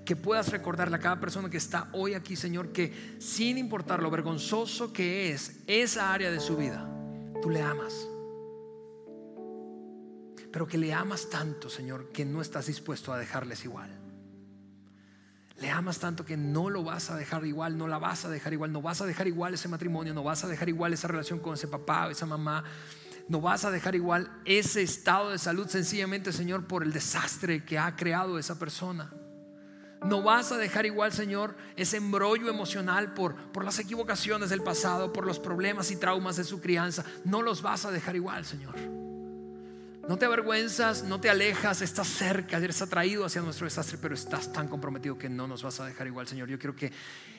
Que 0.03 0.15
puedas 0.15 0.49
recordarle 0.49 0.97
a 0.97 0.99
cada 0.99 1.19
persona 1.19 1.49
que 1.49 1.57
está 1.57 1.89
hoy 1.91 2.13
aquí, 2.13 2.35
Señor, 2.35 2.71
que 2.71 3.17
sin 3.19 3.57
importar 3.57 4.03
lo 4.03 4.11
vergonzoso 4.11 4.93
que 4.93 5.31
es 5.31 5.61
esa 5.65 6.13
área 6.13 6.29
de 6.29 6.39
su 6.39 6.57
vida, 6.57 6.87
tú 7.41 7.49
le 7.49 7.61
amas. 7.61 7.93
Pero 10.51 10.67
que 10.67 10.77
le 10.77 10.93
amas 10.93 11.29
tanto, 11.29 11.69
Señor, 11.69 12.11
que 12.11 12.23
no 12.23 12.41
estás 12.41 12.67
dispuesto 12.67 13.11
a 13.11 13.17
dejarles 13.17 13.65
igual. 13.65 14.04
Le 15.57 15.69
amas 15.69 15.99
tanto 15.99 16.25
que 16.25 16.35
no 16.35 16.69
lo 16.69 16.83
vas 16.83 17.09
a 17.09 17.15
dejar 17.15 17.45
igual, 17.45 17.77
no 17.77 17.87
la 17.87 17.97
vas 17.97 18.25
a 18.25 18.29
dejar 18.29 18.53
igual, 18.53 18.73
no 18.73 18.81
vas 18.81 19.01
a 19.01 19.05
dejar 19.05 19.27
igual 19.27 19.53
ese 19.53 19.69
matrimonio, 19.69 20.13
no 20.13 20.23
vas 20.23 20.43
a 20.43 20.47
dejar 20.47 20.67
igual 20.67 20.93
esa 20.93 21.07
relación 21.07 21.39
con 21.39 21.53
ese 21.53 21.67
papá 21.67 22.07
o 22.07 22.09
esa 22.09 22.25
mamá, 22.25 22.63
no 23.29 23.39
vas 23.39 23.63
a 23.63 23.71
dejar 23.71 23.95
igual 23.95 24.29
ese 24.43 24.81
estado 24.81 25.31
de 25.31 25.37
salud 25.37 25.67
sencillamente, 25.67 26.33
Señor, 26.33 26.67
por 26.67 26.83
el 26.83 26.91
desastre 26.91 27.63
que 27.63 27.79
ha 27.79 27.95
creado 27.95 28.37
esa 28.37 28.59
persona. 28.59 29.11
No 30.05 30.21
vas 30.21 30.51
a 30.51 30.57
dejar 30.57 30.85
igual, 30.85 31.11
Señor, 31.11 31.55
ese 31.75 31.97
embrollo 31.97 32.49
emocional 32.49 33.13
por, 33.13 33.35
por 33.51 33.65
las 33.65 33.79
equivocaciones 33.79 34.49
del 34.49 34.61
pasado, 34.61 35.11
por 35.11 35.25
los 35.25 35.39
problemas 35.39 35.89
y 35.89 35.95
traumas 35.95 36.35
de 36.35 36.43
su 36.43 36.61
crianza. 36.61 37.03
No 37.23 37.41
los 37.41 37.61
vas 37.61 37.85
a 37.85 37.91
dejar 37.91 38.15
igual, 38.15 38.45
Señor. 38.45 38.75
No 40.07 40.17
te 40.17 40.25
avergüenzas, 40.25 41.03
no 41.03 41.19
te 41.19 41.31
alejas, 41.31 41.81
estás 41.81 42.07
cerca, 42.07 42.57
eres 42.57 42.79
atraído 42.81 43.25
hacia 43.25 43.41
nuestro 43.41 43.65
desastre, 43.65 43.97
pero 43.99 44.13
estás 44.13 44.53
tan 44.53 44.67
comprometido 44.67 45.17
que 45.17 45.29
no 45.29 45.47
nos 45.47 45.63
vas 45.63 45.79
a 45.79 45.85
dejar 45.87 46.05
igual, 46.05 46.27
Señor. 46.27 46.47
Yo 46.47 46.59
quiero 46.59 46.75
que 46.75 46.91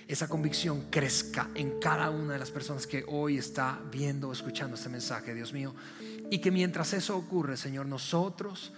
esa 0.09 0.29
convicción 0.29 0.87
crezca 0.91 1.49
en 1.55 1.79
cada 1.79 2.11
una 2.11 2.33
de 2.33 2.41
las 2.41 2.51
personas 2.51 2.89
que 2.89 3.05
hoy 3.07 3.39
está 3.39 3.79
viendo 3.93 4.29
o 4.29 4.33
escuchando 4.33 4.75
este 4.75 4.89
mensaje, 4.89 5.33
Dios 5.33 5.53
mío. 5.53 5.77
Y 6.29 6.41
que 6.41 6.51
mientras 6.51 6.93
eso 6.93 7.17
ocurre, 7.17 7.57
Señor, 7.57 7.87
nosotros 7.87 8.73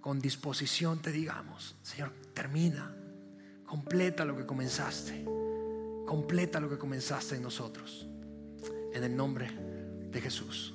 con 0.00 0.18
disposición 0.18 1.00
te 1.00 1.12
digamos, 1.12 1.76
Señor, 1.80 2.12
termina, 2.34 2.92
completa 3.64 4.24
lo 4.24 4.36
que 4.36 4.44
comenzaste, 4.44 5.24
completa 6.04 6.58
lo 6.58 6.68
que 6.68 6.76
comenzaste 6.76 7.36
en 7.36 7.42
nosotros. 7.42 8.08
En 8.92 9.04
el 9.04 9.16
nombre 9.16 9.48
de 10.10 10.20
Jesús. 10.20 10.74